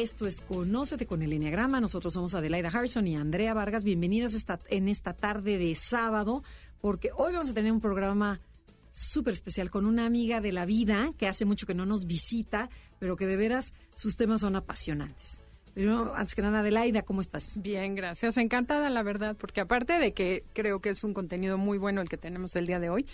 Esto 0.00 0.26
es 0.26 0.40
Conócete 0.40 1.04
con 1.04 1.20
el 1.20 1.34
Enneagrama. 1.34 1.78
Nosotros 1.78 2.14
somos 2.14 2.32
Adelaida 2.32 2.70
Harrison 2.70 3.06
y 3.06 3.16
Andrea 3.16 3.52
Vargas. 3.52 3.84
Bienvenidas 3.84 4.32
esta, 4.32 4.58
en 4.70 4.88
esta 4.88 5.12
tarde 5.12 5.58
de 5.58 5.74
sábado, 5.74 6.42
porque 6.80 7.10
hoy 7.14 7.34
vamos 7.34 7.50
a 7.50 7.52
tener 7.52 7.70
un 7.70 7.82
programa 7.82 8.40
súper 8.90 9.34
especial 9.34 9.70
con 9.70 9.84
una 9.84 10.06
amiga 10.06 10.40
de 10.40 10.52
la 10.52 10.64
vida 10.64 11.10
que 11.18 11.28
hace 11.28 11.44
mucho 11.44 11.66
que 11.66 11.74
no 11.74 11.84
nos 11.84 12.06
visita, 12.06 12.70
pero 12.98 13.14
que 13.14 13.26
de 13.26 13.36
veras 13.36 13.74
sus 13.94 14.16
temas 14.16 14.40
son 14.40 14.56
apasionantes. 14.56 15.42
Pero 15.74 16.14
antes 16.14 16.34
que 16.34 16.40
nada, 16.40 16.60
Adelaida, 16.60 17.02
¿cómo 17.02 17.20
estás? 17.20 17.60
Bien, 17.60 17.94
gracias. 17.94 18.38
Encantada, 18.38 18.88
la 18.88 19.02
verdad, 19.02 19.36
porque 19.36 19.60
aparte 19.60 19.98
de 19.98 20.12
que 20.12 20.44
creo 20.54 20.80
que 20.80 20.88
es 20.88 21.04
un 21.04 21.12
contenido 21.12 21.58
muy 21.58 21.76
bueno 21.76 22.00
el 22.00 22.08
que 22.08 22.16
tenemos 22.16 22.56
el 22.56 22.66
día 22.66 22.80
de 22.80 22.88
hoy, 22.88 23.04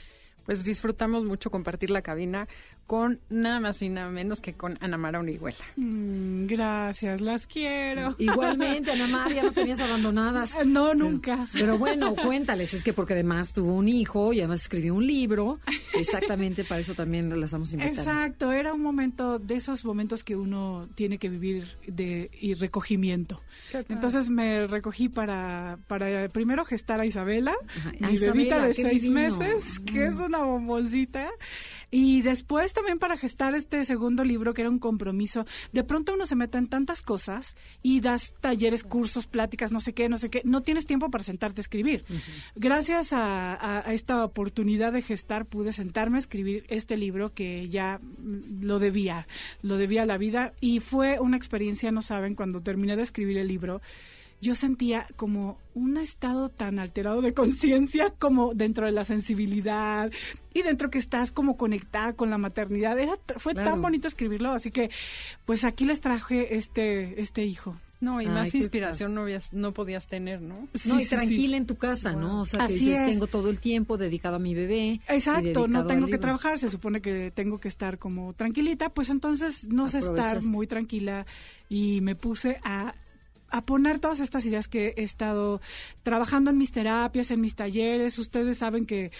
pues 0.44 0.64
disfrutamos 0.64 1.24
mucho 1.24 1.50
compartir 1.50 1.90
la 1.90 2.02
cabina 2.02 2.46
con 2.86 3.20
nada 3.28 3.60
más 3.60 3.82
y 3.82 3.88
nada 3.88 4.10
menos 4.10 4.40
que 4.40 4.54
con 4.54 4.78
Ana 4.80 4.96
Mara 4.96 5.18
Unihuela. 5.20 5.58
Mm, 5.76 6.46
gracias, 6.46 7.20
las 7.20 7.46
quiero. 7.46 8.14
Igualmente, 8.18 8.92
Ana 8.92 9.08
María, 9.08 9.42
nos 9.42 9.54
tenías 9.54 9.80
abandonadas. 9.80 10.52
No, 10.66 10.94
nunca. 10.94 11.46
Pero, 11.52 11.78
bueno, 11.78 12.14
cuéntales, 12.14 12.74
es 12.74 12.82
que 12.82 12.92
porque 12.92 13.14
además 13.14 13.52
tuvo 13.52 13.72
un 13.72 13.88
hijo 13.88 14.32
y 14.32 14.40
además 14.40 14.62
escribió 14.62 14.94
un 14.94 15.06
libro, 15.06 15.60
exactamente 15.94 16.64
para 16.64 16.80
eso 16.80 16.94
también 16.94 17.28
la 17.38 17.44
estamos 17.44 17.72
invitando. 17.72 18.00
Exacto, 18.00 18.52
era 18.52 18.74
un 18.74 18.82
momento 18.82 19.38
de 19.38 19.56
esos 19.56 19.84
momentos 19.84 20.22
que 20.22 20.36
uno 20.36 20.88
tiene 20.94 21.18
que 21.18 21.28
vivir 21.28 21.68
de 21.86 22.30
y 22.40 22.54
recogimiento. 22.54 23.40
Entonces 23.88 24.28
me 24.28 24.66
recogí 24.66 25.08
para, 25.08 25.78
para 25.88 26.28
primero 26.28 26.64
gestar 26.64 27.00
a 27.00 27.06
Isabela, 27.06 27.54
mi 28.00 28.16
bebita 28.16 28.60
de 28.60 28.74
seis 28.74 29.08
meses, 29.08 29.80
que 29.80 30.06
es 30.06 30.14
una 30.14 30.38
bomboncita. 30.38 31.30
Y 31.90 32.22
después 32.22 32.72
también 32.72 32.98
para 32.98 33.16
gestar 33.16 33.54
este 33.54 33.84
segundo 33.84 34.24
libro, 34.24 34.54
que 34.54 34.62
era 34.62 34.70
un 34.70 34.78
compromiso. 34.78 35.46
De 35.72 35.84
pronto 35.84 36.14
uno 36.14 36.26
se 36.26 36.36
mete 36.36 36.58
en 36.58 36.66
tantas 36.66 37.00
cosas 37.00 37.54
y 37.82 38.00
das 38.00 38.34
talleres, 38.40 38.82
cursos, 38.82 39.26
pláticas, 39.26 39.70
no 39.70 39.80
sé 39.80 39.92
qué, 39.92 40.08
no 40.08 40.18
sé 40.18 40.28
qué. 40.28 40.42
No 40.44 40.62
tienes 40.62 40.86
tiempo 40.86 41.10
para 41.10 41.24
sentarte 41.24 41.60
a 41.60 41.62
escribir. 41.62 42.04
Gracias 42.56 43.12
a, 43.12 43.86
a, 43.88 43.92
esta 43.92 44.24
oportunidad 44.24 44.92
de 44.92 45.02
gestar, 45.02 45.46
pude 45.46 45.72
sentarme 45.72 46.18
a 46.18 46.20
escribir 46.20 46.64
este 46.68 46.96
libro 46.96 47.32
que 47.32 47.68
ya 47.68 48.00
lo 48.60 48.78
debía, 48.78 49.26
lo 49.62 49.76
debía 49.76 50.02
a 50.02 50.06
la 50.06 50.18
vida. 50.18 50.54
Y 50.60 50.80
fue 50.80 51.20
una 51.20 51.36
experiencia, 51.36 51.92
no 51.92 52.02
saben, 52.02 52.34
cuando 52.34 52.60
terminé 52.60 52.96
de 52.96 53.02
escribir 53.02 53.38
el 53.38 53.48
libro 53.48 53.80
yo 54.40 54.54
sentía 54.54 55.06
como 55.16 55.58
un 55.74 55.96
estado 55.96 56.48
tan 56.48 56.78
alterado 56.78 57.20
de 57.22 57.34
conciencia 57.34 58.12
como 58.18 58.54
dentro 58.54 58.86
de 58.86 58.92
la 58.92 59.04
sensibilidad 59.04 60.10
y 60.54 60.62
dentro 60.62 60.90
que 60.90 60.98
estás 60.98 61.32
como 61.32 61.56
conectada 61.56 62.14
con 62.14 62.30
la 62.30 62.38
maternidad. 62.38 62.98
Era, 62.98 63.12
fue 63.38 63.54
tan 63.54 63.80
bonito 63.82 64.08
escribirlo, 64.08 64.52
así 64.52 64.70
que 64.70 64.90
pues 65.44 65.64
aquí 65.64 65.84
les 65.84 66.00
traje 66.00 66.56
este, 66.56 67.20
este 67.20 67.44
hijo. 67.44 67.76
No, 67.98 68.20
y 68.20 68.26
más 68.26 68.54
inspiración 68.54 69.14
no, 69.14 69.22
habías, 69.22 69.54
no 69.54 69.72
podías 69.72 70.06
tener, 70.06 70.42
¿no? 70.42 70.68
no, 70.84 71.00
y 71.00 71.06
tranquila 71.06 71.56
en 71.56 71.66
tu 71.66 71.76
casa, 71.76 72.12
¿no? 72.12 72.42
O 72.42 72.44
sea, 72.44 72.64
Así 72.64 72.90
dices, 72.90 73.06
tengo 73.06 73.26
todo 73.26 73.48
el 73.48 73.58
tiempo 73.58 73.96
dedicado 73.96 74.36
a 74.36 74.38
mi 74.38 74.54
bebé. 74.54 75.00
Exacto, 75.08 75.66
no 75.66 75.86
tengo 75.86 76.06
que 76.06 76.18
trabajar, 76.18 76.58
se 76.58 76.68
supone 76.68 77.00
que 77.00 77.30
tengo 77.30 77.58
que 77.58 77.68
estar 77.68 77.98
como 77.98 78.34
tranquilita, 78.34 78.90
pues 78.90 79.08
entonces 79.08 79.68
no 79.68 79.88
sé 79.88 80.00
estar 80.00 80.42
muy 80.42 80.66
tranquila 80.66 81.24
y 81.70 82.02
me 82.02 82.14
puse 82.14 82.60
a 82.64 82.94
a 83.48 83.62
poner 83.62 83.98
todas 83.98 84.20
estas 84.20 84.44
ideas 84.44 84.68
que 84.68 84.94
he 84.96 85.02
estado 85.02 85.60
trabajando 86.02 86.50
en 86.50 86.58
mis 86.58 86.72
terapias, 86.72 87.30
en 87.30 87.40
mis 87.40 87.54
talleres. 87.54 88.18
Ustedes 88.18 88.58
saben 88.58 88.86
que 88.86 89.12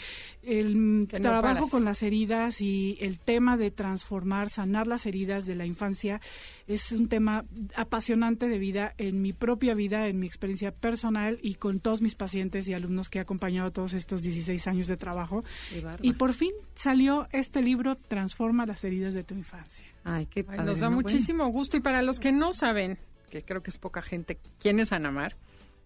el 0.43 1.07
trabajo 1.09 1.69
con 1.69 1.85
las 1.85 2.03
heridas 2.03 2.61
y 2.61 2.99
el 3.01 3.19
tema 3.19 3.57
de 3.57 3.71
transformar, 3.71 4.51
sanar 4.51 4.87
las 4.87 5.07
heridas 5.07 5.47
de 5.47 5.55
la 5.55 5.67
infancia 5.67 6.21
es 6.67 6.91
un 6.93 7.09
tema 7.09 7.45
apasionante 7.77 8.49
de 8.49 8.59
vida 8.59 8.95
en 8.99 9.23
mi 9.23 9.33
propia 9.33 9.75
vida, 9.75 10.09
en 10.09 10.19
mi 10.19 10.27
experiencia 10.27 10.73
personal 10.73 11.39
y 11.43 11.55
con 11.55 11.79
todos 11.79 12.03
mis 12.03 12.15
pacientes 12.15 12.67
y 12.69 12.75
alumnos 12.75 13.09
que 13.09 13.19
he 13.19 13.23
acompañado 13.23 13.71
todos 13.71 13.95
estos 13.95 14.23
16 14.23 14.67
años 14.67 14.89
de 14.89 14.97
trabajo. 14.97 15.45
Y 16.03 16.15
por 16.15 16.33
fin 16.33 16.53
salió 16.75 17.29
este 17.33 17.63
libro, 17.63 17.97
Transforma 17.97 18.67
las 18.67 18.83
heridas 18.85 19.15
de 19.15 19.23
tu 19.23 19.35
infancia. 19.35 19.85
Ay, 20.05 20.27
qué 20.27 20.45
padre, 20.45 20.65
Nos 20.65 20.81
da 20.81 20.91
muchísimo 20.91 21.47
gusto 21.49 21.77
y 21.77 21.81
para 21.81 22.03
los 22.03 22.21
que 22.21 22.33
no 22.33 22.53
saben, 22.53 22.99
que 23.31 23.43
creo 23.43 23.63
que 23.63 23.71
es 23.71 23.79
poca 23.79 24.03
gente, 24.03 24.39
¿quién 24.59 24.81
es 24.81 24.93
Anamar? 24.93 25.37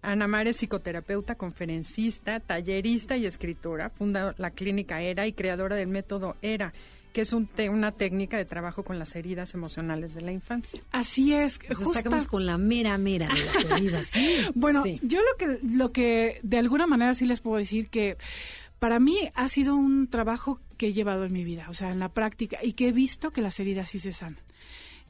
Anamar 0.03 0.49
es 0.49 0.57
psicoterapeuta, 0.57 1.35
conferencista, 1.35 2.41
tallerista 2.41 3.17
y 3.17 3.27
escritora. 3.27 3.91
Funda 3.91 4.35
la 4.39 4.51
clínica 4.51 5.03
ERA 5.03 5.27
y 5.27 5.33
creadora 5.35 5.77
del 5.77 5.89
método 5.89 6.37
ERA, 6.41 6.73
que 7.13 7.21
es 7.21 7.33
un 7.35 7.51
una 7.71 7.93
técnica 7.93 8.39
de 8.39 8.47
trabajo 8.47 8.83
con 8.83 8.99
las 8.99 9.15
heridas 9.15 9.53
emocionales 9.53 10.15
de 10.15 10.23
la 10.23 10.33
infancia. 10.33 10.83
Así 10.91 11.35
es. 11.35 11.59
Pues 11.59 12.27
con 12.29 12.47
la 12.47 12.57
mera 12.57 12.97
mera 12.97 13.29
de 13.29 13.45
las 13.45 13.65
heridas. 13.79 14.13
bueno, 14.55 14.85
yo 15.03 15.21
lo 15.21 15.37
que, 15.37 15.59
lo 15.63 15.93
que 15.93 16.41
de 16.43 16.59
alguna 16.59 16.87
manera 16.87 17.13
sí 17.13 17.27
les 17.27 17.41
puedo 17.41 17.59
decir 17.59 17.89
que 17.89 18.17
para 18.79 18.99
mí 18.99 19.19
ha 19.35 19.49
sido 19.49 19.75
un 19.75 20.09
trabajo 20.09 20.61
que 20.79 20.89
he 20.89 20.93
llevado 20.95 21.27
en 21.27 21.33
mi 21.33 21.45
vida, 21.45 21.67
o 21.69 21.75
sea, 21.75 21.91
en 21.91 21.99
la 21.99 22.09
práctica, 22.09 22.59
y 22.63 22.73
que 22.73 22.89
he 22.89 22.93
visto 22.93 23.33
que 23.33 23.43
las 23.43 23.61
heridas 23.61 23.91
sí 23.91 23.99
se 23.99 24.13
sanan 24.13 24.41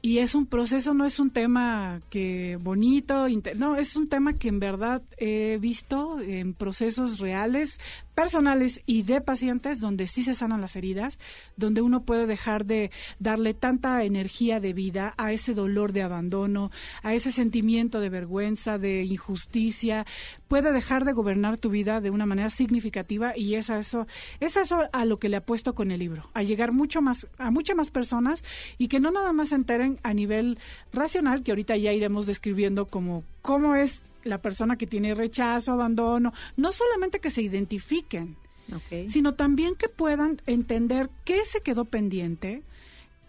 y 0.01 0.17
es 0.17 0.33
un 0.33 0.47
proceso, 0.47 0.93
no 0.93 1.05
es 1.05 1.19
un 1.19 1.29
tema 1.29 2.01
que 2.09 2.57
bonito, 2.59 3.27
no, 3.55 3.75
es 3.75 3.95
un 3.95 4.09
tema 4.09 4.33
que 4.33 4.47
en 4.47 4.59
verdad 4.59 5.03
he 5.17 5.57
visto 5.57 6.19
en 6.19 6.53
procesos 6.53 7.19
reales, 7.19 7.79
personales 8.15 8.81
y 8.85 9.03
de 9.03 9.21
pacientes 9.21 9.79
donde 9.79 10.07
sí 10.07 10.23
se 10.23 10.33
sanan 10.33 10.61
las 10.61 10.75
heridas, 10.75 11.19
donde 11.57 11.81
uno 11.81 12.03
puede 12.03 12.27
dejar 12.27 12.65
de 12.65 12.91
darle 13.19 13.53
tanta 13.53 14.03
energía 14.03 14.59
de 14.59 14.73
vida 14.73 15.13
a 15.17 15.31
ese 15.31 15.53
dolor 15.53 15.93
de 15.93 16.03
abandono, 16.03 16.71
a 17.03 17.13
ese 17.13 17.31
sentimiento 17.31 17.99
de 17.99 18.09
vergüenza, 18.09 18.77
de 18.77 19.03
injusticia, 19.03 20.05
puede 20.47 20.71
dejar 20.71 21.05
de 21.05 21.13
gobernar 21.13 21.57
tu 21.57 21.69
vida 21.69 22.01
de 22.01 22.09
una 22.09 22.25
manera 22.25 22.49
significativa 22.49 23.37
y 23.37 23.55
es 23.55 23.69
a 23.69 23.79
eso, 23.79 24.07
es 24.39 24.57
eso 24.57 24.83
a 24.91 25.05
lo 25.05 25.17
que 25.19 25.29
le 25.29 25.37
apuesto 25.37 25.73
con 25.73 25.91
el 25.91 25.99
libro, 25.99 26.29
a 26.33 26.43
llegar 26.43 26.71
mucho 26.71 27.01
más 27.01 27.27
a 27.37 27.51
muchas 27.51 27.75
más 27.75 27.89
personas 27.89 28.43
y 28.77 28.87
que 28.87 28.99
no 28.99 29.11
nada 29.11 29.33
más 29.33 29.49
se 29.49 29.55
enteren 29.55 29.99
a 30.03 30.13
nivel 30.13 30.59
racional, 30.91 31.43
que 31.43 31.51
ahorita 31.51 31.77
ya 31.77 31.93
iremos 31.93 32.25
describiendo 32.25 32.85
como 32.85 33.23
cómo 33.41 33.75
es 33.75 34.03
la 34.23 34.41
persona 34.41 34.77
que 34.77 34.87
tiene 34.87 35.15
rechazo, 35.15 35.73
abandono, 35.73 36.33
no 36.57 36.71
solamente 36.71 37.19
que 37.19 37.31
se 37.31 37.41
identifiquen, 37.41 38.35
sino 39.07 39.33
también 39.33 39.75
que 39.75 39.89
puedan 39.89 40.41
entender 40.45 41.09
qué 41.25 41.43
se 41.45 41.61
quedó 41.61 41.85
pendiente, 41.85 42.63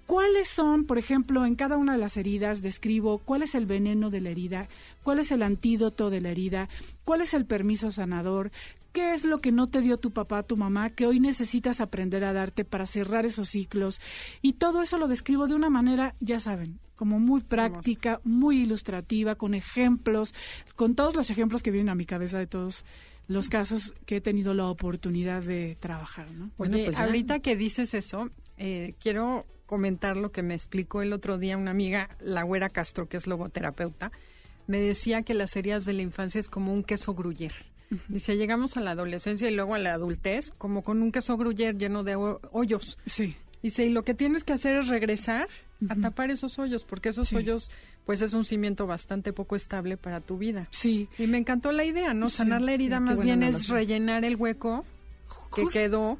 cuáles 0.06 0.48
son, 0.48 0.84
por 0.84 0.98
ejemplo, 0.98 1.44
en 1.47 1.56
cada 1.56 1.76
una 1.76 1.92
de 1.92 1.98
las 1.98 2.16
heridas 2.16 2.62
describo 2.62 3.19
cuál 3.19 3.42
es 3.42 3.54
el 3.54 3.66
veneno 3.66 4.10
de 4.10 4.20
la 4.20 4.30
herida, 4.30 4.69
cuál 5.03 5.19
es 5.19 5.32
el 5.32 5.42
antídoto 5.42 6.10
de 6.10 6.20
la 6.20 6.30
herida, 6.30 6.69
cuál 7.04 7.22
es 7.22 7.34
el 7.34 7.47
permiso 7.47 7.91
sanador, 7.91 8.53
¿Qué 8.92 9.14
es 9.14 9.24
lo 9.24 9.41
que 9.41 9.53
no 9.53 9.69
te 9.69 9.80
dio 9.80 9.97
tu 9.97 10.10
papá, 10.10 10.42
tu 10.42 10.59
mamá, 10.59 10.91
que 10.91 11.06
hoy 11.06 11.19
necesitas 11.19 11.80
aprender 11.80 12.24
a 12.24 12.34
darte 12.34 12.66
para 12.66 12.84
cerrar 12.84 13.24
esos 13.24 13.48
ciclos? 13.48 14.03
Y 14.42 14.54
todo 14.54 14.82
eso 14.82 14.98
lo 14.98 15.09
describo 15.09 15.47
de 15.47 15.54
una 15.54 15.71
manera, 15.71 16.15
ya 16.21 16.41
saben, 16.41 16.78
como 17.03 17.19
muy 17.19 17.41
práctica, 17.41 18.21
muy 18.22 18.63
ilustrativa, 18.63 19.34
con 19.34 19.54
ejemplos, 19.54 20.34
con 20.77 20.95
todos 20.95 21.16
los 21.16 21.31
ejemplos 21.31 21.60
que 21.60 21.72
vienen 21.72 21.89
a 21.89 21.97
mi 21.97 22.07
cabeza 22.07 22.39
de 22.39 22.47
todos 22.47 22.84
los 23.27 23.49
casos 23.49 23.93
que 24.07 24.19
he 24.19 24.21
tenido 24.21 24.54
la 24.54 24.66
oportunidad 24.66 25.43
de 25.43 25.77
trabajar. 25.81 26.31
¿no? 26.31 26.53
Oye, 26.59 26.84
pues 26.84 26.97
ahorita 26.97 27.41
que 27.41 27.57
dices 27.57 27.93
eso, 27.95 28.31
eh, 28.57 28.95
quiero 29.01 29.47
comentar 29.66 30.16
lo 30.16 30.31
que 30.31 30.45
me 30.45 30.54
explicó 30.54 31.03
el 31.03 31.13
otro 31.13 31.39
día 31.39 31.57
una 31.57 31.72
amiga, 31.72 32.09
la 32.21 32.45
Güera 32.45 32.69
Castro, 32.69 33.09
que 33.09 33.16
es 33.16 33.27
logoterapeuta. 33.27 34.13
Me 34.69 34.78
decía 34.78 35.22
que 35.22 35.34
las 35.34 35.57
heridas 35.57 35.84
de 35.84 35.95
la 35.95 36.03
infancia 36.03 36.39
es 36.39 36.49
como 36.49 36.72
un 36.72 36.84
queso 36.84 37.15
gruyer. 37.15 37.53
Dice, 38.07 38.37
llegamos 38.37 38.77
a 38.77 38.81
la 38.81 38.93
adolescencia 38.93 39.51
y 39.51 39.57
luego 39.57 39.75
a 39.75 39.78
la 39.78 39.95
adultez, 39.95 40.53
como 40.57 40.84
con 40.84 41.03
un 41.03 41.10
queso 41.10 41.37
gruyer 41.37 41.77
lleno 41.77 42.04
de 42.04 42.15
hoyos. 42.53 43.01
Sí. 43.07 43.34
Dice, 43.60 43.87
y 43.87 43.91
lo 43.91 44.04
que 44.04 44.15
tienes 44.15 44.45
que 44.45 44.53
hacer 44.53 44.77
es 44.77 44.87
regresar 44.87 45.49
a 45.88 45.94
tapar 45.96 46.30
esos 46.30 46.58
hoyos, 46.58 46.84
porque 46.84 47.10
esos 47.10 47.32
hoyos, 47.32 47.70
pues 48.04 48.22
es 48.22 48.34
un 48.34 48.44
cimiento 48.44 48.86
bastante 48.86 49.32
poco 49.32 49.56
estable 49.56 49.96
para 49.96 50.20
tu 50.20 50.38
vida. 50.38 50.68
Sí. 50.70 51.08
Y 51.18 51.26
me 51.26 51.38
encantó 51.38 51.72
la 51.72 51.84
idea, 51.84 52.14
¿no? 52.14 52.28
Sanar 52.28 52.62
la 52.62 52.72
herida 52.72 53.00
más 53.00 53.22
bien 53.22 53.42
es 53.42 53.68
rellenar 53.68 54.24
el 54.24 54.36
hueco 54.36 54.84
que 55.54 55.66
quedó 55.66 56.18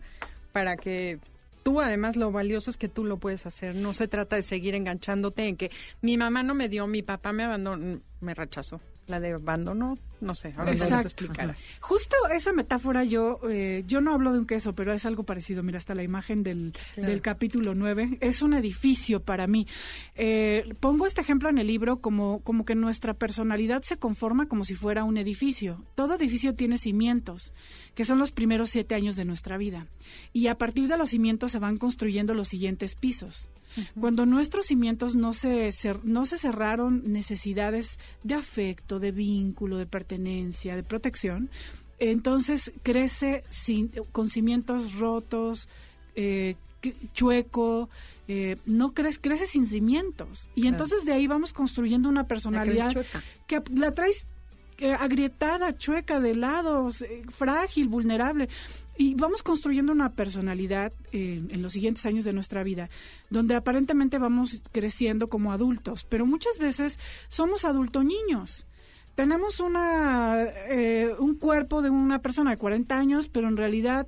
para 0.53 0.77
que 0.77 1.19
tú 1.63 1.81
además 1.81 2.17
lo 2.17 2.33
valioso 2.33 2.71
es 2.71 2.77
que 2.77 2.89
tú 2.89 3.05
lo 3.05 3.19
puedes 3.19 3.47
hacer. 3.47 3.75
No 3.75 3.95
se 3.95 4.09
trata 4.09 4.37
de 4.37 4.43
seguir 4.43 4.75
enganchándote 4.75 5.49
en 5.49 5.57
que 5.57 5.71
mi 6.01 6.17
mamá 6.17 6.43
no 6.43 6.55
me 6.55 6.69
dio, 6.69 6.87
mi 6.87 7.03
papá 7.03 7.33
me 7.33 7.45
abandonó, 7.45 8.01
me 8.21 8.35
rechazó. 8.35 8.81
La 9.07 9.19
de 9.21 9.33
abandono, 9.33 9.99
no 10.23 10.35
sé, 10.35 10.55
ahora 10.57 10.73
nos 10.73 11.05
explicarás. 11.05 11.65
Justo 11.81 12.17
esa 12.33 12.53
metáfora 12.53 13.05
yo, 13.05 13.41
eh, 13.51 13.85
yo 13.87 14.01
no 14.01 14.15
hablo 14.15 14.33
de 14.33 14.39
un 14.39 14.45
queso, 14.45 14.75
pero 14.75 14.93
es 14.93 15.05
algo 15.05 15.25
parecido. 15.25 15.63
Mira, 15.63 15.79
hasta 15.79 15.95
la 15.95 16.03
imagen 16.03 16.43
del, 16.43 16.73
del 16.97 17.21
capítulo 17.21 17.75
9. 17.75 18.19
Es 18.21 18.41
un 18.43 18.55
edificio 18.55 19.23
para 19.23 19.47
mí. 19.47 19.67
Eh, 20.15 20.75
pongo 20.81 21.07
este 21.07 21.21
ejemplo 21.21 21.49
en 21.49 21.59
el 21.59 21.67
libro 21.67 22.01
como, 22.01 22.41
como 22.41 22.65
que 22.65 22.75
nuestra 22.75 23.15
personalidad 23.15 23.83
se 23.83 23.99
conforma 23.99 24.47
como 24.47 24.65
si 24.65 24.75
fuera 24.75 25.05
un 25.05 25.19
edificio. 25.19 25.85
Todo 25.95 26.15
edificio 26.15 26.55
tiene 26.55 26.79
cimientos, 26.79 27.53
que 27.95 28.05
son 28.05 28.19
los 28.19 28.33
primeros 28.33 28.71
siete 28.71 28.95
años 28.95 29.17
de 29.17 29.25
nuestra 29.25 29.57
vida. 29.57 29.87
Y 30.33 30.47
a 30.47 30.57
partir 30.57 30.89
de 30.89 30.97
los 30.97 31.11
cimientos 31.11 31.51
se 31.51 31.59
van 31.59 31.77
construyendo 31.77 32.35
los 32.35 32.49
siguientes 32.49 32.95
pisos. 32.95 33.51
Cuando 33.99 34.27
nuestros 34.27 34.67
cimientos 34.67 35.17
no 35.17 35.33
se, 35.33 35.71
no 36.05 36.27
se 36.27 36.39
cerraron 36.39 37.11
necesidades 37.11 37.99
de 38.23 38.35
afecto, 38.35 38.99
de 38.99 39.13
vínculo, 39.13 39.79
de 39.79 39.87
pertenencia, 39.87 40.12
de 40.19 40.83
protección, 40.83 41.51
entonces 41.99 42.73
crece 42.83 43.45
sin, 43.49 43.89
con 44.13 44.29
cimientos 44.31 44.95
rotos, 44.95 45.69
eh, 46.15 46.57
chueco, 47.13 47.89
eh, 48.29 48.57
no 48.67 48.93
crece, 48.93 49.21
crece 49.21 49.47
sin 49.47 49.67
cimientos. 49.67 50.49
Y 50.55 50.67
entonces 50.67 51.05
de 51.05 51.13
ahí 51.13 51.27
vamos 51.27 51.53
construyendo 51.53 52.09
una 52.09 52.27
personalidad 52.27 52.93
que 53.47 53.63
la 53.75 53.93
traes 53.93 54.27
eh, 54.79 54.95
agrietada, 54.99 55.77
chueca, 55.77 56.19
de 56.19 56.35
lados, 56.35 57.05
frágil, 57.31 57.89
vulnerable. 57.89 58.49
Y 58.97 59.15
vamos 59.15 59.43
construyendo 59.43 59.93
una 59.93 60.13
personalidad 60.13 60.93
eh, 61.13 61.41
en 61.49 61.63
los 61.63 61.73
siguientes 61.73 62.05
años 62.05 62.25
de 62.25 62.33
nuestra 62.33 62.63
vida, 62.63 62.91
donde 63.31 63.55
aparentemente 63.55 64.19
vamos 64.19 64.61
creciendo 64.73 65.29
como 65.29 65.53
adultos, 65.53 66.05
pero 66.09 66.27
muchas 66.27 66.59
veces 66.59 66.99
somos 67.29 67.65
adultos 67.65 68.05
niños. 68.05 68.67
Tenemos 69.15 69.61
una, 69.61 70.43
eh, 70.69 71.15
un 71.19 71.37
cuerpo 71.37 71.83
de 71.83 71.91
una 71.91 72.21
persona 72.21 72.53
de 72.53 72.57
40 72.57 72.97
años, 72.97 73.29
pero 73.29 73.49
en 73.49 73.57
realidad 73.57 74.07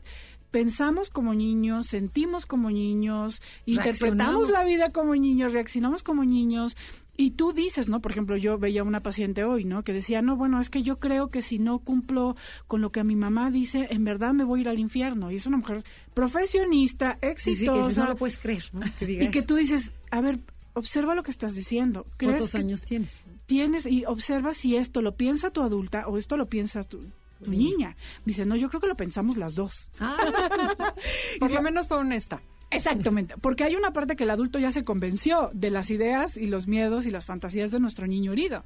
pensamos 0.51 1.11
como 1.11 1.35
niños, 1.35 1.87
sentimos 1.87 2.47
como 2.47 2.71
niños, 2.71 3.43
interpretamos 3.67 4.51
la 4.51 4.65
vida 4.65 4.91
como 4.91 5.15
niños, 5.17 5.53
reaccionamos 5.53 6.03
como 6.03 6.25
niños, 6.25 6.77
y 7.17 7.33
tú 7.33 7.53
dices, 7.53 7.89
¿no? 7.89 8.01
Por 8.01 8.11
ejemplo, 8.11 8.37
yo 8.37 8.59
veía 8.59 8.83
una 8.83 9.01
paciente 9.01 9.45
hoy, 9.45 9.65
¿no? 9.65 9.85
Que 9.85 9.93
decía, 9.93 10.21
no, 10.21 10.37
bueno, 10.37 10.61
es 10.61 10.69
que 10.69 10.83
yo 10.83 10.99
creo 10.99 11.29
que 11.29 11.43
si 11.43 11.59
no 11.59 11.79
cumplo 11.79 12.37
con 12.67 12.81
lo 12.81 12.91
que 12.91 13.05
mi 13.05 13.15
mamá 13.15 13.51
dice, 13.51 13.87
en 13.91 14.05
verdad 14.05 14.33
me 14.33 14.45
voy 14.45 14.61
a 14.61 14.63
ir 14.63 14.69
al 14.69 14.79
infierno. 14.79 15.31
Y 15.31 15.37
es 15.37 15.47
una 15.47 15.59
mujer 15.59 15.85
profesionista, 16.13 17.19
exitosa. 17.21 17.89
Sí, 17.89 17.89
sí, 17.89 17.95
que 17.95 18.01
no 18.01 18.09
lo 18.09 18.17
puedes 18.17 18.39
creer, 18.39 18.65
¿no? 18.73 18.85
y 19.01 19.31
que 19.31 19.43
tú 19.43 19.55
dices, 19.55 19.93
a 20.11 20.21
ver, 20.21 20.41
observa 20.73 21.15
lo 21.15 21.23
que 21.23 21.31
estás 21.31 21.55
diciendo. 21.55 22.07
¿Cuántos 22.19 22.55
años 22.57 22.83
tienes? 22.83 23.21
Tienes 23.47 23.87
y 23.87 24.05
observa 24.05 24.55
si 24.55 24.77
esto 24.77 25.03
lo 25.03 25.17
piensa 25.17 25.51
tu 25.51 25.63
adulta 25.63 26.07
o 26.07 26.19
esto 26.19 26.37
lo 26.37 26.47
piensa 26.47 26.83
tu, 26.85 27.05
niña. 27.47 27.97
Me 28.25 28.31
dice, 28.31 28.47
no, 28.47 28.57
yo 28.57 28.69
creo 28.69 28.81
que 28.81 28.87
lo 28.87 28.97
pensamos 28.97 29.37
las 29.37 29.55
dos. 29.55 29.91
Ah. 30.01 30.17
Por 31.41 31.51
lo 31.51 31.63
menos 31.63 31.89
fue 31.89 31.99
honesta. 31.99 32.41
Exactamente, 32.71 33.37
porque 33.41 33.63
hay 33.63 33.77
una 33.77 33.93
parte 33.93 34.17
que 34.17 34.25
el 34.25 34.31
adulto 34.31 34.59
ya 34.59 34.73
se 34.73 34.83
convenció 34.85 35.51
de 35.55 35.71
las 35.71 35.91
ideas 35.91 36.37
y 36.37 36.47
los 36.47 36.67
miedos 36.67 37.07
y 37.07 37.13
las 37.13 37.25
fantasías 37.25 37.71
de 37.71 37.79
nuestro 37.79 38.09
niño 38.09 38.33
herido. 38.33 38.65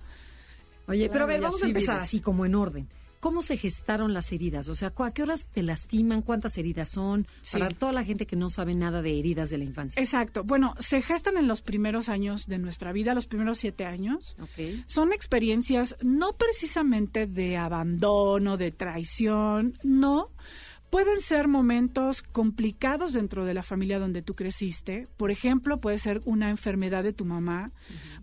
Oye, 0.87 1.11
pero 1.11 1.25
a 1.25 1.27
ver, 1.27 1.43
vamos 1.43 1.63
a 1.63 1.67
empezar 1.67 2.01
así 2.01 2.21
como 2.21 2.47
en 2.47 2.55
orden. 2.55 2.89
¿Cómo 3.21 3.43
se 3.43 3.57
gestaron 3.57 4.15
las 4.15 4.33
heridas? 4.33 4.69
O 4.69 4.75
sea, 4.75 4.93
¿a 4.97 5.11
qué 5.13 5.23
horas 5.23 5.49
te 5.53 5.63
lastiman? 5.63 6.23
¿Cuántas 6.23 6.57
heridas 6.59 6.89
son? 6.89 7.27
Para 7.53 7.69
toda 7.69 7.93
la 7.93 8.05
gente 8.05 8.27
que 8.27 8.37
no 8.37 8.51
sabe 8.51 8.75
nada 8.75 9.03
de 9.03 9.19
heridas 9.19 9.51
de 9.51 9.59
la 9.59 9.65
infancia. 9.65 10.01
Exacto. 10.01 10.45
Bueno, 10.45 10.75
se 10.79 11.03
gestan 11.03 11.37
en 11.37 11.49
los 11.49 11.63
primeros 11.63 12.09
años 12.09 12.47
de 12.47 12.59
nuestra 12.59 12.93
vida, 12.93 13.15
los 13.15 13.27
primeros 13.27 13.59
siete 13.59 13.85
años. 13.85 14.37
Son 14.87 15.13
experiencias 15.13 15.97
no 16.03 16.33
precisamente 16.33 17.27
de 17.27 17.57
abandono, 17.57 18.57
de 18.57 18.71
traición, 18.71 19.79
no 19.83 20.31
Pueden 20.91 21.21
ser 21.21 21.49
momentos 21.49 22.23
complicados 22.23 23.13
dentro 23.13 23.45
de 23.45 23.55
la 23.55 23.63
familia 23.63 23.99
donde 23.99 24.23
tú 24.23 24.35
creciste. 24.35 25.07
Por 25.17 25.31
ejemplo, 25.31 25.81
puede 25.81 25.99
ser 25.99 26.23
una 26.25 26.51
enfermedad 26.51 27.03
de 27.03 27.13
tu 27.13 27.25
mamá, 27.25 27.73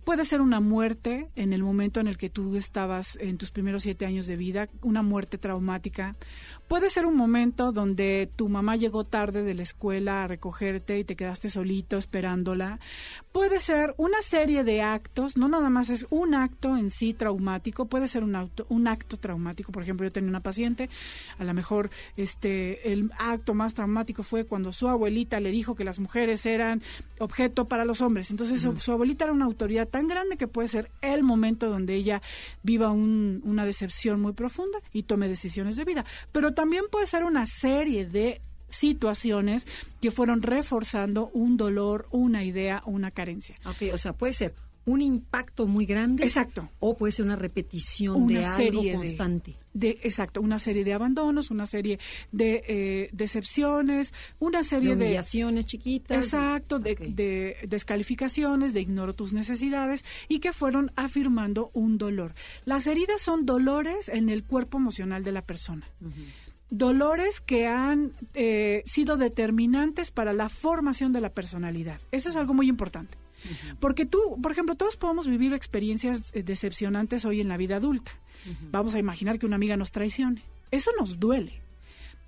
Puede 0.06 0.24
ser 0.24 0.40
una 0.40 0.60
muerte 0.60 1.30
en 1.36 1.52
el 1.52 1.64
momento 1.64 2.00
en 2.00 2.08
el 2.08 2.20
que 2.20 2.30
tú 2.30 2.56
estabas 2.58 3.18
en 3.20 3.40
tus 3.40 3.50
primeros 3.50 3.82
siete 3.82 4.06
años 4.06 4.28
de 4.28 4.38
vida, 4.38 4.70
una 4.84 5.02
muerte 5.02 5.40
traumática. 5.40 6.16
Puede 6.68 6.90
ser 6.90 7.06
un 7.06 7.16
momento 7.16 7.72
donde 7.72 8.28
tu 8.36 8.50
mamá 8.50 8.76
llegó 8.76 9.04
tarde 9.04 9.44
de 9.44 9.54
la 9.54 9.62
escuela 9.62 10.24
a 10.24 10.28
recogerte 10.28 10.98
y 10.98 11.04
te 11.04 11.16
quedaste 11.16 11.48
solito 11.48 11.96
esperándola. 11.96 12.80
Puede 13.32 13.60
ser 13.60 13.94
una 13.98 14.24
serie 14.24 14.64
de 14.64 14.82
actos, 14.82 15.38
no 15.38 15.48
nada 15.48 15.70
más 15.70 15.92
es 15.92 16.08
un 16.10 16.34
acto 16.34 16.76
en 16.76 16.90
sí 16.90 17.14
traumático, 17.14 17.86
puede 17.86 18.08
ser 18.08 18.24
un, 18.24 18.36
acto, 18.36 18.66
un 18.70 18.88
acto 18.88 19.18
traumático. 19.18 19.72
Por 19.72 19.84
ejemplo, 19.84 20.08
yo 20.08 20.12
tenía 20.12 20.30
una 20.32 20.40
paciente, 20.40 20.90
a 21.38 21.44
lo 21.44 21.54
mejor 21.54 21.92
este, 22.18 22.92
el 22.92 23.12
acto 23.20 23.54
más 23.54 23.76
traumático 23.76 24.24
fue 24.24 24.46
cuando 24.46 24.74
su 24.74 24.88
abuelita 24.88 25.40
le 25.40 25.52
dijo 25.52 25.76
que 25.76 25.84
las 25.84 26.00
mujeres 26.00 26.48
eran 26.48 26.82
objeto 27.20 27.66
para 27.66 27.86
los 27.86 28.02
hombres. 28.02 28.32
Entonces 28.32 28.62
su, 28.62 28.80
su 28.80 28.92
abuelita 28.92 29.26
era 29.26 29.34
una 29.34 29.46
autoridad 29.46 29.88
tan 29.88 30.08
grande 30.08 30.36
que 30.36 30.48
puede 30.48 30.68
ser 30.68 30.90
el 31.02 31.22
momento 31.22 31.70
donde 31.70 31.94
ella 31.94 32.24
viva 32.64 32.90
una 32.90 33.66
decepción 33.66 34.20
muy 34.20 34.34
profunda 34.34 34.80
y 34.92 35.04
tome 35.04 35.28
decisiones 35.28 35.76
de 35.76 35.86
vida. 35.86 36.06
Pero 36.32 36.55
también 36.56 36.86
puede 36.92 37.08
ser 37.08 37.24
una 37.24 37.46
serie 37.46 38.06
de 38.06 38.42
situaciones 38.68 39.68
que 40.02 40.12
fueron 40.12 40.42
reforzando 40.42 41.30
un 41.34 41.58
dolor, 41.58 42.08
una 42.12 42.44
idea, 42.44 42.82
una 42.86 43.12
carencia. 43.12 43.56
Ok, 43.66 43.94
o 43.94 43.98
sea, 43.98 44.14
puede 44.14 44.34
ser 44.34 44.56
un 44.86 45.02
impacto 45.02 45.66
muy 45.66 45.86
grande. 45.86 46.24
Exacto. 46.24 46.70
O 46.80 46.96
puede 46.96 47.12
ser 47.12 47.26
una 47.26 47.36
repetición 47.36 48.28
de 48.28 48.46
algo 48.46 48.84
constante. 48.94 49.58
De, 49.74 50.00
exacto, 50.04 50.40
una 50.42 50.58
serie 50.58 50.86
de 50.86 50.94
abandonos, 50.94 51.52
una 51.52 51.66
serie 51.66 52.00
de 52.32 52.64
eh, 52.68 53.10
decepciones, 53.12 54.14
una 54.40 54.64
serie 54.64 54.96
de... 54.96 55.06
Humillaciones 55.06 55.66
chiquitas. 55.66 56.24
Exacto, 56.24 56.80
de, 56.80 57.58
descalificaciones, 57.68 58.74
de 58.74 58.82
ignoro 58.82 59.14
tus 59.14 59.34
necesidades 59.34 60.06
y 60.30 60.40
que 60.40 60.54
fueron 60.54 60.92
afirmando 60.96 61.72
un 61.74 61.98
dolor. 61.98 62.36
Las 62.64 62.88
heridas 62.88 63.22
son 63.22 63.46
dolores 63.46 64.08
en 64.08 64.30
el 64.30 64.44
cuerpo 64.44 64.78
emocional 64.78 65.24
de 65.24 65.32
la 65.34 65.42
persona. 65.42 65.86
Dolores 66.70 67.42
que 67.42 67.68
han 67.68 68.14
eh, 68.34 68.84
sido 68.86 69.18
determinantes 69.18 70.12
para 70.12 70.34
la 70.34 70.50
formación 70.50 71.14
de 71.14 71.22
la 71.22 71.30
personalidad. 71.30 72.00
Eso 72.12 72.30
es 72.30 72.36
algo 72.36 72.54
muy 72.54 72.68
importante. 72.68 73.18
Porque 73.80 74.06
tú, 74.06 74.40
por 74.42 74.52
ejemplo, 74.52 74.76
todos 74.76 74.98
podemos 74.98 75.28
vivir 75.28 75.54
experiencias 75.54 76.32
eh, 76.34 76.42
decepcionantes 76.42 77.26
hoy 77.26 77.42
en 77.42 77.48
la 77.48 77.58
vida 77.58 77.76
adulta. 77.76 78.12
Vamos 78.72 78.94
a 78.96 79.00
imaginar 79.00 79.40
que 79.40 79.46
una 79.46 79.56
amiga 79.56 79.78
nos 79.78 79.92
traicione. 79.92 80.44
Eso 80.72 80.92
nos 81.00 81.20
duele. 81.20 81.62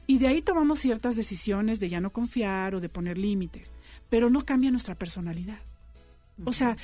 Y 0.07 0.19
de 0.19 0.27
ahí 0.27 0.41
tomamos 0.41 0.79
ciertas 0.79 1.15
decisiones 1.15 1.79
de 1.79 1.89
ya 1.89 2.01
no 2.01 2.11
confiar 2.11 2.75
o 2.75 2.79
de 2.79 2.89
poner 2.89 3.17
límites, 3.17 3.71
pero 4.09 4.29
no 4.29 4.45
cambia 4.45 4.71
nuestra 4.71 4.95
personalidad. 4.95 5.59
O 6.45 6.53
sea, 6.53 6.77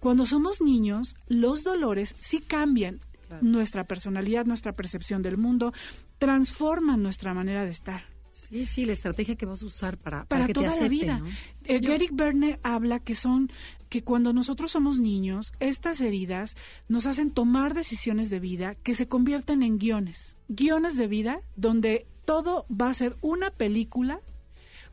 cuando 0.00 0.26
somos 0.26 0.60
niños, 0.60 1.16
los 1.26 1.64
dolores 1.64 2.14
sí 2.18 2.40
cambian 2.40 3.00
nuestra 3.40 3.84
personalidad, 3.84 4.44
nuestra 4.44 4.72
percepción 4.72 5.22
del 5.22 5.36
mundo, 5.36 5.72
transforman 6.18 7.02
nuestra 7.02 7.34
manera 7.34 7.64
de 7.64 7.70
estar. 7.70 8.04
Sí, 8.36 8.66
sí, 8.66 8.84
la 8.84 8.92
estrategia 8.92 9.34
que 9.36 9.46
vas 9.46 9.62
a 9.62 9.66
usar 9.66 9.96
para, 9.96 10.26
para, 10.26 10.46
toda 10.48 10.74
la 10.76 10.88
vida. 10.88 11.22
Eh, 11.64 11.80
Eric 11.82 12.10
Berne 12.12 12.60
habla 12.62 13.00
que 13.00 13.14
son 13.14 13.50
que 13.88 14.04
cuando 14.04 14.32
nosotros 14.32 14.72
somos 14.72 15.00
niños, 15.00 15.52
estas 15.58 16.00
heridas 16.00 16.54
nos 16.88 17.06
hacen 17.06 17.30
tomar 17.30 17.72
decisiones 17.72 18.28
de 18.28 18.38
vida 18.38 18.74
que 18.74 18.94
se 18.94 19.08
convierten 19.08 19.62
en 19.62 19.78
guiones, 19.78 20.36
guiones 20.48 20.96
de 20.96 21.06
vida 21.06 21.40
donde 21.56 22.06
todo 22.24 22.66
va 22.68 22.90
a 22.90 22.94
ser 22.94 23.16
una 23.22 23.50
película 23.50 24.20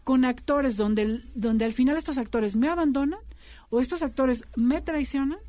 con 0.03 0.25
actores 0.25 0.77
donde, 0.77 1.21
donde 1.35 1.65
al 1.65 1.73
final 1.73 1.97
estos 1.97 2.17
actores 2.17 2.55
me 2.55 2.69
abandonan 2.69 3.19
o 3.69 3.81
estos 3.81 4.03
actores 4.03 4.45
me 4.55 4.81
traicionan 4.81 5.39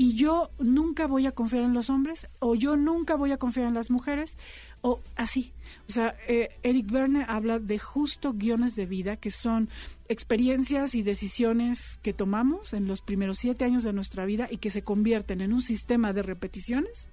y 0.00 0.14
yo 0.14 0.50
nunca 0.58 1.06
voy 1.06 1.26
a 1.26 1.32
confiar 1.32 1.62
en 1.62 1.74
los 1.74 1.90
hombres 1.90 2.26
o 2.38 2.54
yo 2.54 2.74
nunca 2.78 3.16
voy 3.16 3.32
a 3.32 3.36
confiar 3.36 3.66
en 3.66 3.74
las 3.74 3.90
mujeres 3.90 4.38
o 4.80 4.98
así. 5.14 5.52
O 5.90 5.92
sea, 5.92 6.16
eh, 6.26 6.56
Eric 6.62 6.90
Verne 6.90 7.26
habla 7.28 7.58
de 7.58 7.78
justo 7.78 8.32
guiones 8.32 8.76
de 8.76 8.86
vida 8.86 9.16
que 9.16 9.30
son 9.30 9.68
experiencias 10.08 10.94
y 10.94 11.02
decisiones 11.02 11.98
que 12.00 12.14
tomamos 12.14 12.72
en 12.72 12.86
los 12.86 13.02
primeros 13.02 13.36
siete 13.36 13.66
años 13.66 13.84
de 13.84 13.92
nuestra 13.92 14.24
vida 14.24 14.48
y 14.50 14.56
que 14.56 14.70
se 14.70 14.80
convierten 14.80 15.42
en 15.42 15.52
un 15.52 15.60
sistema 15.60 16.14
de 16.14 16.22
repeticiones. 16.22 17.10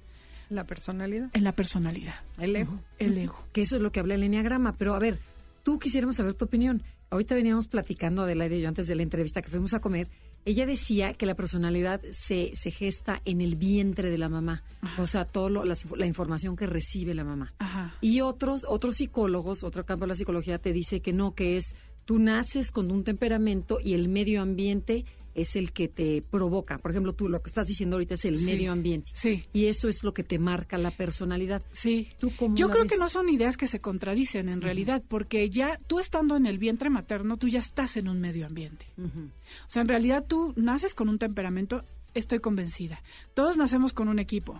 La 0.47 0.63
personalidad. 0.63 1.29
En 1.33 1.43
la 1.43 1.51
personalidad. 1.51 2.15
El 2.37 2.55
ego. 2.55 2.79
El 2.99 3.17
ego. 3.17 3.37
Que 3.51 3.63
eso 3.63 3.75
es 3.75 3.81
lo 3.81 3.91
que 3.91 3.99
habla 3.99 4.15
el 4.15 4.23
enneagrama. 4.23 4.71
Pero 4.77 4.95
a 4.95 4.99
ver, 4.99 5.19
tú 5.61 5.77
quisiéramos 5.77 6.15
saber 6.15 6.35
tu 6.35 6.45
opinión. 6.45 6.83
Ahorita 7.09 7.35
veníamos 7.35 7.67
platicando, 7.67 8.21
Adelaide 8.21 8.59
y 8.59 8.61
yo, 8.61 8.69
antes 8.69 8.87
de 8.87 8.95
la 8.95 9.03
entrevista 9.03 9.41
que 9.41 9.49
fuimos 9.49 9.73
a 9.73 9.81
comer, 9.81 10.07
ella 10.47 10.65
decía 10.65 11.13
que 11.13 11.25
la 11.25 11.35
personalidad 11.35 12.01
se, 12.09 12.51
se 12.55 12.71
gesta 12.71 13.21
en 13.25 13.41
el 13.41 13.57
vientre 13.57 14.09
de 14.09 14.17
la 14.17 14.29
mamá, 14.29 14.63
o 14.97 15.05
sea, 15.05 15.25
toda 15.25 15.49
la, 15.49 16.05
información 16.05 16.55
que 16.55 16.65
recibe 16.65 17.13
la 17.13 17.25
mamá. 17.25 17.53
Y 17.99 18.21
otros, 18.21 18.65
otros 18.65 18.95
psicólogos, 18.95 19.65
otro 19.65 19.85
campo 19.85 20.05
de 20.05 20.09
la 20.09 20.15
psicología 20.15 20.57
te 20.57 20.71
dice 20.71 21.01
que 21.01 21.11
no, 21.11 21.35
que 21.35 21.57
es 21.57 21.75
tú 22.05 22.17
naces 22.17 22.71
con 22.71 22.91
un 22.91 23.03
temperamento 23.03 23.79
y 23.83 23.93
el 23.93 24.07
medio 24.07 24.41
ambiente 24.41 25.03
es 25.37 25.55
el 25.55 25.71
que 25.71 25.87
te 25.87 26.23
provoca. 26.23 26.79
Por 26.79 26.91
ejemplo, 26.91 27.13
tú 27.13 27.29
lo 27.29 27.41
que 27.43 27.49
estás 27.49 27.67
diciendo 27.67 27.95
ahorita 27.95 28.15
es 28.15 28.25
el 28.25 28.41
medio 28.41 28.71
ambiente. 28.71 29.11
Sí. 29.13 29.45
Y 29.53 29.67
eso 29.67 29.87
es 29.87 30.03
lo 30.03 30.11
que 30.11 30.23
te 30.23 30.39
marca 30.39 30.79
la 30.79 30.89
personalidad. 30.89 31.61
Sí. 31.71 32.09
Yo 32.55 32.69
creo 32.69 32.87
que 32.87 32.97
no 32.97 33.07
son 33.07 33.29
ideas 33.29 33.55
que 33.55 33.67
se 33.67 33.79
contradicen 33.79 34.49
en 34.49 34.61
realidad, 34.61 35.03
porque 35.07 35.49
ya 35.51 35.77
tú 35.85 35.99
estando 35.99 36.35
en 36.35 36.47
el 36.47 36.57
vientre 36.57 36.89
materno, 36.89 37.37
tú 37.37 37.47
ya 37.47 37.59
estás 37.59 37.97
en 37.97 38.07
un 38.07 38.19
medio 38.19 38.47
ambiente. 38.47 38.87
O 38.97 39.69
sea, 39.69 39.83
en 39.83 39.87
realidad 39.87 40.25
tú 40.27 40.53
naces 40.57 40.95
con 40.95 41.07
un 41.07 41.19
temperamento, 41.19 41.83
estoy 42.15 42.39
convencida. 42.39 43.03
Todos 43.35 43.57
nacemos 43.57 43.93
con 43.93 44.07
un 44.07 44.17
equipo. 44.17 44.59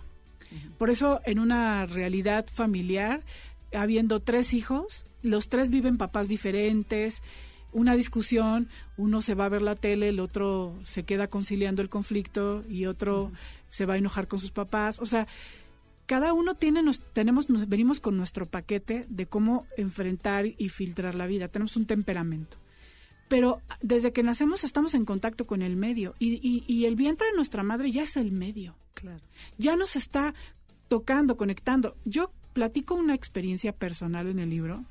Por 0.78 0.90
eso, 0.90 1.20
en 1.24 1.40
una 1.40 1.86
realidad 1.86 2.46
familiar, 2.54 3.24
habiendo 3.74 4.20
tres 4.20 4.54
hijos, 4.54 5.04
los 5.22 5.48
tres 5.48 5.70
viven 5.70 5.96
papás 5.96 6.28
diferentes, 6.28 7.20
una 7.72 7.94
discusión, 7.94 8.68
uno 8.96 9.20
se 9.20 9.34
va 9.34 9.44
a 9.46 9.50
ver 9.50 9.62
la 9.62 9.74
tele, 9.74 10.08
el 10.08 10.20
otro 10.20 10.78
se 10.82 11.02
queda 11.04 11.28
conciliando 11.28 11.82
el 11.82 11.88
conflicto 11.88 12.64
y 12.68 12.86
otro 12.86 13.30
se 13.68 13.86
va 13.86 13.94
a 13.94 13.98
enojar 13.98 14.28
con 14.28 14.38
sus 14.38 14.50
papás. 14.50 15.00
O 15.00 15.06
sea, 15.06 15.26
cada 16.06 16.32
uno 16.32 16.54
tiene, 16.54 16.82
nos, 16.82 17.00
tenemos, 17.12 17.50
nos 17.50 17.68
venimos 17.68 18.00
con 18.00 18.16
nuestro 18.16 18.46
paquete 18.46 19.04
de 19.08 19.26
cómo 19.26 19.66
enfrentar 19.76 20.46
y 20.46 20.68
filtrar 20.70 21.14
la 21.14 21.26
vida. 21.26 21.48
Tenemos 21.48 21.76
un 21.76 21.86
temperamento. 21.86 22.56
Pero 23.28 23.60
desde 23.82 24.12
que 24.12 24.22
nacemos 24.22 24.64
estamos 24.64 24.94
en 24.94 25.04
contacto 25.04 25.46
con 25.46 25.60
el 25.60 25.76
medio 25.76 26.14
y, 26.18 26.36
y, 26.36 26.64
y 26.66 26.86
el 26.86 26.96
vientre 26.96 27.26
de 27.26 27.36
nuestra 27.36 27.62
madre 27.62 27.92
ya 27.92 28.04
es 28.04 28.16
el 28.16 28.32
medio. 28.32 28.74
Claro. 28.94 29.20
Ya 29.58 29.76
nos 29.76 29.96
está 29.96 30.34
tocando, 30.88 31.36
conectando. 31.36 31.94
Yo 32.06 32.32
platico 32.54 32.94
una 32.94 33.14
experiencia 33.14 33.72
personal 33.72 34.28
en 34.28 34.38
el 34.38 34.48
libro, 34.48 34.84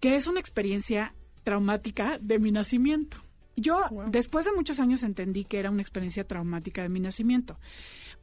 que 0.00 0.16
es 0.16 0.26
una 0.26 0.38
experiencia 0.38 1.14
traumática 1.46 2.18
de 2.20 2.40
mi 2.40 2.50
nacimiento. 2.50 3.18
Yo 3.54 3.80
después 4.10 4.44
de 4.46 4.52
muchos 4.52 4.80
años 4.80 5.04
entendí 5.04 5.44
que 5.44 5.60
era 5.60 5.70
una 5.70 5.80
experiencia 5.80 6.24
traumática 6.24 6.82
de 6.82 6.88
mi 6.88 6.98
nacimiento, 6.98 7.56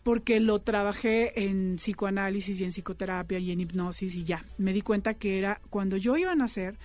porque 0.03 0.42
lo 0.42 0.60
trabajé 0.60 1.46
en 1.46 1.77
psicoanálisis 1.77 2.60
y 2.60 2.65
en 2.65 2.72
psicoterapia 2.72 3.39
y 3.39 3.51
en 3.51 3.62
hipnosis 3.62 4.15
y 4.18 4.25
ya. 4.25 4.44
Me 4.58 4.74
di 4.74 4.82
cuenta 4.82 5.13
que 5.13 5.39
era 5.39 5.62
cuando 5.70 5.96
yo 5.96 6.18
iba 6.18 6.34
a 6.34 6.36
nacer, 6.36 6.77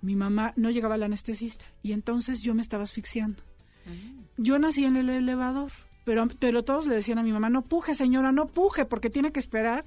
mi 0.00 0.16
mamá 0.16 0.54
no 0.56 0.70
llegaba 0.70 0.94
al 0.94 1.02
anestesista 1.02 1.66
y 1.82 1.92
entonces 1.92 2.40
yo 2.40 2.54
me 2.54 2.62
estaba 2.62 2.84
asfixiando. 2.84 3.42
Ah. 3.86 3.90
Yo 4.38 4.58
nací 4.58 4.86
en 4.86 4.96
el 4.96 5.10
elevador, 5.10 5.72
pero, 6.04 6.26
pero 6.40 6.64
todos 6.64 6.86
le 6.86 6.94
decían 6.94 7.18
a 7.18 7.22
mi 7.22 7.32
mamá, 7.32 7.50
no 7.50 7.60
puje 7.60 7.94
señora, 7.94 8.32
no 8.32 8.46
puje, 8.46 8.86
porque 8.86 9.10
tiene 9.10 9.30
que 9.30 9.40
esperar 9.40 9.84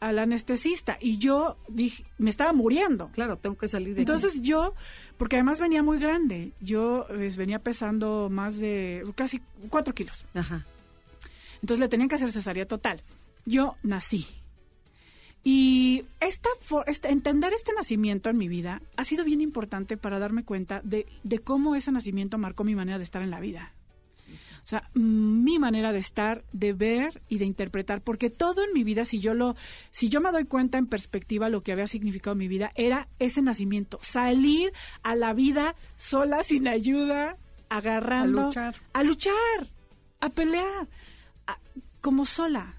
al 0.00 0.18
anestesista 0.18 0.98
y 1.00 1.18
yo 1.18 1.56
dije, 1.68 2.04
me 2.18 2.30
estaba 2.30 2.52
muriendo. 2.52 3.08
Claro, 3.12 3.36
tengo 3.36 3.56
que 3.56 3.68
salir 3.68 3.94
de 3.94 4.02
Entonces 4.02 4.42
yo, 4.42 4.74
porque 5.16 5.36
además 5.36 5.60
venía 5.60 5.82
muy 5.82 5.98
grande, 5.98 6.52
yo 6.60 7.06
pues, 7.08 7.36
venía 7.36 7.58
pesando 7.58 8.28
más 8.30 8.58
de 8.58 9.04
casi 9.14 9.40
cuatro 9.70 9.94
kilos. 9.94 10.26
Ajá. 10.34 10.66
Entonces 11.62 11.80
le 11.80 11.88
tenían 11.88 12.08
que 12.08 12.16
hacer 12.16 12.32
cesárea 12.32 12.66
total. 12.66 13.02
Yo 13.44 13.76
nací. 13.82 14.26
Y 15.42 16.04
esta, 16.20 16.48
este, 16.86 17.08
entender 17.08 17.52
este 17.52 17.72
nacimiento 17.72 18.30
en 18.30 18.36
mi 18.36 18.48
vida 18.48 18.82
ha 18.96 19.04
sido 19.04 19.24
bien 19.24 19.40
importante 19.40 19.96
para 19.96 20.18
darme 20.18 20.44
cuenta 20.44 20.80
de, 20.82 21.06
de 21.22 21.38
cómo 21.38 21.76
ese 21.76 21.92
nacimiento 21.92 22.36
marcó 22.36 22.64
mi 22.64 22.74
manera 22.74 22.98
de 22.98 23.04
estar 23.04 23.22
en 23.22 23.30
la 23.30 23.38
vida. 23.38 23.72
O 24.66 24.68
sea, 24.68 24.90
mi 24.94 25.60
manera 25.60 25.92
de 25.92 26.00
estar, 26.00 26.42
de 26.52 26.72
ver 26.72 27.22
y 27.28 27.38
de 27.38 27.44
interpretar, 27.44 28.00
porque 28.00 28.30
todo 28.30 28.64
en 28.64 28.72
mi 28.72 28.82
vida, 28.82 29.04
si 29.04 29.20
yo 29.20 29.32
lo, 29.32 29.54
si 29.92 30.08
yo 30.08 30.20
me 30.20 30.32
doy 30.32 30.44
cuenta 30.44 30.76
en 30.76 30.88
perspectiva 30.88 31.48
lo 31.48 31.60
que 31.60 31.70
había 31.70 31.86
significado 31.86 32.34
mi 32.34 32.48
vida, 32.48 32.72
era 32.74 33.06
ese 33.20 33.42
nacimiento, 33.42 34.00
salir 34.02 34.72
a 35.04 35.14
la 35.14 35.34
vida 35.34 35.76
sola, 35.94 36.42
sin 36.42 36.66
ayuda, 36.66 37.36
agarrando, 37.68 38.40
a 38.40 38.46
luchar, 38.46 38.74
a, 38.92 39.04
luchar, 39.04 39.70
a 40.18 40.30
pelear, 40.30 40.88
como 42.00 42.26
sola. 42.26 42.74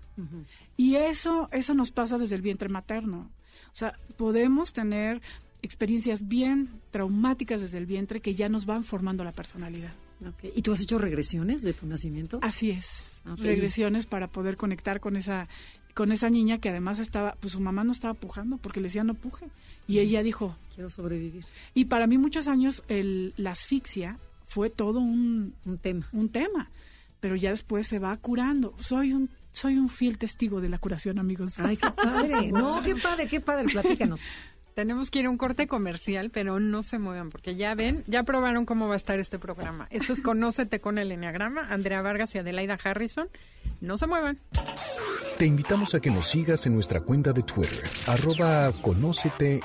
Y 0.75 0.97
eso, 0.97 1.47
eso 1.53 1.73
nos 1.73 1.91
pasa 1.91 2.17
desde 2.17 2.35
el 2.35 2.41
vientre 2.41 2.67
materno. 2.67 3.31
O 3.67 3.75
sea, 3.75 3.93
podemos 4.17 4.73
tener 4.73 5.21
experiencias 5.61 6.27
bien 6.27 6.81
traumáticas 6.91 7.61
desde 7.61 7.77
el 7.77 7.85
vientre 7.85 8.19
que 8.19 8.35
ya 8.35 8.49
nos 8.49 8.65
van 8.65 8.83
formando 8.83 9.23
la 9.23 9.31
personalidad. 9.31 9.93
¿Y 10.55 10.61
tú 10.61 10.71
has 10.71 10.81
hecho 10.81 10.97
regresiones 10.97 11.61
de 11.61 11.73
tu 11.73 11.85
nacimiento? 11.85 12.39
Así 12.41 12.71
es, 12.71 13.21
regresiones 13.37 14.05
para 14.05 14.27
poder 14.27 14.57
conectar 14.57 14.99
con 14.99 15.15
esa 15.15 15.47
con 15.93 16.11
esa 16.11 16.29
niña 16.29 16.59
que 16.59 16.69
además 16.69 16.99
estaba, 16.99 17.35
pues 17.39 17.53
su 17.53 17.59
mamá 17.59 17.83
no 17.83 17.91
estaba 17.91 18.13
pujando 18.13 18.57
porque 18.57 18.79
le 18.79 18.83
decía 18.83 19.03
no 19.03 19.15
puje 19.15 19.47
y 19.87 19.97
ella 19.97 20.21
dijo 20.21 20.55
quiero 20.75 20.89
sobrevivir. 20.91 21.43
Y 21.73 21.85
para 21.85 22.05
mí 22.05 22.17
muchos 22.19 22.47
años 22.47 22.83
el, 22.87 23.33
la 23.35 23.51
asfixia 23.51 24.19
fue 24.45 24.69
todo 24.69 24.99
un, 24.99 25.55
un 25.65 25.77
tema, 25.79 26.07
un 26.13 26.29
tema, 26.29 26.69
pero 27.19 27.35
ya 27.35 27.49
después 27.49 27.87
se 27.87 27.99
va 27.99 28.15
curando. 28.17 28.75
Soy 28.79 29.13
un 29.13 29.29
soy 29.57 29.75
un 29.75 29.89
fiel 29.89 30.19
testigo 30.19 30.61
de 30.61 30.69
la 30.69 30.77
curación, 30.77 31.17
amigos. 31.17 31.59
Ay, 31.59 31.77
qué 31.77 31.89
padre. 31.89 32.51
No, 32.51 32.79
qué 32.83 32.95
padre, 32.95 33.27
qué 33.27 33.41
padre. 33.41 33.65
Platícanos. 33.67 34.21
Tenemos 34.77 35.09
que 35.09 35.21
ir 35.21 35.25
a 35.25 35.31
un 35.31 35.37
corte 35.37 35.65
comercial, 35.65 36.29
pero 36.29 36.59
no 36.59 36.83
se 36.83 36.99
muevan, 36.99 37.31
porque 37.31 37.55
ya 37.55 37.73
ven, 37.73 38.03
ya 38.05 38.21
probaron 38.21 38.67
cómo 38.67 38.87
va 38.87 38.93
a 38.93 38.97
estar 38.97 39.17
este 39.17 39.39
programa. 39.39 39.87
Esto 39.89 40.13
es 40.13 40.21
Conócete 40.21 40.79
con 40.79 40.99
el 40.99 41.11
Enneagrama, 41.11 41.67
Andrea 41.71 42.03
Vargas 42.03 42.35
y 42.35 42.37
Adelaida 42.37 42.77
Harrison. 42.83 43.27
No 43.81 43.97
se 43.97 44.05
muevan. 44.05 44.37
Te 45.39 45.47
invitamos 45.47 45.95
a 45.95 45.99
que 45.99 46.11
nos 46.11 46.27
sigas 46.27 46.67
en 46.67 46.75
nuestra 46.75 47.01
cuenta 47.01 47.33
de 47.33 47.41
Twitter, 47.41 47.81
arroba 48.05 48.71
Conócete. 48.83 49.61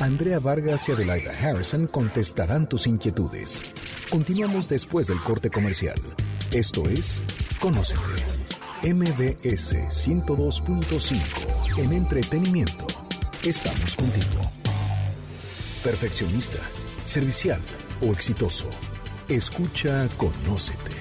Andrea 0.00 0.40
Vargas 0.40 0.88
y 0.88 0.92
Adelaida 0.92 1.30
Harrison 1.30 1.86
contestarán 1.86 2.68
tus 2.68 2.88
inquietudes. 2.88 3.62
Continuamos 4.10 4.68
después 4.68 5.06
del 5.06 5.22
corte 5.22 5.50
comercial. 5.50 5.94
Esto 6.50 6.82
es 6.88 7.22
Conócete. 7.60 8.00
MBS 8.82 9.76
102.5 9.76 11.78
en 11.78 11.92
entretenimiento. 11.92 13.01
Estamos 13.44 13.96
contigo. 13.96 14.40
Perfeccionista, 15.82 16.58
servicial 17.02 17.60
o 18.00 18.12
exitoso. 18.12 18.70
Escucha, 19.28 20.08
conócete 20.16 20.92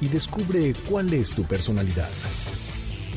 y 0.00 0.06
descubre 0.06 0.74
cuál 0.88 1.12
es 1.12 1.34
tu 1.34 1.42
personalidad. 1.42 2.08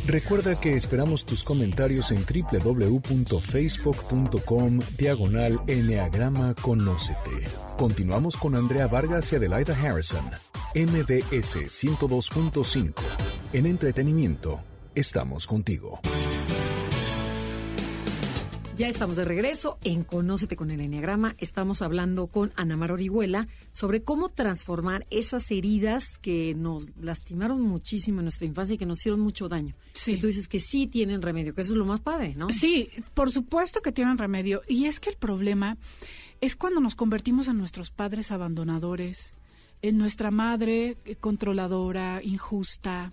Recuerda 0.08 0.60
que 0.60 0.76
esperamos 0.76 1.26
tus 1.26 1.44
comentarios 1.44 2.12
en 2.12 2.26
www.facebook.com 2.26 4.80
diagonal 4.98 5.62
Enneagrama 5.68 6.56
Conócete. 6.56 7.44
Continuamos 7.78 8.36
con 8.36 8.56
Andrea 8.56 8.88
Vargas 8.88 9.32
y 9.32 9.36
Adelaida 9.36 9.80
Harrison. 9.80 10.26
MBS 10.74 11.68
102.5. 11.68 12.96
En 13.54 13.68
entretenimiento, 13.68 14.60
estamos 14.96 15.46
contigo. 15.46 16.02
Ya 18.78 18.88
estamos 18.88 19.18
de 19.18 19.25
regreso 19.25 19.78
en 19.84 20.04
Conócete 20.04 20.56
con 20.56 20.72
el 20.72 20.80
Enneagrama. 20.80 21.36
Estamos 21.38 21.82
hablando 21.82 22.28
con 22.28 22.54
Ana 22.56 22.78
Mar 22.78 22.94
Orihuela 22.94 23.48
sobre 23.70 24.01
cómo 24.01 24.30
transformar 24.30 25.06
esas 25.10 25.51
heridas 25.51 26.18
que 26.18 26.56
nos 26.56 26.96
lastimaron 26.98 27.62
muchísimo 27.62 28.22
en 28.22 28.25
nuestra 28.25 28.48
infancia 28.48 28.75
y 28.75 28.78
que 28.78 28.86
nos 28.86 29.00
hicieron 29.00 29.20
mucho 29.20 29.50
daño. 29.50 29.75
Sí. 29.92 30.13
Y 30.13 30.20
tú 30.20 30.28
dices 30.28 30.48
que 30.48 30.60
sí 30.60 30.88
tienen 30.88 31.22
remedio, 31.22 31.54
que 31.54 31.62
eso 31.62 31.74
es 31.74 31.78
lo 31.78 31.86
más 31.86 32.00
padre, 32.00 32.34
¿no? 32.36 32.50
Sí, 32.50 32.90
por 33.13 33.32
supuesto 33.32 33.82
que 33.82 33.92
tienen 33.92 34.18
remedio. 34.18 34.62
Y 34.68 34.86
es 34.86 35.00
que 35.00 35.10
el 35.10 35.18
problema 35.18 35.78
es 36.40 36.56
cuando 36.56 36.80
nos 36.80 36.96
convertimos 36.96 37.50
en 37.50 37.58
nuestros 37.58 37.92
padres 37.92 38.32
abandonadores, 38.32 39.34
en 39.82 39.98
nuestra 39.98 40.32
madre 40.32 40.98
controladora, 41.20 42.22
injusta, 42.24 43.12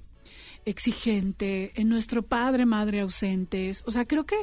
exigente, 0.69 1.73
en 1.75 1.89
nuestro 1.89 2.23
padre, 2.23 2.67
madre 2.67 3.01
ausentes. 3.01 3.83
O 3.87 3.91
sea, 3.91 4.05
creo 4.05 4.25
que 4.25 4.37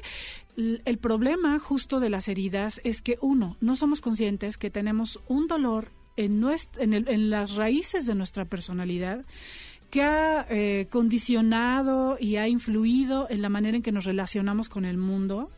el 0.57 0.97
problema 0.97 1.59
justo 1.59 1.99
de 1.99 2.09
las 2.09 2.27
heridas 2.27 2.81
es 2.83 3.01
que, 3.01 3.17
uno, 3.21 3.57
no 3.61 3.75
somos 3.75 4.01
conscientes 4.01 4.57
que 4.57 4.69
tenemos 4.69 5.19
un 5.27 5.47
dolor 5.47 5.91
en, 6.17 6.43
en, 6.77 7.29
las 7.29 7.55
raíces 7.55 8.05
de 8.05 8.15
nuestra 8.15 8.45
personalidad 8.45 9.25
que 9.89 10.01
ha 10.01 10.45
eh, 10.49 10.87
condicionado 10.89 12.17
y 12.19 12.37
ha 12.37 12.47
influido 12.47 13.29
en 13.29 13.41
la 13.41 13.49
manera 13.49 13.77
en 13.77 13.83
que 13.83 13.91
nos 13.91 14.05
relacionamos 14.05 14.69
con 14.69 14.85
el 14.85 14.97
mundo. 14.97 15.49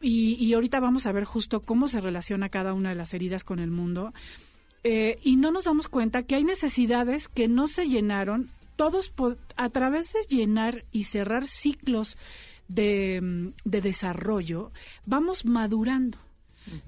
Y, 0.00 0.34
y, 0.34 0.54
ahorita 0.54 0.80
vamos 0.80 1.06
a 1.06 1.12
ver 1.12 1.24
justo 1.24 1.60
cómo 1.60 1.86
se 1.86 2.00
relaciona 2.00 2.48
cada 2.48 2.74
una 2.74 2.88
de 2.88 2.96
las 2.96 3.14
heridas 3.14 3.44
con 3.44 3.58
el 3.60 3.70
mundo. 3.70 4.12
Eh, 4.84 5.18
y 5.22 5.36
no 5.36 5.52
nos 5.52 5.64
damos 5.64 5.88
cuenta 5.88 6.24
que 6.24 6.34
hay 6.34 6.44
necesidades 6.44 7.28
que 7.28 7.46
no 7.46 7.68
se 7.68 7.88
llenaron, 7.88 8.48
todos 8.76 9.12
a 9.56 9.68
través 9.70 10.12
de 10.12 10.22
llenar 10.28 10.84
y 10.92 11.04
cerrar 11.04 11.46
ciclos 11.46 12.16
de, 12.68 13.20
mm, 13.20 13.48
de 13.64 13.80
desarrollo, 13.80 14.72
vamos 15.06 15.44
madurando. 15.44 16.18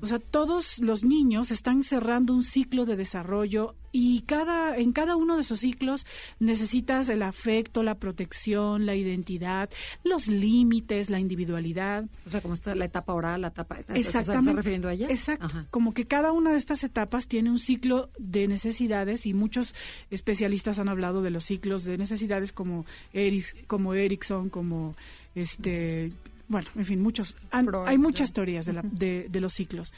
O 0.01 0.07
sea, 0.07 0.19
todos 0.19 0.79
los 0.79 1.05
niños 1.05 1.51
están 1.51 1.83
cerrando 1.83 2.35
un 2.35 2.43
ciclo 2.43 2.85
de 2.85 2.97
desarrollo 2.97 3.75
y 3.93 4.23
cada 4.23 4.77
en 4.77 4.93
cada 4.93 5.15
uno 5.15 5.37
de 5.37 5.43
esos 5.43 5.61
ciclos 5.61 6.05
necesitas 6.41 7.09
el 7.09 7.23
afecto, 7.23 7.83
la 7.83 7.97
protección, 7.97 8.87
la 8.87 8.97
identidad, 8.97 9.71
los 10.03 10.27
límites, 10.27 11.11
la 11.11 11.21
individualidad. 11.21 12.05
O 12.27 12.31
sea, 12.31 12.41
como 12.41 12.55
está 12.55 12.75
la 12.75 12.87
etapa 12.87 13.15
oral, 13.15 13.43
la 13.43 13.49
etapa 13.49 13.79
Exactamente. 13.79 14.51
¿Estás 14.51 14.55
refiriendo 14.57 14.89
a 14.89 14.95
ella? 14.95 15.07
Exacto. 15.11 15.49
Como 15.71 15.95
que 15.95 16.07
cada 16.07 16.33
una 16.33 16.53
de 16.53 16.59
estas 16.59 16.83
etapas 16.83 17.29
tiene 17.29 17.51
un 17.51 17.59
ciclo 17.59 18.11
de 18.19 18.49
necesidades 18.49 19.27
y 19.27 19.35
muchos 19.35 19.75
especialistas 20.11 20.79
han 20.79 20.89
hablado 20.89 21.23
de 21.23 21.31
los 21.31 21.45
ciclos 21.45 21.85
de 21.85 21.97
necesidades 21.99 22.53
como 22.53 22.87
Eric, 23.13 23.67
como 23.67 23.95
Erickson, 23.95 24.51
como 24.51 24.97
este 25.35 26.13
bueno, 26.49 26.69
en 26.75 26.85
fin, 26.85 27.01
muchos, 27.01 27.37
hay 27.51 27.99
muchas 27.99 28.33
teorías 28.33 28.67
de, 28.67 29.29
de, 29.29 29.41
los 29.41 29.55
ciclos. 29.55 29.93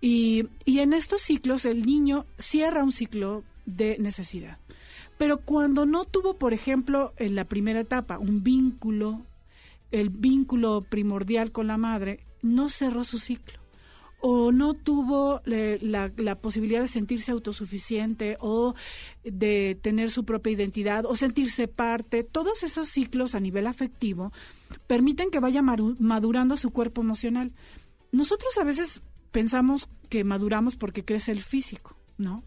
Y, 0.00 0.48
y 0.64 0.80
en 0.80 0.92
estos 0.92 1.20
ciclos 1.20 1.64
el 1.64 1.86
niño 1.86 2.26
cierra 2.38 2.82
un 2.82 2.92
ciclo 2.92 3.44
de 3.66 3.96
necesidad. 3.98 4.58
Pero 5.18 5.38
cuando 5.38 5.86
no 5.86 6.04
tuvo, 6.04 6.34
por 6.34 6.52
ejemplo, 6.52 7.12
en 7.16 7.34
la 7.34 7.44
primera 7.44 7.80
etapa, 7.80 8.18
un 8.18 8.42
vínculo, 8.42 9.22
el 9.92 10.10
vínculo 10.10 10.82
primordial 10.82 11.52
con 11.52 11.68
la 11.68 11.76
madre, 11.76 12.20
no 12.42 12.68
cerró 12.68 13.04
su 13.04 13.18
ciclo 13.18 13.61
o 14.24 14.52
no 14.52 14.74
tuvo 14.74 15.42
la, 15.44 16.12
la, 16.16 16.36
posibilidad 16.36 16.80
de 16.80 16.86
sentirse 16.86 17.32
autosuficiente 17.32 18.36
o 18.38 18.72
de 19.24 19.76
tener 19.82 20.10
su 20.10 20.24
propia 20.24 20.52
identidad 20.52 21.04
o 21.06 21.16
sentirse 21.16 21.66
parte, 21.66 22.22
todos 22.22 22.62
esos 22.62 22.88
ciclos 22.88 23.34
a 23.34 23.40
nivel 23.40 23.66
afectivo 23.66 24.32
permiten 24.86 25.30
que 25.30 25.40
vaya 25.40 25.60
madurando 25.60 26.56
su 26.56 26.70
cuerpo 26.70 27.00
emocional. 27.00 27.50
Nosotros 28.12 28.56
a 28.58 28.64
veces 28.64 29.02
pensamos 29.32 29.88
que 30.08 30.22
maduramos 30.22 30.76
porque 30.76 31.04
crece 31.04 31.32
el 31.32 31.42
físico, 31.42 31.96
¿no? 32.16 32.44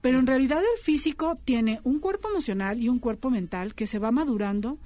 Pero 0.00 0.20
en 0.20 0.26
realidad 0.28 0.60
el 0.60 0.80
físico 0.80 1.36
tiene 1.44 1.80
un 1.82 1.98
cuerpo 1.98 2.28
emocional 2.28 2.80
y 2.80 2.88
un 2.88 3.00
cuerpo 3.00 3.28
mental 3.28 3.74
que 3.74 3.88
se 3.88 3.98
va 3.98 4.12
madurando 4.12 4.78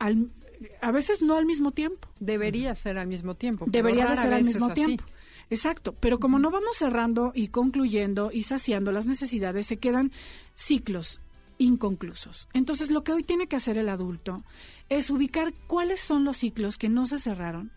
al, 0.00 0.32
a 0.80 0.90
veces 0.90 1.22
no 1.22 1.36
al 1.36 1.46
mismo 1.46 1.70
tiempo. 1.70 2.08
Debería 2.18 2.74
ser 2.74 2.98
al 2.98 3.06
mismo 3.06 3.36
tiempo. 3.36 3.66
Debería 3.68 4.16
ser 4.16 4.32
al 4.32 4.44
mismo 4.44 4.72
tiempo. 4.72 5.04
Exacto, 5.48 5.94
pero 5.94 6.18
como 6.18 6.38
no 6.38 6.50
vamos 6.50 6.76
cerrando 6.76 7.32
y 7.34 7.48
concluyendo 7.48 8.30
y 8.32 8.42
saciando 8.42 8.90
las 8.92 9.06
necesidades, 9.06 9.66
se 9.66 9.76
quedan 9.76 10.10
ciclos 10.54 11.20
inconclusos. 11.58 12.48
Entonces, 12.52 12.90
lo 12.90 13.04
que 13.04 13.12
hoy 13.12 13.22
tiene 13.22 13.46
que 13.46 13.56
hacer 13.56 13.78
el 13.78 13.88
adulto 13.88 14.42
es 14.88 15.10
ubicar 15.10 15.54
cuáles 15.66 16.00
son 16.00 16.24
los 16.24 16.38
ciclos 16.38 16.78
que 16.78 16.88
no 16.88 17.06
se 17.06 17.18
cerraron 17.18 17.70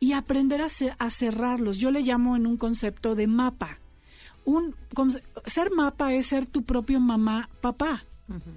y 0.00 0.12
aprender 0.12 0.62
a, 0.62 0.66
a 0.98 1.10
cerrarlos. 1.10 1.78
Yo 1.78 1.90
le 1.90 2.00
llamo 2.00 2.36
en 2.36 2.46
un 2.46 2.56
concepto 2.56 3.14
de 3.14 3.26
mapa. 3.26 3.78
Un, 4.44 4.74
ser 5.44 5.72
mapa 5.72 6.14
es 6.14 6.26
ser 6.26 6.46
tu 6.46 6.62
propio 6.62 7.00
mamá, 7.00 7.50
papá. 7.60 8.04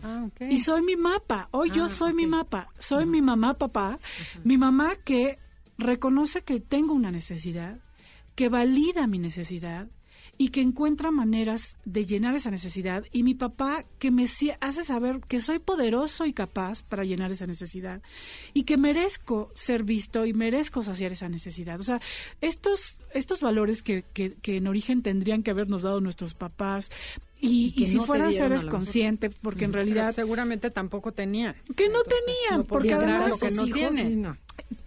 Ah, 0.03 0.27
y 0.39 0.59
soy 0.59 0.81
mi 0.81 0.95
mapa. 0.95 1.49
Hoy 1.51 1.71
yo 1.71 1.85
ah, 1.85 1.89
soy 1.89 2.13
mi 2.13 2.27
mapa. 2.27 2.69
Soy 2.79 3.05
mi 3.05 3.21
mamá, 3.21 3.55
papá. 3.55 3.99
Mi 4.43 4.57
mamá 4.57 4.95
que 4.95 5.37
reconoce 5.77 6.43
que 6.43 6.59
tengo 6.59 6.93
una 6.93 7.11
necesidad, 7.11 7.79
que 8.39 8.47
valida 8.47 9.05
mi 9.05 9.19
necesidad, 9.19 9.89
y 10.41 10.49
que 10.49 10.61
encuentra 10.61 11.11
maneras 11.11 11.77
de 11.83 12.05
llenar 12.05 12.33
esa 12.33 12.49
necesidad 12.49 13.03
y 13.11 13.23
mi 13.23 13.33
papá 13.33 13.83
que 13.99 14.09
me 14.09 14.23
hace 14.23 14.83
saber 14.85 15.19
que 15.27 15.41
soy 15.41 15.59
poderoso 15.59 16.25
y 16.25 16.31
capaz 16.31 16.81
para 16.81 17.03
llenar 17.03 17.33
esa 17.33 17.45
necesidad 17.45 18.01
y 18.53 18.63
que 18.63 18.77
merezco 18.77 19.49
ser 19.53 19.83
visto 19.83 20.25
y 20.25 20.33
merezco 20.33 20.81
saciar 20.81 21.11
esa 21.11 21.27
necesidad. 21.27 21.77
O 21.81 21.83
sea, 21.83 21.99
estos, 22.39 23.01
estos 23.13 23.41
valores 23.41 23.83
que, 23.83 24.05
que, 24.13 24.37
en 24.55 24.67
origen 24.67 25.01
tendrían 25.01 25.43
que 25.43 25.51
habernos 25.51 25.81
dado 25.81 25.99
nuestros 25.99 26.35
papás 26.35 26.89
y, 27.41 27.85
si 27.85 27.99
fueran 27.99 28.33
seres 28.33 28.65
conscientes, 28.65 29.33
porque 29.41 29.65
en 29.65 29.73
realidad... 29.73 30.11
seguramente 30.11 30.71
tampoco 30.71 31.13
tenían. 31.13 31.55
Que 31.75 31.89
no 31.89 31.99
tenían, 32.03 32.65
porque 32.65 32.93
además... 32.93 33.29
Lo 33.29 33.37
que 33.37 33.51
no 33.51 33.65
tienen. 33.65 34.37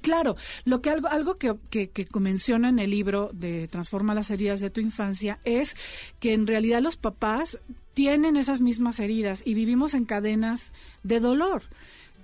Claro, 0.02 0.37
lo 0.64 0.82
que 0.82 0.90
algo, 0.90 1.09
algo 1.09 1.37
que, 1.38 1.56
que, 1.71 2.06
menciona 2.21 2.68
en 2.68 2.78
el 2.78 2.90
libro 2.90 3.30
de 3.32 3.68
Transforma 3.68 4.14
las 4.14 4.30
heridas 4.30 4.61
de 4.61 4.71
tu 4.71 4.80
infancia 4.80 5.38
es 5.44 5.76
que 6.21 6.35
en 6.35 6.47
realidad 6.47 6.82
los 6.82 6.97
papás 6.97 7.59
tienen 7.94 8.37
esas 8.37 8.61
mismas 8.61 9.00
heridas 9.00 9.42
y 9.44 9.54
vivimos 9.54 9.94
en 9.94 10.04
cadenas 10.04 10.73
de 11.02 11.21
dolor, 11.21 11.62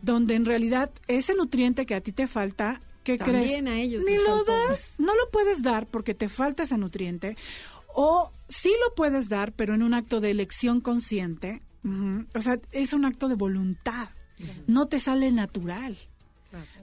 donde 0.02 0.34
en 0.34 0.44
realidad 0.44 0.90
ese 1.06 1.34
nutriente 1.34 1.86
que 1.86 1.94
a 1.94 2.00
ti 2.00 2.12
te 2.12 2.26
falta, 2.26 2.80
¿qué 3.04 3.18
crees? 3.18 3.64
A 3.64 3.76
ellos 3.76 4.04
Ni 4.04 4.16
lo 4.16 4.44
das, 4.44 4.94
no 4.98 5.14
lo 5.14 5.30
puedes 5.30 5.62
dar 5.62 5.86
porque 5.86 6.14
te 6.14 6.28
falta 6.28 6.64
ese 6.64 6.78
nutriente, 6.78 7.36
o 8.00 8.30
sí 8.48 8.70
lo 8.86 8.94
puedes 8.94 9.28
dar, 9.28 9.52
pero 9.54 9.74
en 9.74 9.82
un 9.82 9.92
acto 9.92 10.20
de 10.20 10.30
elección 10.30 10.80
consciente, 10.80 11.62
o 12.32 12.40
sea, 12.40 12.60
es 12.70 12.92
un 12.92 13.04
acto 13.04 13.26
de 13.26 13.34
voluntad, 13.34 14.10
no 14.68 14.86
te 14.86 15.00
sale 15.00 15.32
natural. 15.32 15.98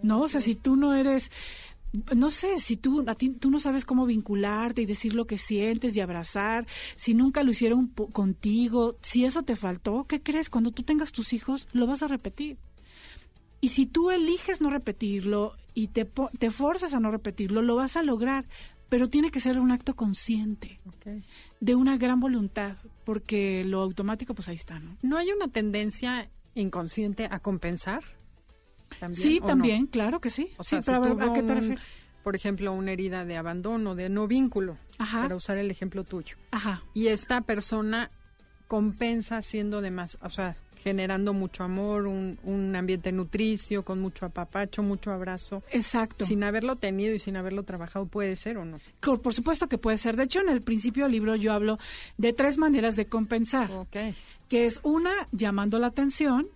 ¿no? 0.03 0.19
O 0.19 0.27
sea, 0.27 0.41
si 0.41 0.55
tú 0.55 0.75
no 0.75 0.93
eres 0.93 1.31
no 2.13 2.31
sé, 2.31 2.59
si 2.59 2.75
tú, 2.75 3.05
a 3.07 3.15
ti, 3.15 3.29
tú 3.29 3.49
no 3.49 3.59
sabes 3.61 3.85
cómo 3.85 4.05
vincularte 4.05 4.81
y 4.81 4.85
decir 4.85 5.13
lo 5.13 5.25
que 5.25 5.37
sientes 5.37 5.95
y 5.95 6.01
abrazar, 6.01 6.67
si 6.97 7.13
nunca 7.13 7.43
lo 7.43 7.51
hicieron 7.51 7.87
contigo, 7.87 8.97
si 9.01 9.23
eso 9.23 9.43
te 9.43 9.55
faltó, 9.55 10.03
¿qué 10.03 10.21
crees? 10.21 10.49
Cuando 10.49 10.71
tú 10.71 10.83
tengas 10.83 11.13
tus 11.13 11.31
hijos, 11.31 11.69
lo 11.71 11.87
vas 11.87 12.03
a 12.03 12.09
repetir. 12.09 12.57
Y 13.61 13.69
si 13.69 13.85
tú 13.85 14.11
eliges 14.11 14.59
no 14.59 14.69
repetirlo 14.69 15.53
y 15.73 15.87
te, 15.87 16.03
te 16.37 16.51
forzas 16.51 16.93
a 16.93 16.99
no 16.99 17.09
repetirlo, 17.09 17.61
lo 17.61 17.77
vas 17.77 17.95
a 17.95 18.03
lograr, 18.03 18.43
pero 18.89 19.09
tiene 19.09 19.31
que 19.31 19.39
ser 19.39 19.59
un 19.59 19.71
acto 19.71 19.95
consciente, 19.95 20.79
de 21.59 21.75
una 21.75 21.97
gran 21.97 22.19
voluntad, 22.19 22.77
porque 23.03 23.63
lo 23.65 23.81
automático, 23.81 24.33
pues 24.33 24.47
ahí 24.47 24.55
está, 24.55 24.79
¿no? 24.79 24.97
¿No 25.01 25.17
hay 25.17 25.31
una 25.31 25.47
tendencia 25.47 26.29
inconsciente 26.53 27.27
a 27.29 27.39
compensar? 27.39 28.03
sí, 29.11 29.41
también, 29.45 29.87
claro 29.87 30.21
que 30.21 30.29
sí. 30.29 30.51
O 30.57 30.63
sea, 30.63 30.79
¿a 30.79 31.33
qué 31.33 31.43
te 31.43 31.55
refieres? 31.55 31.85
Por 32.23 32.35
ejemplo, 32.35 32.73
una 32.73 32.91
herida 32.91 33.23
de 33.23 33.37
abandono, 33.37 33.93
de 33.93 34.09
no 34.09 34.27
vínculo, 34.27 34.77
para 34.97 35.35
usar 35.35 35.57
el 35.57 35.69
ejemplo 35.69 36.03
tuyo. 36.03 36.37
Ajá. 36.51 36.83
Y 36.93 37.07
esta 37.07 37.41
persona 37.41 38.09
compensa 38.67 39.41
siendo 39.41 39.81
de 39.81 39.91
más, 39.91 40.17
o 40.21 40.29
sea, 40.29 40.57
generando 40.85 41.33
mucho 41.33 41.63
amor, 41.63 42.05
un, 42.05 42.37
un, 42.43 42.75
ambiente 42.75 43.11
nutricio, 43.11 43.83
con 43.83 43.99
mucho 43.99 44.27
apapacho, 44.27 44.83
mucho 44.83 45.11
abrazo. 45.11 45.63
Exacto. 45.71 46.27
Sin 46.27 46.43
haberlo 46.43 46.75
tenido 46.75 47.15
y 47.15 47.17
sin 47.17 47.37
haberlo 47.37 47.63
trabajado, 47.63 48.05
¿puede 48.05 48.35
ser 48.35 48.59
o 48.59 48.65
no? 48.65 48.79
Por 49.01 49.33
supuesto 49.33 49.67
que 49.67 49.79
puede 49.79 49.97
ser. 49.97 50.15
De 50.15 50.25
hecho, 50.25 50.41
en 50.41 50.49
el 50.49 50.61
principio 50.61 51.05
del 51.05 51.13
libro 51.13 51.35
yo 51.35 51.53
hablo 51.53 51.79
de 52.19 52.33
tres 52.33 52.59
maneras 52.59 52.95
de 52.95 53.07
compensar. 53.07 53.71
Okay 53.71 54.13
que 54.47 54.65
es 54.65 54.79
una 54.83 55.11
llamando 55.31 55.79
la 55.79 55.87
atención, 55.87 56.47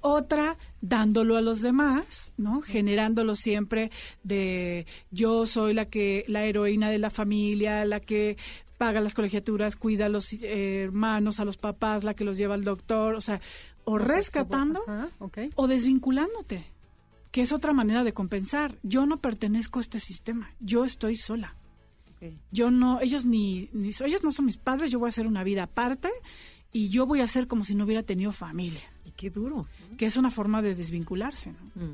otra 0.00 0.56
dándolo 0.80 1.36
a 1.36 1.42
los 1.42 1.60
demás, 1.60 2.32
¿no? 2.36 2.60
Generándolo 2.60 3.36
siempre 3.36 3.90
de 4.22 4.86
yo 5.10 5.46
soy 5.46 5.74
la 5.74 5.86
que 5.86 6.24
la 6.28 6.44
heroína 6.44 6.90
de 6.90 6.98
la 6.98 7.10
familia, 7.10 7.84
la 7.84 8.00
que 8.00 8.36
paga 8.76 9.00
las 9.00 9.14
colegiaturas, 9.14 9.76
cuida 9.76 10.06
a 10.06 10.08
los 10.08 10.32
eh, 10.32 10.82
hermanos, 10.82 11.40
a 11.40 11.44
los 11.44 11.56
papás, 11.56 12.04
la 12.04 12.14
que 12.14 12.24
los 12.24 12.36
lleva 12.36 12.54
al 12.54 12.64
doctor, 12.64 13.14
o 13.14 13.20
sea, 13.20 13.40
o 13.84 13.98
rescatando 13.98 14.82
o 15.54 15.66
desvinculándote, 15.66 16.66
que 17.30 17.42
es 17.42 17.52
otra 17.52 17.72
manera 17.72 18.04
de 18.04 18.12
compensar. 18.12 18.78
Yo 18.82 19.06
no 19.06 19.18
pertenezco 19.18 19.78
a 19.78 19.82
este 19.82 20.00
sistema, 20.00 20.50
yo 20.60 20.84
estoy 20.84 21.16
sola. 21.16 21.56
Yo 22.50 22.70
no, 22.70 23.00
ellos 23.00 23.24
ni, 23.24 23.68
ni, 23.72 23.90
ellos 24.04 24.24
no 24.24 24.32
son 24.32 24.46
mis 24.46 24.56
padres, 24.56 24.90
yo 24.90 24.98
voy 24.98 25.06
a 25.06 25.10
hacer 25.10 25.26
una 25.26 25.44
vida 25.44 25.64
aparte 25.64 26.10
y 26.72 26.88
yo 26.88 27.06
voy 27.06 27.20
a 27.20 27.24
hacer 27.24 27.46
como 27.46 27.62
si 27.62 27.74
no 27.74 27.84
hubiera 27.84 28.02
tenido 28.02 28.32
familia. 28.32 28.82
Y 29.06 29.12
qué 29.12 29.30
duro. 29.30 29.66
Que 29.96 30.06
es 30.06 30.16
una 30.16 30.30
forma 30.30 30.62
de 30.62 30.74
desvincularse, 30.74 31.52
¿no? 31.52 31.86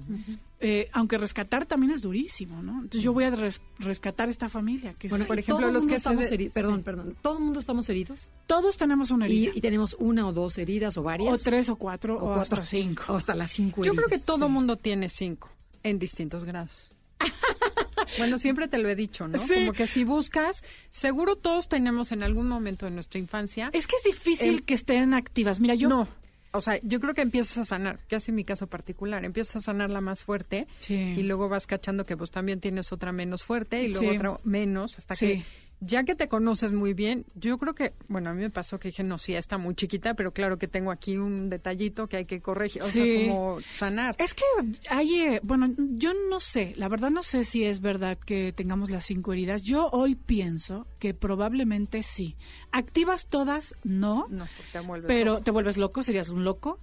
Eh, 0.61 0.89
aunque 0.93 1.19
rescatar 1.19 1.67
también 1.67 1.93
es 1.93 2.01
durísimo, 2.01 2.63
¿no? 2.63 2.75
Entonces 2.75 3.03
yo 3.03 3.13
voy 3.13 3.25
a 3.25 3.37
rescatar 3.79 4.31
esta 4.31 4.49
familia. 4.49 4.95
Que 4.95 5.09
bueno, 5.09 5.27
por 5.27 5.39
ejemplo, 5.39 5.71
los 5.71 5.87
que 5.87 5.97
estamos 5.97 6.25
heridos. 6.31 6.55
Perdón, 6.55 6.83
perdón. 6.83 7.17
¿Todo 7.21 7.37
el 7.37 7.45
mundo 7.45 7.61
estamos 7.61 7.89
heridos? 7.91 8.31
Todos 8.47 8.79
tenemos 8.79 9.11
una 9.11 9.27
herida. 9.27 9.53
¿Y, 9.55 9.61
tenemos 9.61 9.95
una 9.99 10.27
o 10.27 10.33
dos 10.33 10.57
heridas 10.57 10.97
o 10.97 11.03
varias? 11.03 11.33
O 11.33 11.37
tres 11.37 11.69
o 11.69 11.77
cuatro 11.77 12.17
o, 12.17 12.35
hasta 12.35 12.63
cinco. 12.63 13.05
O 13.09 13.17
hasta 13.17 13.35
las 13.35 13.51
cinco 13.51 13.83
Yo 13.83 13.95
creo 13.95 14.09
que 14.09 14.19
todo 14.19 14.47
el 14.47 14.53
mundo 14.53 14.77
tiene 14.77 15.09
cinco 15.09 15.51
en 15.83 15.99
distintos 15.99 16.45
grados. 16.45 16.93
Bueno, 18.19 18.39
siempre 18.39 18.69
te 18.69 18.77
lo 18.79 18.91
he 18.91 18.95
dicho, 18.95 19.27
¿no? 19.27 19.39
Como 19.41 19.73
que 19.73 19.87
si 19.87 20.05
buscas, 20.05 20.63
seguro 20.91 21.37
todos 21.37 21.69
tenemos 21.69 22.13
en 22.13 22.23
algún 22.23 22.47
momento 22.47 22.85
de 22.85 22.93
nuestra 22.93 23.19
infancia. 23.19 23.71
Es 23.73 23.87
que 23.87 23.97
es 23.97 24.05
difícil 24.05 24.65
que 24.65 24.75
estén 24.75 25.15
activas. 25.15 25.61
Mira, 25.61 25.75
yo. 25.75 25.89
No. 25.89 26.09
O 26.53 26.61
sea, 26.61 26.79
yo 26.83 27.01
creo 27.01 27.15
que 27.15 27.23
empiezas 27.23 27.59
a 27.59 27.65
sanar, 27.65 27.99
que 28.09 28.17
hace 28.17 28.31
mi 28.31 28.45
caso 28.45 28.67
particular, 28.67 29.25
empiezas 29.25 29.57
a 29.57 29.61
sanar 29.61 29.91
la 29.91 30.01
más 30.01 30.25
fuerte 30.25 30.67
y 30.89 31.23
luego 31.23 31.49
vas 31.49 31.67
cachando 31.67 32.05
que 32.05 32.15
vos 32.15 32.31
también 32.31 32.61
tienes 32.61 32.93
otra 32.93 33.13
menos 33.13 33.43
fuerte 33.43 33.83
y 33.83 33.89
luego 33.93 34.11
otra 34.11 34.41
menos 34.45 34.99
hasta 34.99 35.17
que 35.17 35.45
ya 35.85 36.05
que 36.05 36.15
te 36.15 36.29
conoces 36.29 36.73
muy 36.73 36.95
bien, 36.95 37.27
yo 37.35 37.59
creo 37.59 37.75
que, 37.75 37.93
bueno, 38.07 38.31
a 38.31 38.35
mí 38.35 38.41
me 38.41 38.51
pasó 38.51 38.79
que 38.79 38.89
dije, 38.89 39.03
no, 39.03 39.19
sí, 39.19 39.35
está 39.35 39.59
muy 39.59 39.75
chiquita, 39.75 40.15
pero 40.15 40.33
claro 40.33 40.57
que 40.57 40.69
tengo 40.69 40.93
aquí 40.93 41.19
un 41.19 41.51
detallito 41.51 42.07
que 42.07 42.19
hay 42.19 42.25
que 42.25 42.41
corregir, 42.41 42.83
o 42.83 42.87
sea, 42.87 43.05
como 43.27 43.59
sanar. 43.75 44.15
Es 44.19 44.33
que 44.33 44.45
hay, 44.89 45.21
eh, 45.21 45.41
bueno, 45.43 45.75
yo 45.77 46.13
no 46.31 46.39
sé, 46.39 46.73
la 46.77 46.89
verdad 46.89 47.11
no 47.11 47.25
sé 47.25 47.45
si 47.45 47.65
es 47.65 47.81
verdad 47.81 48.17
que 48.17 48.53
tengamos 48.53 48.91
las 48.91 49.05
cinco 49.05 49.33
heridas. 49.33 49.65
Yo 49.65 49.89
hoy 49.91 50.15
pienso 50.15 50.87
que 51.01 51.15
probablemente 51.15 52.05
sí. 52.05 52.37
Activas 52.71 53.27
todas, 53.27 53.75
no, 53.83 54.27
no 54.31 54.47
te 54.73 54.81
vuelves 54.81 55.09
pero 55.09 55.43
te 55.43 55.51
vuelves 55.51 55.79
loco, 55.79 56.05
serías 56.05 56.29
un 56.29 56.45
loco, 56.45 56.79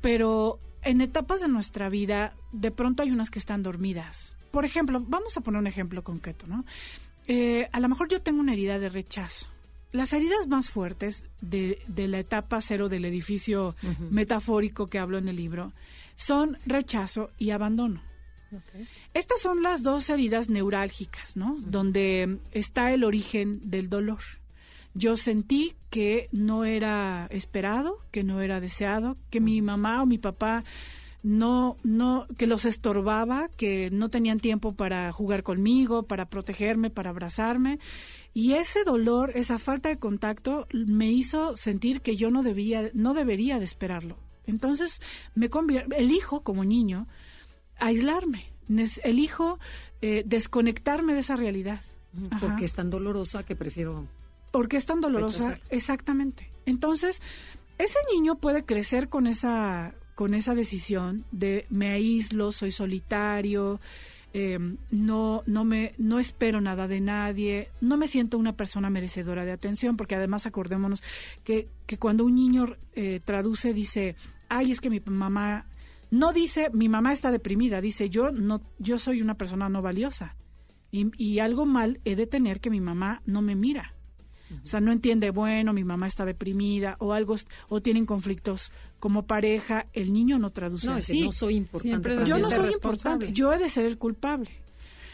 pero 0.00 0.58
en 0.82 1.02
etapas 1.02 1.42
de 1.42 1.48
nuestra 1.48 1.90
vida, 1.90 2.34
de 2.52 2.70
pronto 2.70 3.02
hay 3.02 3.10
unas 3.10 3.30
que 3.30 3.38
están 3.38 3.62
dormidas. 3.62 4.36
Por 4.50 4.64
ejemplo, 4.64 5.04
vamos 5.06 5.36
a 5.36 5.42
poner 5.42 5.60
un 5.60 5.66
ejemplo 5.66 6.02
concreto, 6.02 6.46
¿no? 6.46 6.64
Eh, 7.28 7.68
a 7.72 7.78
lo 7.78 7.88
mejor 7.88 8.08
yo 8.08 8.20
tengo 8.22 8.40
una 8.40 8.54
herida 8.54 8.78
de 8.78 8.88
rechazo. 8.88 9.46
Las 9.92 10.12
heridas 10.12 10.48
más 10.48 10.70
fuertes 10.70 11.26
de, 11.40 11.78
la 11.94 12.18
etapa 12.18 12.60
cero 12.60 12.88
del 12.88 13.04
edificio 13.04 13.76
metafórico 14.10 14.88
que 14.88 14.98
hablo 14.98 15.18
en 15.18 15.28
el 15.28 15.36
libro 15.36 15.72
son 16.16 16.58
rechazo 16.66 17.30
y 17.38 17.50
abandono. 17.50 18.02
Estas 19.14 19.40
son 19.40 19.62
las 19.62 19.82
dos 19.82 20.08
heridas 20.08 20.48
neurálgicas, 20.48 21.36
¿no? 21.36 21.56
Donde 21.60 22.38
está 22.52 22.92
el 22.92 23.04
origen 23.04 23.70
del 23.70 23.90
dolor. 23.90 24.22
Yo 24.94 25.16
sentí 25.16 25.74
que 25.90 26.28
no 26.32 26.64
era 26.64 27.26
esperado, 27.30 27.98
que 28.10 28.24
no 28.24 28.40
era 28.40 28.60
deseado, 28.60 29.16
que 29.30 29.40
mi 29.40 29.60
mamá 29.62 30.02
o 30.02 30.06
mi 30.06 30.18
papá 30.18 30.64
no, 31.22 31.76
no, 31.82 32.26
que 32.36 32.46
los 32.46 32.64
estorbaba, 32.64 33.48
que 33.56 33.90
no 33.90 34.08
tenían 34.08 34.38
tiempo 34.38 34.74
para 34.74 35.10
jugar 35.12 35.42
conmigo, 35.42 36.04
para 36.04 36.28
protegerme, 36.28 36.90
para 36.90 37.10
abrazarme. 37.10 37.78
Y 38.34 38.54
ese 38.54 38.84
dolor, 38.84 39.32
esa 39.34 39.58
falta 39.58 39.88
de 39.88 39.98
contacto, 39.98 40.66
me 40.72 41.10
hizo 41.10 41.56
sentir 41.56 42.02
que 42.02 42.16
yo 42.16 42.30
no 42.30 42.42
debía, 42.42 42.90
no 42.94 43.14
debería 43.14 43.58
de 43.58 43.64
esperarlo. 43.64 44.16
Entonces 44.46 45.02
me 45.34 45.50
elijo 45.96 46.42
como 46.42 46.64
niño 46.64 47.06
aislarme, 47.78 48.50
elijo 49.02 49.58
eh, 50.00 50.22
desconectarme 50.26 51.14
de 51.14 51.20
esa 51.20 51.36
realidad. 51.36 51.80
Porque 52.40 52.64
es 52.64 52.72
tan 52.72 52.90
dolorosa 52.90 53.42
que 53.44 53.54
prefiero. 53.54 54.06
Porque 54.50 54.76
es 54.76 54.86
tan 54.86 55.00
dolorosa, 55.00 55.58
exactamente. 55.68 56.50
Entonces, 56.64 57.20
ese 57.76 57.98
niño 58.14 58.36
puede 58.36 58.64
crecer 58.64 59.08
con 59.08 59.26
esa 59.26 59.94
con 60.18 60.34
esa 60.34 60.56
decisión 60.56 61.24
de 61.30 61.64
me 61.70 61.92
aíslo, 61.92 62.50
soy 62.50 62.72
solitario, 62.72 63.78
em, 64.32 64.76
no, 64.90 65.44
no, 65.46 65.64
me, 65.64 65.94
no 65.96 66.18
espero 66.18 66.60
nada 66.60 66.88
de 66.88 67.00
nadie, 67.00 67.68
no 67.80 67.96
me 67.96 68.08
siento 68.08 68.36
una 68.36 68.56
persona 68.56 68.90
merecedora 68.90 69.44
de 69.44 69.52
atención, 69.52 69.96
porque 69.96 70.16
además 70.16 70.44
acordémonos 70.44 71.04
que, 71.44 71.68
que 71.86 71.98
cuando 71.98 72.24
un 72.24 72.34
niño 72.34 72.66
eh, 72.94 73.20
traduce 73.24 73.72
dice, 73.72 74.16
ay, 74.48 74.72
es 74.72 74.80
que 74.80 74.90
mi 74.90 75.00
mamá, 75.06 75.66
no 76.10 76.32
dice 76.32 76.68
mi 76.72 76.88
mamá 76.88 77.12
está 77.12 77.30
deprimida, 77.30 77.80
dice 77.80 78.10
yo, 78.10 78.32
no, 78.32 78.60
yo 78.80 78.98
soy 78.98 79.22
una 79.22 79.36
persona 79.36 79.68
no 79.68 79.82
valiosa 79.82 80.34
y, 80.90 81.12
y 81.16 81.38
algo 81.38 81.64
mal 81.64 82.00
he 82.04 82.16
de 82.16 82.26
tener 82.26 82.58
que 82.58 82.70
mi 82.70 82.80
mamá 82.80 83.22
no 83.24 83.40
me 83.40 83.54
mira. 83.54 83.94
O 84.64 84.66
sea, 84.66 84.80
no 84.80 84.92
entiende, 84.92 85.30
bueno, 85.30 85.72
mi 85.72 85.84
mamá 85.84 86.06
está 86.06 86.24
deprimida 86.24 86.96
o 87.00 87.12
algo, 87.12 87.36
o 87.68 87.82
tienen 87.82 88.06
conflictos 88.06 88.72
como 88.98 89.26
pareja, 89.26 89.86
el 89.92 90.12
niño 90.12 90.38
no 90.38 90.50
traduce 90.50 90.86
no, 90.86 90.94
así. 90.94 91.22
No 91.22 91.32
soy 91.32 91.56
importante. 91.56 92.24
Yo 92.24 92.38
no 92.38 92.50
soy 92.50 92.72
importante, 92.72 93.32
yo 93.32 93.52
he 93.52 93.58
de 93.58 93.68
ser 93.68 93.86
el 93.86 93.98
culpable. 93.98 94.50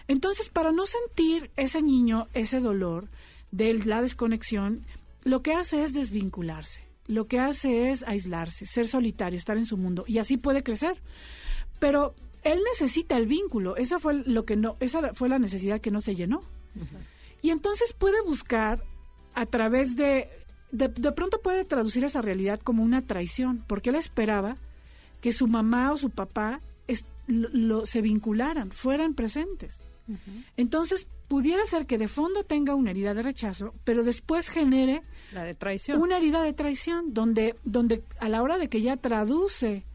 Entonces, 0.06 0.48
para 0.50 0.72
no 0.72 0.84
sentir 0.86 1.50
ese 1.56 1.82
niño 1.82 2.26
ese 2.34 2.60
dolor 2.60 3.08
de 3.50 3.74
la 3.84 4.02
desconexión, 4.02 4.84
lo 5.22 5.42
que 5.42 5.52
hace 5.52 5.82
es 5.82 5.94
desvincularse. 5.94 6.82
Lo 7.06 7.26
que 7.26 7.38
hace 7.38 7.90
es 7.90 8.02
aislarse, 8.02 8.66
ser 8.66 8.86
solitario, 8.86 9.36
estar 9.36 9.58
en 9.58 9.66
su 9.66 9.76
mundo 9.76 10.04
y 10.06 10.18
así 10.18 10.38
puede 10.38 10.62
crecer. 10.62 11.02
Pero 11.78 12.14
él 12.42 12.60
necesita 12.72 13.16
el 13.16 13.26
vínculo, 13.26 13.76
esa 13.76 14.00
fue 14.00 14.14
lo 14.14 14.44
que 14.44 14.56
no 14.56 14.76
esa 14.80 15.12
fue 15.14 15.28
la 15.28 15.38
necesidad 15.38 15.80
que 15.80 15.90
no 15.90 16.00
se 16.00 16.14
llenó. 16.14 16.42
Y 17.42 17.50
entonces 17.50 17.92
puede 17.92 18.22
buscar 18.22 18.82
a 19.34 19.46
través 19.46 19.96
de, 19.96 20.28
de, 20.70 20.88
pronto 21.12 21.40
puede 21.42 21.64
traducir 21.64 22.04
esa 22.04 22.22
realidad 22.22 22.58
como 22.58 22.82
una 22.82 23.02
traición, 23.02 23.62
porque 23.66 23.90
él 23.90 23.96
esperaba 23.96 24.56
que 25.20 25.32
su 25.32 25.46
mamá 25.46 25.92
o 25.92 25.98
su 25.98 26.10
papá 26.10 26.60
lo, 27.26 27.86
se 27.86 28.02
vincularan, 28.02 28.70
fueran 28.70 29.14
presentes. 29.14 29.84
Entonces, 30.56 31.08
pudiera 31.28 31.64
ser 31.64 31.86
que 31.86 31.96
de 31.96 32.08
fondo 32.08 32.44
tenga 32.44 32.74
una 32.74 32.90
herida 32.90 33.14
de 33.14 33.22
rechazo, 33.22 33.72
pero 33.84 34.04
después 34.04 34.50
genere 34.50 35.02
la 35.32 35.44
de 35.44 35.54
traición. 35.54 36.00
una 36.00 36.18
herida 36.18 36.42
de 36.42 36.52
traición, 36.52 37.14
donde, 37.14 37.56
donde 37.64 38.04
a 38.20 38.28
la 38.28 38.42
hora 38.42 38.58
de 38.58 38.68
que 38.68 38.82
ya 38.82 38.98
traduce 38.98 39.86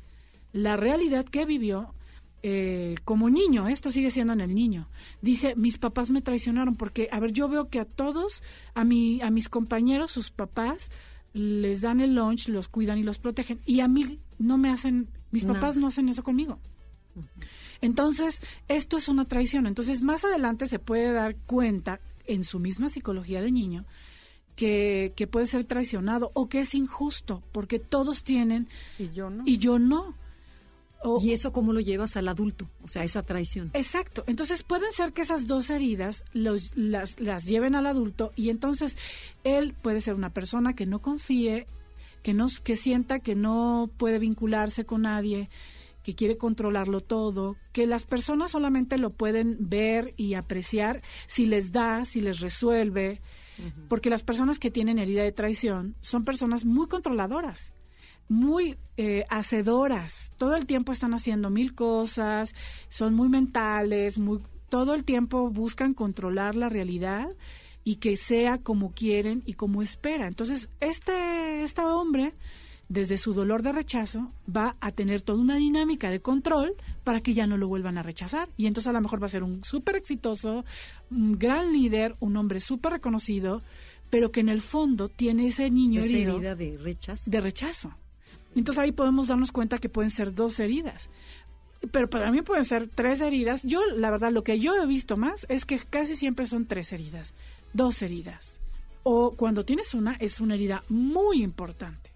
la 0.52 0.78
realidad 0.78 1.26
que 1.26 1.46
vivió, 1.46 1.94
eh, 2.42 2.96
como 3.04 3.30
niño, 3.30 3.68
esto 3.68 3.92
sigue 3.92 4.10
siendo 4.10 4.34
en 4.34 4.42
el 4.42 4.56
niño, 4.56 4.88
dice, 5.22 5.56
mis 5.56 5.78
papás 5.78 6.10
me 6.10 6.22
traicionaron 6.22 6.76
porque, 6.76 7.10
a 7.12 7.20
ver, 7.20 7.32
yo 7.32 7.50
veo 7.50 7.70
que 7.70 7.80
a 7.80 7.86
todos, 7.86 8.44
a, 8.74 8.84
mi, 8.84 9.22
a 9.22 9.30
mis 9.30 9.50
compañeros, 9.50 10.12
sus 10.12 10.32
papás, 10.32 10.92
les 11.34 11.82
dan 11.82 12.00
el 12.00 12.16
lunch, 12.16 12.48
los 12.48 12.68
cuidan 12.68 12.98
y 12.98 13.04
los 13.04 13.20
protegen, 13.20 13.60
y 13.66 13.82
a 13.82 13.88
mí 13.88 14.20
no 14.38 14.58
me 14.58 14.70
hacen, 14.70 15.10
mis 15.32 15.46
papás 15.46 15.78
no 15.78 15.88
hacen 15.88 16.10
eso 16.10 16.24
conmigo. 16.24 16.60
Entonces, 17.82 18.42
esto 18.68 18.98
es 18.98 19.08
una 19.08 19.26
traición. 19.26 19.66
Entonces, 19.66 20.02
más 20.02 20.26
adelante 20.26 20.66
se 20.66 20.80
puede 20.80 21.12
dar 21.14 21.36
cuenta 21.36 22.00
en 22.26 22.44
su 22.44 22.60
misma 22.60 22.90
psicología 22.90 23.42
de 23.42 23.52
niño 23.52 23.86
que, 24.56 25.14
que 25.16 25.28
puede 25.28 25.48
ser 25.48 25.66
traicionado 25.66 26.32
o 26.34 26.50
que 26.50 26.60
es 26.60 26.76
injusto, 26.76 27.42
porque 27.52 27.80
todos 27.80 28.24
tienen 28.24 28.68
y 28.98 29.10
yo 29.12 29.30
no. 29.30 29.44
Y 29.46 29.58
yo 29.58 29.80
no. 29.80 30.14
¿Y 31.22 31.32
eso 31.32 31.54
cómo 31.54 31.72
lo 31.72 31.80
llevas 31.80 32.18
al 32.18 32.28
adulto? 32.28 32.70
O 32.84 32.88
sea, 32.88 33.04
esa 33.04 33.24
traición. 33.24 33.72
Exacto. 33.74 34.24
Entonces 34.28 34.64
pueden 34.64 34.92
ser 34.92 35.14
que 35.14 35.22
esas 35.22 35.48
dos 35.48 35.70
heridas 35.70 36.26
los, 36.34 36.76
las, 36.76 37.20
las 37.20 37.46
lleven 37.46 37.76
al 37.76 37.88
adulto 37.88 38.32
y 38.36 38.50
entonces 38.50 38.98
él 39.44 39.74
puede 39.82 40.02
ser 40.02 40.16
una 40.16 40.32
persona 40.32 40.76
que 40.76 40.86
no 40.86 41.00
confíe, 41.00 41.68
que, 42.22 42.34
no, 42.34 42.48
que 42.64 42.76
sienta 42.76 43.20
que 43.20 43.36
no 43.36 43.90
puede 43.98 44.20
vincularse 44.20 44.86
con 44.86 45.04
nadie, 45.04 45.50
que 46.04 46.16
quiere 46.16 46.38
controlarlo 46.38 47.00
todo, 47.00 47.56
que 47.72 47.88
las 47.88 48.06
personas 48.06 48.52
solamente 48.52 48.98
lo 48.98 49.12
pueden 49.12 49.58
ver 49.60 50.14
y 50.18 50.34
apreciar 50.34 51.02
si 51.28 51.46
les 51.46 51.72
da, 51.72 52.04
si 52.04 52.20
les 52.20 52.40
resuelve, 52.40 53.22
porque 53.90 54.10
las 54.10 54.24
personas 54.24 54.58
que 54.58 54.72
tienen 54.72 55.00
herida 55.00 55.24
de 55.24 55.34
traición 55.34 55.96
son 56.00 56.24
personas 56.24 56.64
muy 56.64 56.88
controladoras 56.88 57.74
muy 58.30 58.78
eh, 58.96 59.26
hacedoras. 59.30 60.32
Todo 60.38 60.56
el 60.56 60.66
tiempo 60.66 60.92
están 60.94 61.14
haciendo 61.14 61.50
mil 61.50 61.76
cosas, 61.76 62.56
son 62.88 63.16
muy 63.16 63.28
mentales, 63.28 64.18
muy, 64.18 64.40
todo 64.70 64.94
el 64.94 65.04
tiempo 65.04 65.50
buscan 65.50 65.94
controlar 65.94 66.56
la 66.56 66.70
realidad 66.70 67.28
y 67.84 67.96
que 67.96 68.18
sea 68.18 68.60
como 68.60 68.94
quieren 68.94 69.44
y 69.46 69.54
como 69.54 69.82
espera. 69.82 70.28
Entonces, 70.28 70.70
este, 70.80 71.64
este 71.64 71.82
hombre, 71.82 72.34
desde 72.88 73.18
su 73.18 73.34
dolor 73.34 73.64
de 73.64 73.74
rechazo, 73.74 74.32
va 74.48 74.76
a 74.80 74.92
tener 74.92 75.22
toda 75.22 75.40
una 75.40 75.56
dinámica 75.56 76.10
de 76.10 76.22
control 76.22 76.76
para 77.04 77.22
que 77.22 77.34
ya 77.34 77.48
no 77.48 77.58
lo 77.58 77.68
vuelvan 77.68 77.98
a 77.98 78.04
rechazar. 78.04 78.50
Y 78.58 78.68
entonces 78.68 78.90
a 78.90 78.94
lo 78.94 79.02
mejor 79.02 79.22
va 79.22 79.26
a 79.26 79.30
ser 79.30 79.44
un 79.44 79.64
súper 79.64 79.96
exitoso, 79.96 80.66
un 81.10 81.40
gran 81.40 81.74
líder, 81.74 82.16
un 82.20 82.38
hombre 82.38 82.60
súper 82.60 82.94
reconocido, 82.94 83.64
pero 84.10 84.32
que 84.32 84.42
en 84.42 84.50
el 84.50 84.62
fondo 84.62 85.08
tiene 85.08 85.48
ese 85.48 85.70
niño 85.72 86.02
herido 86.02 86.40
de 86.40 86.78
rechazo. 86.78 87.32
De 87.32 87.42
rechazo. 87.42 87.96
Entonces 88.56 88.84
ahí 88.84 88.92
podemos 88.92 89.28
darnos 89.28 89.52
cuenta 89.52 89.78
que 89.78 89.90
pueden 89.90 90.10
ser 90.10 90.34
dos 90.34 90.60
heridas. 90.60 91.10
Pero 91.92 92.10
para 92.10 92.32
mí 92.32 92.42
pueden 92.42 92.66
ser 92.66 92.88
tres 92.88 93.22
heridas. 93.22 93.64
Yo, 93.64 93.80
la 93.96 94.12
verdad, 94.12 94.32
lo 94.32 94.44
que 94.44 94.60
yo 94.60 94.76
he 94.76 94.86
visto 94.86 95.16
más 95.18 95.46
es 95.50 95.66
que 95.66 95.80
casi 95.80 96.16
siempre 96.16 96.46
son 96.46 96.66
tres 96.66 96.92
heridas, 96.92 97.34
dos 97.74 98.02
heridas. 98.02 98.60
O 99.04 99.32
cuando 99.32 99.64
tienes 99.64 99.94
una, 99.94 100.14
es 100.16 100.42
una 100.42 100.56
herida 100.56 100.84
muy 100.90 101.42
importante. 101.42 102.12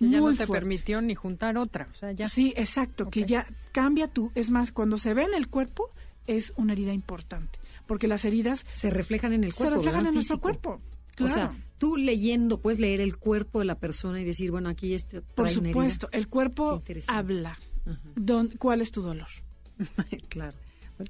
ya 0.00 0.20
no 0.20 0.34
te 0.34 0.46
permitió 0.48 1.00
ni 1.00 1.14
juntar 1.14 1.56
otra. 1.56 1.88
O 1.92 1.94
sea, 1.94 2.10
ya. 2.12 2.26
Sí, 2.26 2.52
exacto, 2.56 3.08
que 3.08 3.24
ya 3.24 3.46
cambia 3.70 4.08
tú. 4.08 4.32
Es 4.34 4.50
más, 4.50 4.72
cuando 4.72 4.96
se 4.96 5.14
ve 5.14 5.24
en 5.24 5.34
el 5.34 5.48
cuerpo, 5.48 5.90
es 6.26 6.52
una 6.56 6.72
herida 6.72 6.92
importante. 6.92 7.60
Porque 7.86 8.08
las 8.08 8.24
heridas... 8.24 8.64
Se 8.72 8.90
reflejan 8.90 9.32
en 9.32 9.44
el 9.44 9.54
cuerpo. 9.54 9.74
Se 9.74 9.76
reflejan 9.76 10.06
en 10.06 10.14
nuestro 10.14 10.40
cuerpo. 10.40 10.80
O 11.20 11.28
sea, 11.28 11.54
tú 11.82 11.96
leyendo 11.96 12.60
puedes 12.60 12.78
leer 12.78 13.00
el 13.00 13.16
cuerpo 13.16 13.58
de 13.58 13.64
la 13.64 13.74
persona 13.74 14.20
y 14.20 14.24
decir, 14.24 14.52
bueno, 14.52 14.68
aquí 14.68 14.94
este... 14.94 15.20
Por 15.20 15.48
supuesto, 15.48 16.08
el 16.12 16.28
cuerpo 16.28 16.80
habla. 17.08 17.58
¿Cuál 18.60 18.82
es 18.82 18.92
tu 18.92 19.02
dolor? 19.02 19.26
claro. 20.28 20.56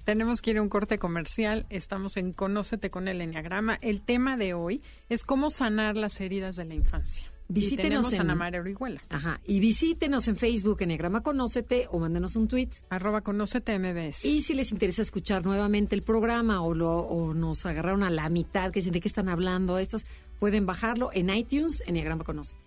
Tenemos 0.04 0.40
que 0.40 0.52
ir 0.52 0.56
a 0.56 0.62
un 0.62 0.70
corte 0.70 0.98
comercial. 0.98 1.66
Estamos 1.68 2.16
en 2.16 2.32
Conócete 2.32 2.88
con 2.88 3.06
el 3.06 3.20
Enneagrama. 3.20 3.74
El 3.82 4.00
tema 4.00 4.38
de 4.38 4.54
hoy 4.54 4.80
es 5.10 5.24
cómo 5.24 5.50
sanar 5.50 5.98
las 5.98 6.18
heridas 6.22 6.56
de 6.56 6.64
la 6.64 6.72
infancia. 6.72 7.30
Visítenos 7.48 8.10
en 8.10 8.22
Ana 8.22 8.34
María 8.34 8.60
Orihuela. 8.60 9.02
Ajá. 9.10 9.42
Y 9.44 9.60
visítenos 9.60 10.26
en 10.28 10.36
Facebook, 10.36 10.80
Enneagrama 10.80 11.22
Conócete, 11.22 11.86
o 11.90 11.98
mándenos 11.98 12.34
un 12.34 12.48
tweet. 12.48 12.70
Arroba 12.88 13.20
Conócete 13.20 13.78
MBS. 13.78 14.24
Y 14.24 14.40
si 14.40 14.54
les 14.54 14.72
interesa 14.72 15.02
escuchar 15.02 15.44
nuevamente 15.44 15.94
el 15.94 16.02
programa 16.02 16.62
o, 16.62 16.72
lo, 16.72 16.96
o 16.96 17.34
nos 17.34 17.66
agarraron 17.66 18.04
a 18.04 18.08
la 18.08 18.30
mitad, 18.30 18.70
que 18.70 18.80
dicen 18.80 18.94
de 18.94 19.02
qué 19.02 19.08
están 19.08 19.28
hablando 19.28 19.76
estos, 19.76 20.06
pueden 20.42 20.66
bajarlo 20.66 21.08
en 21.12 21.30
iTunes, 21.30 21.82
Enneagrama 21.86 22.24
Conócete. 22.24 22.60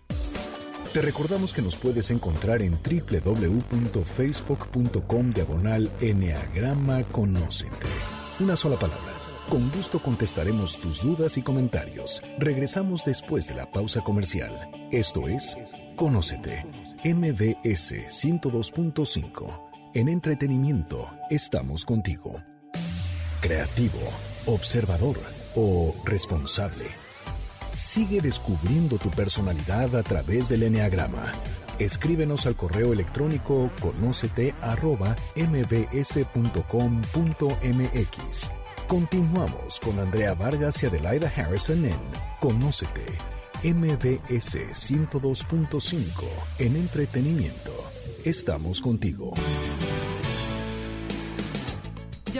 Te 0.94 1.02
recordamos 1.02 1.52
que 1.52 1.60
nos 1.60 1.76
puedes 1.76 2.10
encontrar 2.10 2.62
en 2.62 2.72
www.facebook.com 2.72 5.32
diagonal 5.34 5.90
Enneagrama 6.00 7.04
Conócete. 7.04 7.86
Una 8.40 8.56
sola 8.56 8.76
palabra 8.76 9.12
con 9.50 9.70
gusto 9.72 9.98
contestaremos 9.98 10.80
tus 10.80 11.02
dudas 11.02 11.36
y 11.36 11.42
comentarios. 11.42 12.22
Regresamos 12.38 13.04
después 13.04 13.46
de 13.46 13.56
la 13.56 13.70
pausa 13.70 14.00
comercial. 14.00 14.70
Esto 14.90 15.28
es 15.28 15.54
Conócete, 15.96 16.64
MBS 17.04 17.92
102.5. 18.08 19.68
En 19.92 20.08
entretenimiento 20.08 21.10
estamos 21.28 21.84
contigo. 21.84 22.42
Creativo, 23.42 24.00
observador 24.46 25.18
o 25.54 25.94
responsable. 26.06 27.05
Sigue 27.76 28.22
descubriendo 28.22 28.96
tu 28.96 29.10
personalidad 29.10 29.94
a 29.96 30.02
través 30.02 30.48
del 30.48 30.62
Enneagrama. 30.62 31.34
Escríbenos 31.78 32.46
al 32.46 32.56
correo 32.56 32.94
electrónico 32.94 33.70
conócete 33.82 34.54
Continuamos 38.88 39.78
con 39.80 39.98
Andrea 39.98 40.32
Vargas 40.32 40.82
y 40.82 40.86
Adelaida 40.86 41.30
Harrison 41.36 41.84
en 41.84 41.98
Conócete, 42.40 43.04
MBS 43.62 44.56
102.5 44.72 46.24
en 46.60 46.76
entretenimiento. 46.76 47.72
Estamos 48.24 48.80
contigo. 48.80 49.34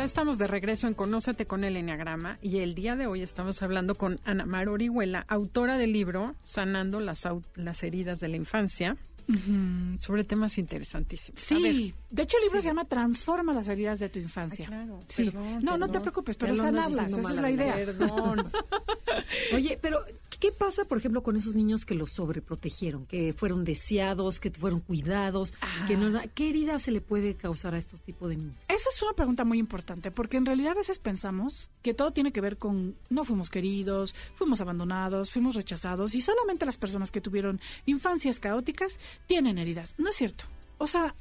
Estamos 0.07 0.39
de 0.39 0.47
regreso 0.47 0.87
en 0.87 0.95
Conócete 0.95 1.47
con 1.47 1.65
el 1.65 1.77
Enneagrama 1.77 2.39
y 2.41 2.59
el 2.59 2.77
día 2.77 2.95
de 2.95 3.09
hoy 3.09 3.23
estamos 3.23 3.61
hablando 3.61 3.97
con 3.97 4.21
Ana 4.25 4.47
Mar 4.47 4.69
Orihuela, 4.69 5.25
autora 5.27 5.77
del 5.79 5.93
libro 5.93 6.37
Sanando 6.45 7.01
las, 7.01 7.27
las 7.57 7.83
heridas 7.83 8.21
de 8.21 8.29
la 8.29 8.37
infancia 8.37 8.97
sobre 9.99 10.23
temas 10.23 10.59
interesantísimos. 10.59 11.41
Sí, 11.41 11.93
de 12.09 12.23
hecho 12.23 12.37
el 12.37 12.45
libro 12.45 12.61
se 12.61 12.69
llama 12.69 12.85
Transforma 12.85 13.53
las 13.53 13.67
heridas 13.67 13.99
de 13.99 14.09
tu 14.09 14.21
infancia. 14.21 14.67
claro, 14.67 15.01
sí. 15.09 15.33
no, 15.61 15.77
no 15.77 15.89
te 15.89 16.01
preocupes, 16.01 16.37
pero 16.37 16.55
sanarlas, 16.55 17.11
esa 17.13 17.33
es 17.33 17.41
la 17.41 17.51
idea. 17.51 17.75
Perdón. 17.75 18.49
Oye, 19.55 19.77
pero 19.83 19.99
¿qué 20.39 20.53
pasa, 20.53 20.85
por 20.85 20.99
ejemplo, 20.99 21.23
con 21.23 21.37
esos 21.37 21.55
niños 21.55 21.85
que 21.87 21.95
los 21.95 22.13
sobreprotegieron, 22.13 23.07
que 23.07 23.33
fueron 23.33 23.65
deseados, 23.65 24.41
que 24.41 24.51
fueron 24.51 24.81
cuidados? 24.81 25.55
Que 25.87 25.97
no, 25.97 26.21
¿Qué 26.35 26.51
herida 26.51 26.79
se 26.79 26.91
le 26.91 27.01
puede 27.01 27.35
causar 27.37 27.75
a 27.75 27.79
estos 27.79 28.03
tipos 28.03 28.29
de 28.29 28.37
niños? 28.37 28.57
Esa 28.69 28.89
es 28.91 29.03
una 29.03 29.13
pregunta 29.13 29.45
muy 29.45 29.59
importante, 29.59 30.11
porque 30.11 30.37
en 30.37 30.47
realidad 30.47 30.73
a 30.73 30.77
veces 30.77 30.99
pensamos 30.99 31.71
que 31.83 31.95
todo 31.95 32.13
tiene 32.13 32.33
que 32.33 32.41
ver 32.41 32.59
con 32.59 32.97
no 33.11 33.25
fuimos 33.25 33.51
queridos, 33.51 34.15
fuimos 34.35 34.61
abandonados, 34.61 35.31
fuimos 35.31 35.55
rechazados 35.55 36.15
y 36.15 36.21
solamente 36.21 36.67
las 36.67 36.77
personas 36.77 37.11
que 37.11 37.21
tuvieron 37.21 37.61
infancias 37.87 38.39
caóticas 38.39 38.99
tienen 39.27 39.59
heridas. 39.59 39.95
No 39.99 40.11
es 40.11 40.17
cierto. 40.17 40.45
O 40.79 40.87
sea, 40.87 41.15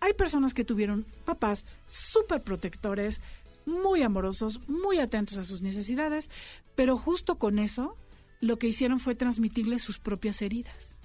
hay 0.00 0.12
personas 0.12 0.54
que 0.54 0.64
tuvieron 0.64 1.06
papás 1.24 1.64
súper 1.86 2.42
protectores, 2.42 3.20
muy 3.66 4.02
amorosos, 4.02 4.60
muy 4.68 4.98
atentos 4.98 5.38
a 5.38 5.44
sus 5.44 5.62
necesidades, 5.62 6.30
pero 6.74 6.96
justo 6.96 7.38
con 7.38 7.58
eso 7.58 7.96
lo 8.44 8.58
que 8.58 8.68
hicieron 8.68 9.00
fue 9.00 9.14
transmitirle 9.14 9.78
sus 9.78 9.98
propias 9.98 10.42
heridas. 10.42 10.98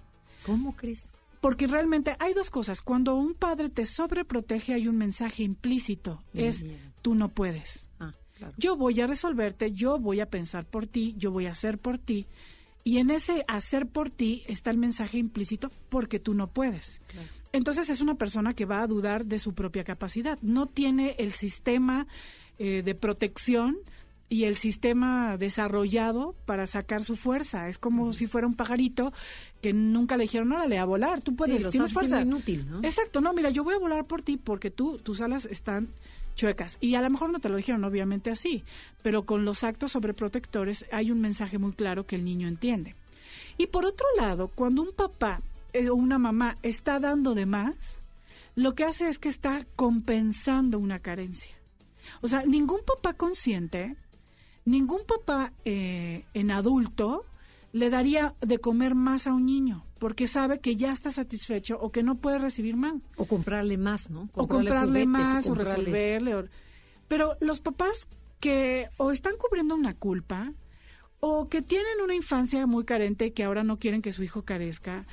¿Cómo 0.46 0.76
crees? 0.76 1.10
Porque 1.42 1.68
realmente 1.68 2.16
hay 2.20 2.34
dos 2.34 2.50
cosas. 2.50 2.82
Cuando 2.82 3.16
un 3.16 3.34
padre 3.34 3.70
te 3.70 3.86
sobreprotege 3.86 4.74
hay 4.74 4.88
un 4.88 4.98
mensaje 4.98 5.44
implícito. 5.44 6.22
es 6.34 6.66
tú 7.02 7.16
no 7.16 7.30
puedes. 7.30 7.88
Ah, 8.00 8.14
yo 8.58 8.76
voy 8.76 9.00
a 9.00 9.08
resolverte, 9.08 9.72
yo 9.72 10.00
voy 10.00 10.20
a 10.20 10.30
pensar 10.30 10.66
por 10.66 10.86
ti, 10.86 11.16
yo 11.18 11.32
voy 11.32 11.46
a 11.46 11.52
hacer 11.52 11.78
por 11.78 11.98
ti. 11.98 12.28
Y 12.84 12.98
en 12.98 13.10
ese 13.10 13.44
hacer 13.48 13.88
por 13.88 14.10
ti 14.10 14.44
está 14.48 14.72
el 14.72 14.78
mensaje 14.78 15.18
implícito 15.18 15.72
porque 15.90 16.20
tú 16.20 16.34
no 16.34 16.48
puedes. 16.48 17.02
Entonces 17.52 17.90
es 17.90 18.02
una 18.02 18.16
persona 18.16 18.54
que 18.54 18.66
va 18.66 18.82
a 18.82 18.88
dudar 18.88 19.26
de 19.26 19.40
su 19.40 19.54
propia 19.54 19.84
capacidad. 19.84 20.40
No 20.42 20.66
tiene 20.66 21.16
el 21.20 21.32
sistema 21.32 22.08
eh, 22.58 22.82
de 22.84 22.96
protección 22.96 23.78
y 24.30 24.44
el 24.44 24.56
sistema 24.56 25.38
desarrollado 25.38 26.36
para 26.46 26.68
sacar 26.68 27.04
su 27.04 27.16
fuerza. 27.16 27.68
Es 27.68 27.78
como 27.80 28.14
si 28.14 28.28
fuera 28.28 28.48
un 28.48 28.54
pajarito 28.54 29.12
que 29.62 29.74
nunca 29.74 30.18
le 30.18 30.24
dijeron, 30.24 30.52
órale, 30.52 30.78
a 30.78 30.86
volar, 30.86 31.22
tú 31.22 31.36
puedes, 31.36 31.64
sí, 31.64 31.70
tienes 31.72 31.92
fuerza. 31.92 32.22
inútil, 32.22 32.70
¿no? 32.70 32.80
Exacto, 32.84 33.22
no, 33.22 33.34
mira, 33.34 33.50
yo 33.50 33.64
voy 33.64 33.74
a 33.74 33.80
volar 33.80 34.06
por 34.06 34.22
ti 34.22 34.38
porque 34.38 34.70
tú, 34.70 35.00
tus 35.00 35.22
alas 35.22 35.46
están 35.46 35.90
chuecas. 36.36 36.78
Y 36.80 36.96
a 36.96 37.02
lo 37.02 37.10
mejor 37.10 37.32
no 37.32 37.40
te 37.40 37.50
lo 37.50 37.58
dijeron 37.58 37.84
obviamente 37.84 38.30
así, 38.30 38.64
pero 39.02 39.26
con 39.26 39.46
los 39.46 39.64
actos 39.64 39.92
sobreprotectores 39.92 40.86
hay 40.92 41.12
un 41.12 41.20
mensaje 41.20 41.58
muy 41.58 41.74
claro 41.74 42.06
que 42.06 42.16
el 42.16 42.24
niño 42.24 42.48
entiende. 42.48 42.96
Y 43.58 43.68
por 43.68 43.86
otro 43.86 44.06
lado, 44.16 44.48
cuando 44.48 44.82
un 44.84 44.94
papá 44.94 45.42
eh, 45.74 45.90
o 45.90 45.96
una 45.96 46.18
mamá 46.18 46.58
está 46.64 47.00
dando 47.00 47.34
de 47.34 47.46
más, 47.46 48.04
lo 48.56 48.74
que 48.74 48.86
hace 48.86 49.10
es 49.10 49.20
que 49.20 49.30
está 49.30 49.66
compensando 49.76 50.80
una 50.80 51.00
carencia. 51.00 51.56
O 52.22 52.28
sea, 52.28 52.44
ningún 52.46 52.82
papá 52.86 53.14
consciente, 53.14 53.96
ningún 54.66 55.02
papá 55.06 55.54
eh, 55.66 56.26
en 56.34 56.52
adulto 56.52 57.26
le 57.72 57.90
daría 57.90 58.36
de 58.42 58.60
comer 58.60 58.96
más 58.96 59.28
a 59.28 59.34
un 59.34 59.46
niño 59.46 59.86
porque 60.00 60.28
sabe 60.28 60.60
que 60.60 60.76
ya 60.76 60.92
está 60.94 61.12
satisfecho 61.12 61.78
o 61.80 61.92
que 61.92 62.04
no 62.04 62.16
puede 62.16 62.40
recibir 62.40 62.76
más. 62.76 62.96
O 63.18 63.26
comprarle 63.26 63.78
más, 63.78 64.10
¿no? 64.10 64.30
o 64.34 64.48
comprarle 64.48 65.06
más 65.06 65.46
o, 65.48 65.54
resolverle. 65.54 66.50
Pero 67.08 67.36
los 67.42 67.60
papás 67.60 68.08
que 68.40 68.88
o 68.98 69.12
están 69.12 69.34
cubriendo 69.38 69.76
una 69.76 69.94
culpa 69.94 70.54
o 71.20 71.50
que 71.50 71.62
tienen 71.62 72.00
una 72.02 72.16
infancia 72.16 72.66
muy 72.66 72.86
carente 72.86 73.34
que 73.34 73.44
ahora 73.44 73.64
no 73.64 73.78
quieren 73.78 74.02
que 74.02 74.14
su 74.14 74.24
hijo 74.24 74.44
carezca, 74.44 75.06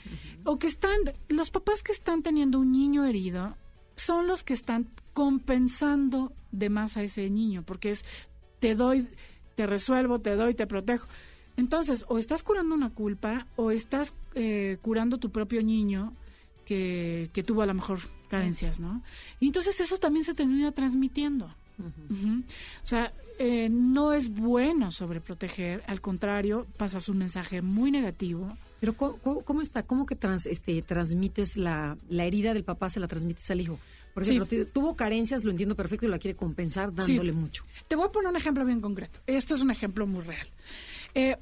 o 0.44 0.56
que 0.58 0.68
están, 0.68 0.96
los 1.28 1.50
papás 1.50 1.82
que 1.82 1.90
están 1.90 2.22
teniendo 2.22 2.60
un 2.60 2.70
niño 2.70 3.04
herido 3.04 3.56
son 3.96 4.28
los 4.28 4.44
que 4.44 4.54
están 4.54 4.88
compensando 5.14 6.32
de 6.52 6.70
más 6.70 6.96
a 6.96 7.02
ese 7.02 7.28
niño, 7.28 7.64
porque 7.64 7.90
es 7.90 8.04
te 8.60 8.74
doy, 8.76 9.08
te 9.56 9.66
resuelvo, 9.66 10.20
te 10.20 10.36
doy, 10.36 10.54
te 10.54 10.66
protejo. 10.66 11.08
Entonces, 11.56 12.04
o 12.08 12.18
estás 12.18 12.42
curando 12.42 12.74
una 12.74 12.90
culpa 12.90 13.46
o 13.56 13.70
estás 13.70 14.14
eh, 14.34 14.78
curando 14.82 15.18
tu 15.18 15.30
propio 15.30 15.62
niño 15.62 16.12
que, 16.64 17.30
que, 17.32 17.42
tuvo 17.42 17.62
a 17.62 17.66
lo 17.66 17.74
mejor 17.74 18.00
carencias, 18.28 18.78
¿no? 18.78 19.02
Y 19.40 19.46
entonces 19.46 19.80
eso 19.80 19.96
también 19.96 20.24
se 20.24 20.34
termina 20.34 20.72
transmitiendo. 20.72 21.46
O 21.78 22.86
sea, 22.86 23.12
eh, 23.38 23.68
no 23.70 24.12
es 24.12 24.30
bueno 24.30 24.90
sobreproteger, 24.90 25.82
al 25.86 26.00
contrario, 26.00 26.66
pasas 26.76 27.08
un 27.08 27.18
mensaje 27.18 27.62
muy 27.62 27.90
negativo. 27.90 28.48
Pero 28.80 28.94
¿cómo, 28.94 29.62
está? 29.62 29.82
¿Cómo 29.82 30.06
que 30.06 30.16
trans, 30.16 30.46
este, 30.46 30.82
transmites 30.82 31.56
la, 31.56 31.96
la 32.08 32.24
herida 32.24 32.54
del 32.54 32.64
papá, 32.64 32.90
se 32.90 33.00
la 33.00 33.08
transmites 33.08 33.50
al 33.50 33.60
hijo? 33.60 33.78
Por 34.16 34.22
ejemplo, 34.22 34.46
tuvo 34.72 34.96
carencias, 34.96 35.44
lo 35.44 35.50
entiendo 35.50 35.74
perfecto 35.74 36.06
y 36.06 36.08
la 36.08 36.18
quiere 36.18 36.34
compensar 36.34 36.90
dándole 36.94 37.32
mucho. 37.32 37.66
Te 37.86 37.96
voy 37.96 38.06
a 38.06 38.10
poner 38.10 38.30
un 38.30 38.36
ejemplo 38.36 38.64
bien 38.64 38.80
concreto. 38.80 39.20
Esto 39.26 39.54
es 39.54 39.60
un 39.60 39.70
ejemplo 39.70 40.06
muy 40.06 40.22
real. 40.22 40.48
Eh, 41.12 41.36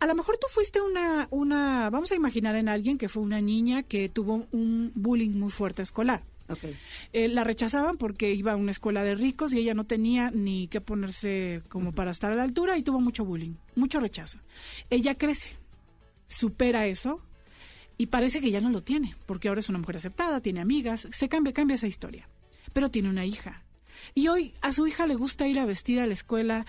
a 0.00 0.06
lo 0.06 0.14
mejor 0.16 0.36
tú 0.36 0.48
fuiste 0.50 0.80
una, 0.80 1.28
una, 1.30 1.88
vamos 1.88 2.10
a 2.10 2.16
imaginar 2.16 2.56
en 2.56 2.68
alguien 2.68 2.98
que 2.98 3.08
fue 3.08 3.22
una 3.22 3.40
niña 3.40 3.84
que 3.84 4.08
tuvo 4.08 4.48
un 4.50 4.90
bullying 4.96 5.38
muy 5.38 5.52
fuerte 5.52 5.82
escolar. 5.82 6.24
Eh, 7.12 7.28
la 7.28 7.44
rechazaban 7.44 7.96
porque 7.96 8.32
iba 8.34 8.54
a 8.54 8.56
una 8.56 8.72
escuela 8.72 9.04
de 9.04 9.14
ricos 9.14 9.52
y 9.52 9.60
ella 9.60 9.74
no 9.74 9.84
tenía 9.84 10.32
ni 10.32 10.66
que 10.66 10.80
ponerse 10.80 11.62
como 11.68 11.92
para 11.92 12.10
estar 12.10 12.32
a 12.32 12.34
la 12.34 12.42
altura 12.42 12.76
y 12.76 12.82
tuvo 12.82 13.00
mucho 13.00 13.24
bullying, 13.24 13.54
mucho 13.76 14.00
rechazo. 14.00 14.40
Ella 14.90 15.14
crece, 15.14 15.50
supera 16.26 16.88
eso 16.88 17.22
y 17.98 18.06
parece 18.06 18.40
que 18.40 18.50
ya 18.50 18.60
no 18.60 18.70
lo 18.70 18.82
tiene, 18.82 19.16
porque 19.26 19.48
ahora 19.48 19.60
es 19.60 19.68
una 19.68 19.78
mujer 19.78 19.96
aceptada, 19.96 20.40
tiene 20.40 20.60
amigas, 20.60 21.08
se 21.10 21.28
cambia, 21.28 21.52
cambia 21.52 21.76
esa 21.76 21.86
historia. 21.86 22.28
Pero 22.72 22.90
tiene 22.90 23.08
una 23.08 23.24
hija. 23.24 23.62
Y 24.14 24.28
hoy 24.28 24.52
a 24.60 24.72
su 24.72 24.86
hija 24.86 25.06
le 25.06 25.14
gusta 25.14 25.48
ir 25.48 25.58
a 25.58 25.64
vestir 25.64 26.00
a 26.00 26.06
la 26.06 26.12
escuela 26.12 26.66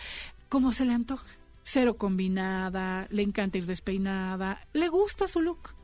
como 0.50 0.72
se 0.72 0.86
le 0.86 0.94
antoja 0.94 1.28
cero 1.68 1.98
combinada, 1.98 3.08
le 3.12 3.24
encanta 3.24 3.58
ir 3.58 3.66
despeinada, 3.66 4.66
le 4.72 4.88
gusta 4.88 5.28
su 5.28 5.42
look. 5.42 5.76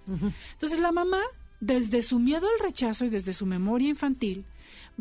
Entonces 0.54 0.80
la 0.80 0.94
mamá, 0.94 1.20
desde 1.60 2.02
su 2.02 2.20
miedo 2.20 2.48
al 2.48 2.66
rechazo 2.66 3.04
y 3.04 3.10
desde 3.10 3.34
su 3.34 3.46
memoria 3.46 3.90
infantil, 3.90 4.46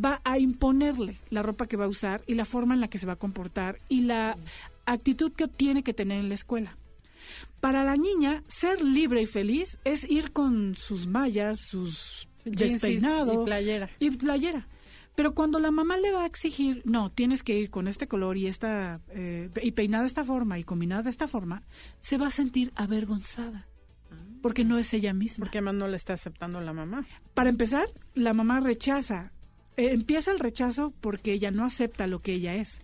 va 0.02 0.20
a 0.24 0.38
imponerle 0.38 1.18
la 1.30 1.42
ropa 1.42 1.66
que 1.66 1.76
va 1.76 1.84
a 1.84 1.88
usar 1.88 2.22
y 2.26 2.34
la 2.34 2.44
forma 2.44 2.74
en 2.74 2.80
la 2.80 2.88
que 2.88 2.98
se 2.98 3.06
va 3.06 3.12
a 3.12 3.16
comportar 3.16 3.78
y 3.88 4.02
la 4.02 4.36
actitud 4.84 5.32
que 5.32 5.46
tiene 5.46 5.84
que 5.84 5.94
tener 5.94 6.18
en 6.18 6.28
la 6.28 6.34
escuela. 6.34 6.76
Para 7.62 7.84
la 7.84 7.96
niña, 7.96 8.42
ser 8.48 8.82
libre 8.82 9.22
y 9.22 9.26
feliz 9.26 9.78
es 9.84 10.02
ir 10.10 10.32
con 10.32 10.74
sus 10.74 11.06
mallas, 11.06 11.60
sus 11.60 12.28
despeinados 12.44 13.36
y 13.36 13.44
playera. 13.44 13.88
Y 14.00 14.10
playera. 14.10 14.66
Pero 15.14 15.32
cuando 15.32 15.60
la 15.60 15.70
mamá 15.70 15.96
le 15.96 16.10
va 16.10 16.24
a 16.24 16.26
exigir, 16.26 16.82
no, 16.84 17.12
tienes 17.12 17.44
que 17.44 17.56
ir 17.56 17.70
con 17.70 17.86
este 17.86 18.08
color 18.08 18.36
y 18.36 18.48
esta 18.48 19.00
eh, 19.10 19.48
y 19.62 19.70
peinada 19.70 20.02
de 20.02 20.08
esta 20.08 20.24
forma 20.24 20.58
y 20.58 20.64
combinada 20.64 21.04
de 21.04 21.10
esta 21.10 21.28
forma, 21.28 21.62
se 22.00 22.18
va 22.18 22.26
a 22.26 22.30
sentir 22.30 22.72
avergonzada. 22.74 23.68
porque 24.42 24.64
no 24.64 24.76
es 24.76 24.92
ella 24.92 25.14
misma. 25.14 25.44
Porque 25.44 25.58
además 25.58 25.74
no 25.74 25.86
le 25.86 25.94
está 25.94 26.14
aceptando 26.14 26.60
la 26.60 26.72
mamá. 26.72 27.06
Para 27.32 27.48
empezar, 27.48 27.86
la 28.16 28.34
mamá 28.34 28.58
rechaza 28.58 29.30
eh, 29.76 29.92
empieza 29.92 30.30
el 30.32 30.38
rechazo 30.38 30.92
porque 31.00 31.32
ella 31.32 31.50
no 31.50 31.64
acepta 31.64 32.06
lo 32.06 32.20
que 32.20 32.34
ella 32.34 32.54
es. 32.54 32.80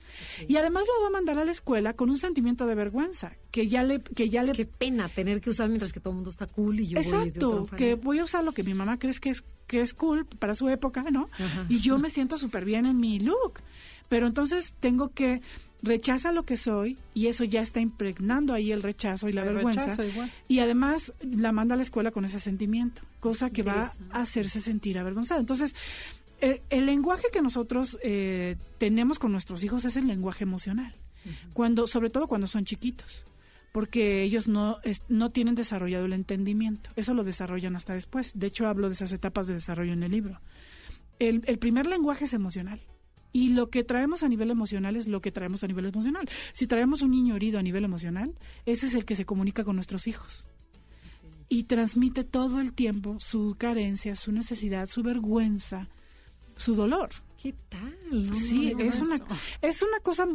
Y 0.47 0.57
además 0.57 0.85
lo 0.87 1.03
va 1.03 1.09
a 1.09 1.11
mandar 1.11 1.39
a 1.39 1.45
la 1.45 1.53
escuela 1.53 1.93
con 1.93 2.09
un 2.09 2.19
sentimiento 2.19 2.67
de 2.67 2.75
vergüenza, 2.75 3.33
que 3.51 3.69
ya 3.69 3.83
le... 3.83 4.01
Que 4.01 4.31
ya 4.31 4.41
es 4.41 4.47
le... 4.49 4.53
Qué 4.55 4.67
pena 4.67 5.09
tener 5.09 5.41
que 5.41 5.51
usar 5.51 5.69
mientras 5.69 5.93
que 5.93 6.01
todo 6.01 6.11
el 6.11 6.17
mundo 6.17 6.31
está 6.31 6.47
cool 6.47 6.81
y 6.81 6.87
yo 6.87 6.99
Exacto, 6.99 7.67
voy 7.67 7.79
que 7.79 7.95
voy 7.95 8.19
a 8.21 8.25
usar 8.25 8.45
lo 8.45 8.53
que 8.53 8.63
mi 8.63 8.75
mamá 8.75 8.99
cree 8.99 9.15
que 9.21 9.31
es, 9.31 9.45
que 9.67 9.81
es 9.81 9.93
cool 9.93 10.25
para 10.25 10.55
su 10.55 10.69
época, 10.69 11.05
¿no? 11.11 11.29
Y 11.69 11.81
yo 11.81 11.99
me 11.99 12.11
siento 12.11 12.39
súper 12.39 12.65
bien 12.65 12.87
en 12.87 12.99
mi 12.99 13.21
look. 13.21 13.61
Pero 14.09 14.27
entonces 14.27 14.75
tengo 14.81 15.11
que 15.11 15.43
rechaza 15.83 16.33
lo 16.33 16.45
que 16.45 16.57
soy 16.57 16.97
y 17.15 17.29
eso 17.29 17.45
ya 17.45 17.61
está 17.61 17.81
impregnando 17.81 18.53
ahí 18.53 18.73
el 18.73 18.83
rechazo 18.83 19.29
y 19.29 19.33
la 19.33 19.45
vergüenza. 19.45 19.97
Y 20.49 20.61
además 20.61 21.13
la 21.21 21.53
manda 21.53 21.75
a 21.75 21.77
la 21.77 21.83
escuela 21.83 22.11
con 22.11 22.25
ese 22.25 22.41
sentimiento, 22.41 23.03
cosa 23.21 23.51
que 23.51 23.63
va 23.63 23.93
a 24.11 24.23
hacerse 24.23 24.61
sentir 24.61 24.99
avergonzada. 24.99 25.41
Entonces, 25.41 25.75
el, 26.41 26.87
lenguaje 26.87 27.29
que 27.33 27.43
nosotros 27.43 27.99
eh, 28.03 28.57
tenemos 28.79 29.19
con 29.19 29.33
nuestros 29.33 29.65
hijos 29.65 29.85
es 29.85 29.97
el 29.97 30.07
lenguaje 30.07 30.45
emocional, 30.45 30.95
cuando, 31.53 31.87
sobre 31.87 32.11
todo 32.11 32.27
cuando 32.27 32.47
son 32.47 32.65
chiquitos, 32.65 33.25
porque 33.73 34.23
ellos 34.23 34.49
no, 34.49 34.79
no 35.09 35.31
tienen 35.31 35.55
desarrollado 35.55 36.07
el 36.07 36.13
entendimiento, 36.13 36.91
eso 36.97 37.15
lo 37.15 37.25
desarrollan 37.25 37.77
hasta 37.77 37.95
después. 37.95 38.39
De 38.39 38.47
hecho, 38.47 38.67
hablo 38.67 38.89
de 38.89 38.95
esas 38.95 39.13
etapas 39.13 39.47
de 39.47 39.55
desarrollo 39.55 39.93
en 39.93 40.03
el 40.03 40.13
libro. 40.13 40.41
El, 41.19 41.43
el 41.47 41.59
primer 41.59 41.87
lenguaje 41.87 42.27
es 42.27 42.35
emocional. 42.35 42.81
Y 43.31 43.51
lo 43.51 43.69
que 43.69 43.85
traemos 43.85 44.23
a 44.23 44.29
nivel 44.29 44.51
emocional 44.51 44.97
es 44.97 45.07
lo 45.07 45.21
que 45.21 45.31
traemos 45.31 45.63
a 45.63 45.67
nivel 45.67 45.85
emocional. 45.85 46.27
Si 46.55 46.67
traemos 46.67 47.03
un 47.03 47.11
niño 47.11 47.37
herido 47.37 47.59
a 47.59 47.63
nivel 47.63 47.85
emocional, 47.85 48.35
ese 48.65 48.87
es 48.87 48.95
el 48.95 49.05
que 49.05 49.15
se 49.15 49.27
comunica 49.27 49.65
con 49.65 49.77
nuestros 49.77 50.07
hijos 50.07 50.49
y 51.49 51.65
transmite 51.65 52.25
todo 52.25 52.61
el 52.61 52.73
tiempo 52.73 53.19
su 53.21 53.57
carencia, 53.59 54.15
su 54.17 54.33
necesidad, 54.33 54.89
su 54.89 55.03
vergüenza, 55.03 55.89
su 56.59 56.75
dolor. 56.75 57.11
¿Qué 57.41 57.55
tal? 57.69 58.35
sí, 58.35 58.75
es 58.79 59.01
una, 59.01 59.17
es 59.63 59.83
una 59.83 60.01
cosa, 60.01 60.27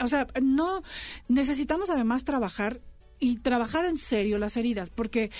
o 0.00 0.06
sea, 0.06 0.28
no 0.40 0.82
necesitamos 1.26 1.90
además 1.90 2.24
trabajar 2.24 2.80
y 3.18 3.38
trabajar 3.38 3.84
en 3.86 3.98
serio 3.98 4.38
las 4.38 4.56
heridas, 4.56 4.90
porque 4.90 5.30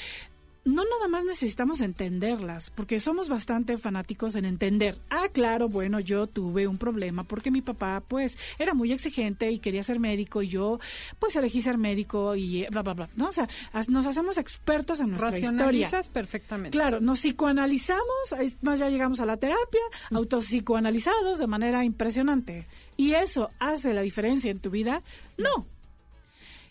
no 0.65 0.83
nada 0.85 1.09
más 1.09 1.25
necesitamos 1.25 1.81
entenderlas, 1.81 2.71
porque 2.71 2.99
somos 3.01 3.29
bastante 3.29 3.77
fanáticos 3.77 4.35
en 4.35 4.47
entender. 4.47 4.99
Ah, 5.11 5.29
claro, 5.33 5.69
bueno, 5.69 6.01
yo 6.01 6.27
tuve 6.27 6.67
un 6.67 6.79
problema 6.79 7.25
porque 7.25 7.51
mi 7.51 7.61
papá, 7.61 8.03
pues, 8.07 8.39
era 8.59 8.75
muy 8.75 8.93
exigente 8.93 9.51
y 9.51 9.59
quería 9.59 9.83
ser 9.83 10.01
médico 10.01 10.43
y 10.43 10.49
yo, 10.49 10.79
pues, 11.19 11.37
elegí 11.37 11.61
ser 11.61 11.77
médico 11.77 12.35
y 12.35 12.67
bla, 12.71 12.83
bla, 12.83 12.95
bla. 12.95 13.09
¿no? 13.17 13.29
O 13.29 13.33
sea, 13.33 13.49
nos 13.89 14.07
hacemos 14.07 14.39
expertos 14.39 15.01
en 15.01 15.11
nuestra 15.11 15.39
historia. 15.39 15.91
perfectamente. 16.13 16.71
Claro, 16.71 17.01
nos 17.01 17.21
psicoanalizamos, 17.21 18.35
más 18.63 18.79
ya 18.79 18.89
llegamos 18.89 19.21
a 19.21 19.27
la 19.27 19.37
terapia, 19.37 19.81
mm. 20.11 20.17
autopsicoanalizados 20.17 21.39
de 21.39 21.47
manera 21.47 21.85
impresionante. 21.85 22.67
¿Y 22.97 23.15
eso 23.15 23.51
hace 23.59 23.93
la 23.93 24.03
diferencia 24.03 24.51
en 24.51 24.61
tu 24.61 24.71
vida? 24.71 25.03
No, 25.37 25.67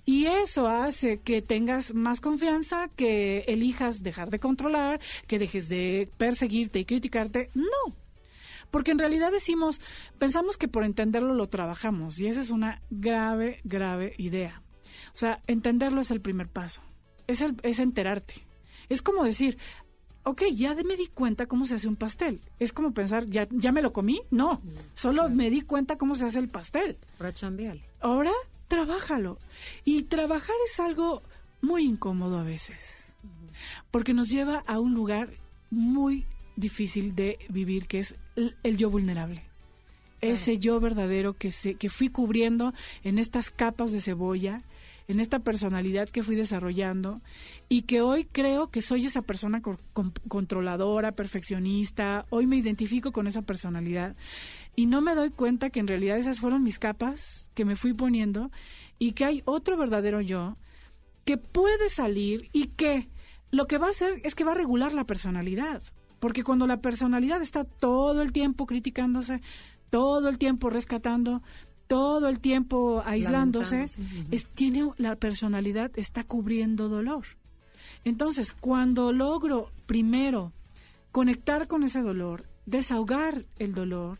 y 0.05 0.25
eso 0.25 0.67
hace 0.67 1.21
que 1.21 1.41
tengas 1.41 1.93
más 1.93 2.19
confianza, 2.19 2.89
que 2.89 3.39
elijas 3.47 4.03
dejar 4.03 4.29
de 4.29 4.39
controlar, 4.39 4.99
que 5.27 5.39
dejes 5.39 5.69
de 5.69 6.09
perseguirte 6.17 6.79
y 6.79 6.85
criticarte. 6.85 7.49
No. 7.53 7.95
Porque 8.69 8.91
en 8.91 8.99
realidad 8.99 9.31
decimos, 9.31 9.79
pensamos 10.17 10.57
que 10.57 10.67
por 10.67 10.83
entenderlo 10.83 11.35
lo 11.35 11.47
trabajamos 11.47 12.19
y 12.19 12.27
esa 12.27 12.41
es 12.41 12.49
una 12.49 12.81
grave, 12.89 13.61
grave 13.63 14.13
idea. 14.17 14.61
O 15.13 15.17
sea, 15.17 15.41
entenderlo 15.47 16.01
es 16.01 16.11
el 16.11 16.21
primer 16.21 16.47
paso. 16.47 16.81
Es, 17.27 17.41
el, 17.41 17.55
es 17.63 17.79
enterarte. 17.79 18.45
Es 18.89 19.01
como 19.01 19.23
decir, 19.23 19.57
ok, 20.23 20.43
ya 20.55 20.75
me 20.75 20.97
di 20.97 21.07
cuenta 21.07 21.45
cómo 21.45 21.65
se 21.65 21.75
hace 21.75 21.87
un 21.87 21.95
pastel. 21.95 22.41
Es 22.59 22.73
como 22.73 22.93
pensar, 22.93 23.25
¿ya, 23.27 23.47
ya 23.51 23.71
me 23.71 23.81
lo 23.81 23.93
comí? 23.93 24.21
No, 24.31 24.59
solo 24.93 25.29
me 25.29 25.49
di 25.49 25.61
cuenta 25.61 25.97
cómo 25.97 26.15
se 26.15 26.25
hace 26.25 26.39
el 26.39 26.49
pastel. 26.49 26.97
Ahora 27.19 27.33
Ahora 28.01 28.31
trabájalo. 28.67 29.39
Y 29.85 30.03
trabajar 30.03 30.55
es 30.65 30.79
algo 30.79 31.23
muy 31.61 31.85
incómodo 31.85 32.37
a 32.39 32.43
veces, 32.43 33.15
porque 33.91 34.13
nos 34.13 34.29
lleva 34.29 34.59
a 34.67 34.79
un 34.79 34.93
lugar 34.93 35.29
muy 35.69 36.25
difícil 36.55 37.15
de 37.15 37.39
vivir, 37.49 37.87
que 37.87 37.99
es 37.99 38.15
el, 38.35 38.77
yo 38.77 38.89
vulnerable. 38.89 39.43
Ese 40.21 40.57
yo 40.57 40.79
verdadero 40.79 41.33
que, 41.33 41.51
se, 41.51 41.75
que 41.75 41.89
fui 41.89 42.09
cubriendo 42.09 42.73
en 43.03 43.19
estas 43.19 43.49
capas 43.49 43.91
de 43.91 44.01
cebolla, 44.01 44.63
en 45.07 45.19
esta 45.19 45.39
personalidad 45.39 46.07
que 46.09 46.23
fui 46.23 46.35
desarrollando 46.35 47.21
y 47.67 47.81
que 47.83 48.01
hoy 48.01 48.25
creo 48.25 48.69
que 48.69 48.81
soy 48.81 49.05
esa 49.05 49.21
persona 49.21 49.61
controladora, 50.27 51.11
perfeccionista, 51.11 52.25
hoy 52.29 52.47
me 52.47 52.57
identifico 52.57 53.11
con 53.11 53.27
esa 53.27 53.41
personalidad 53.41 54.15
y 54.75 54.85
no 54.85 55.01
me 55.01 55.15
doy 55.15 55.29
cuenta 55.29 55.69
que 55.69 55.79
en 55.79 55.87
realidad 55.87 56.17
esas 56.17 56.39
fueron 56.39 56.63
mis 56.63 56.79
capas 56.79 57.51
que 57.53 57.65
me 57.65 57.75
fui 57.75 57.93
poniendo 57.93 58.51
y 58.99 59.13
que 59.13 59.25
hay 59.25 59.41
otro 59.45 59.77
verdadero 59.77 60.21
yo 60.21 60.57
que 61.25 61.37
puede 61.37 61.89
salir 61.89 62.49
y 62.53 62.67
que 62.67 63.09
lo 63.51 63.67
que 63.67 63.77
va 63.77 63.87
a 63.87 63.91
hacer 63.91 64.19
es 64.23 64.35
que 64.35 64.43
va 64.43 64.51
a 64.53 64.55
regular 64.55 64.93
la 64.93 65.05
personalidad. 65.05 65.83
Porque 66.19 66.43
cuando 66.43 66.67
la 66.67 66.81
personalidad 66.81 67.41
está 67.41 67.65
todo 67.65 68.21
el 68.21 68.31
tiempo 68.31 68.65
criticándose, 68.65 69.41
todo 69.89 70.29
el 70.29 70.37
tiempo 70.37 70.69
rescatando, 70.69 71.43
todo 71.87 72.29
el 72.29 72.39
tiempo 72.39 73.03
aislándose, 73.05 73.85
es, 74.31 74.47
tiene 74.47 74.89
la 74.97 75.15
personalidad 75.15 75.91
está 75.95 76.23
cubriendo 76.23 76.89
dolor. 76.89 77.25
Entonces, 78.03 78.53
cuando 78.53 79.13
logro 79.13 79.69
primero 79.85 80.51
conectar 81.11 81.67
con 81.67 81.83
ese 81.83 82.01
dolor, 82.01 82.47
desahogar 82.65 83.45
el 83.59 83.73
dolor, 83.73 84.17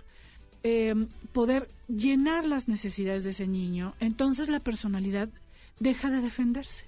Em, 0.66 1.08
poder 1.34 1.70
llenar 1.90 2.46
las 2.46 2.70
necesidades 2.70 3.26
de 3.26 3.32
ese 3.32 3.48
niño, 3.48 3.96
entonces 4.00 4.48
la 4.48 4.62
personalidad 4.62 5.28
deja 5.82 6.10
de 6.10 6.22
defenderse. 6.22 6.86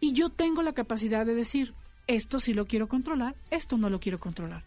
Y 0.00 0.12
yo 0.12 0.28
tengo 0.28 0.62
la 0.62 0.72
capacidad 0.72 1.24
de 1.24 1.36
decir, 1.36 1.72
esto 2.08 2.40
sí 2.40 2.52
lo 2.52 2.66
quiero 2.66 2.88
controlar, 2.88 3.36
esto 3.50 3.76
no 3.78 3.90
lo 3.90 4.00
quiero 4.00 4.18
controlar. 4.18 4.64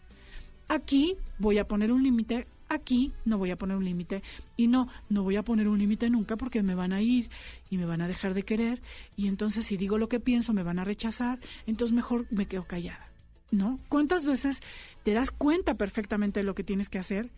Aquí 0.68 1.16
voy 1.38 1.58
a 1.58 1.68
poner 1.68 1.92
un 1.92 2.02
límite, 2.02 2.46
aquí 2.70 3.12
no 3.26 3.36
voy 3.36 3.50
a 3.50 3.56
poner 3.56 3.76
un 3.76 3.84
límite. 3.84 4.22
Y 4.56 4.68
no, 4.68 4.88
no 5.10 5.22
voy 5.22 5.36
a 5.36 5.42
poner 5.42 5.68
un 5.68 5.78
límite 5.78 6.08
nunca 6.08 6.36
porque 6.36 6.62
me 6.62 6.74
van 6.74 6.94
a 6.94 7.02
ir 7.02 7.28
y 7.68 7.76
me 7.76 7.84
van 7.84 8.00
a 8.00 8.08
dejar 8.08 8.32
de 8.32 8.44
querer. 8.44 8.80
Y 9.16 9.28
entonces 9.28 9.66
si 9.66 9.76
digo 9.76 9.98
lo 9.98 10.08
que 10.08 10.18
pienso 10.18 10.54
me 10.54 10.62
van 10.62 10.78
a 10.78 10.84
rechazar, 10.84 11.38
entonces 11.66 11.94
mejor 11.94 12.26
me 12.30 12.46
quedo 12.46 12.64
callada. 12.64 13.05
¿No? 13.50 13.78
¿Cuántas 13.88 14.24
veces 14.24 14.60
te 15.06 15.12
das 15.12 15.30
cuenta 15.30 15.76
perfectamente 15.76 16.40
de 16.40 16.44
lo 16.44 16.56
que 16.56 16.64
tienes 16.64 16.88
que 16.88 16.98
hacer, 16.98 17.30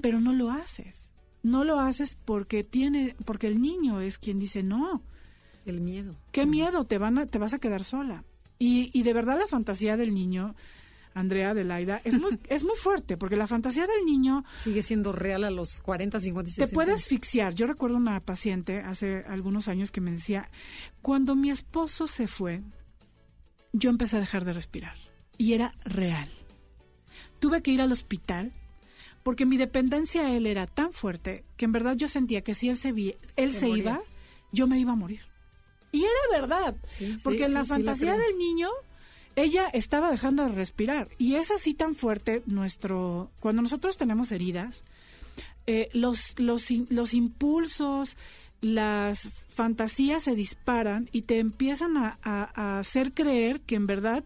pero 0.00 0.20
no 0.20 0.32
lo 0.32 0.50
haces. 0.50 1.12
No 1.42 1.64
lo 1.64 1.78
haces 1.78 2.16
porque 2.24 2.64
tiene, 2.64 3.14
porque 3.26 3.46
el 3.46 3.60
niño 3.60 4.00
es 4.00 4.18
quien 4.18 4.38
dice 4.38 4.62
no. 4.62 5.02
El 5.66 5.82
miedo. 5.82 6.16
¿Qué 6.32 6.46
miedo? 6.46 6.86
Te 6.86 6.96
van 6.96 7.18
a, 7.18 7.26
te 7.26 7.36
vas 7.36 7.52
a 7.52 7.58
quedar 7.58 7.84
sola. 7.84 8.24
Y, 8.58 8.90
y 8.98 9.02
de 9.02 9.12
verdad 9.12 9.38
la 9.38 9.46
fantasía 9.46 9.98
del 9.98 10.14
niño, 10.14 10.54
Andrea 11.12 11.50
Adelaida, 11.50 12.00
es 12.04 12.18
muy, 12.18 12.38
es 12.48 12.64
muy 12.64 12.76
fuerte, 12.76 13.18
porque 13.18 13.36
la 13.36 13.46
fantasía 13.46 13.86
del 13.86 14.06
niño... 14.06 14.42
Sigue 14.56 14.80
siendo 14.80 15.12
real 15.12 15.44
a 15.44 15.50
los 15.50 15.80
40, 15.80 16.20
50 16.20 16.52
Te 16.56 16.68
puede 16.68 16.92
asfixiar. 16.92 17.54
Yo 17.54 17.66
recuerdo 17.66 17.98
una 17.98 18.18
paciente 18.20 18.80
hace 18.80 19.24
algunos 19.28 19.68
años 19.68 19.92
que 19.92 20.00
me 20.00 20.12
decía, 20.12 20.50
cuando 21.02 21.36
mi 21.36 21.50
esposo 21.50 22.06
se 22.06 22.28
fue, 22.28 22.62
yo 23.74 23.90
empecé 23.90 24.16
a 24.16 24.20
dejar 24.20 24.46
de 24.46 24.54
respirar. 24.54 25.09
Y 25.40 25.54
era 25.54 25.72
real. 25.86 26.28
Tuve 27.38 27.62
que 27.62 27.70
ir 27.70 27.80
al 27.80 27.92
hospital 27.92 28.52
porque 29.22 29.46
mi 29.46 29.56
dependencia 29.56 30.26
a 30.26 30.36
él 30.36 30.46
era 30.46 30.66
tan 30.66 30.92
fuerte 30.92 31.44
que 31.56 31.64
en 31.64 31.72
verdad 31.72 31.96
yo 31.96 32.08
sentía 32.08 32.42
que 32.42 32.52
si 32.52 32.68
él 32.68 32.76
se, 32.76 32.92
él 33.36 33.54
se 33.54 33.70
iba, 33.70 34.00
yo 34.52 34.66
me 34.66 34.78
iba 34.78 34.92
a 34.92 34.96
morir. 34.96 35.22
Y 35.92 36.02
era 36.02 36.40
verdad, 36.42 36.76
porque 37.24 37.46
en 37.46 37.54
la 37.54 37.64
fantasía 37.64 38.18
del 38.18 38.36
niño 38.36 38.68
ella 39.34 39.66
estaba 39.72 40.10
dejando 40.10 40.44
de 40.44 40.52
respirar. 40.52 41.08
Y 41.16 41.36
es 41.36 41.50
así 41.50 41.72
tan 41.72 41.94
fuerte 41.94 42.42
nuestro 42.44 43.30
cuando 43.40 43.62
nosotros 43.62 43.96
tenemos 43.96 44.32
heridas 44.32 44.84
eh, 45.66 45.88
los, 45.94 46.38
los, 46.38 46.70
los 46.90 47.14
impulsos 47.14 48.18
las 48.60 49.30
fantasías 49.48 50.24
se 50.24 50.34
disparan 50.34 51.08
y 51.12 51.22
te 51.22 51.38
empiezan 51.38 51.96
a, 51.96 52.18
a 52.22 52.78
hacer 52.78 53.14
creer 53.14 53.62
que 53.62 53.76
en 53.76 53.86
verdad 53.86 54.22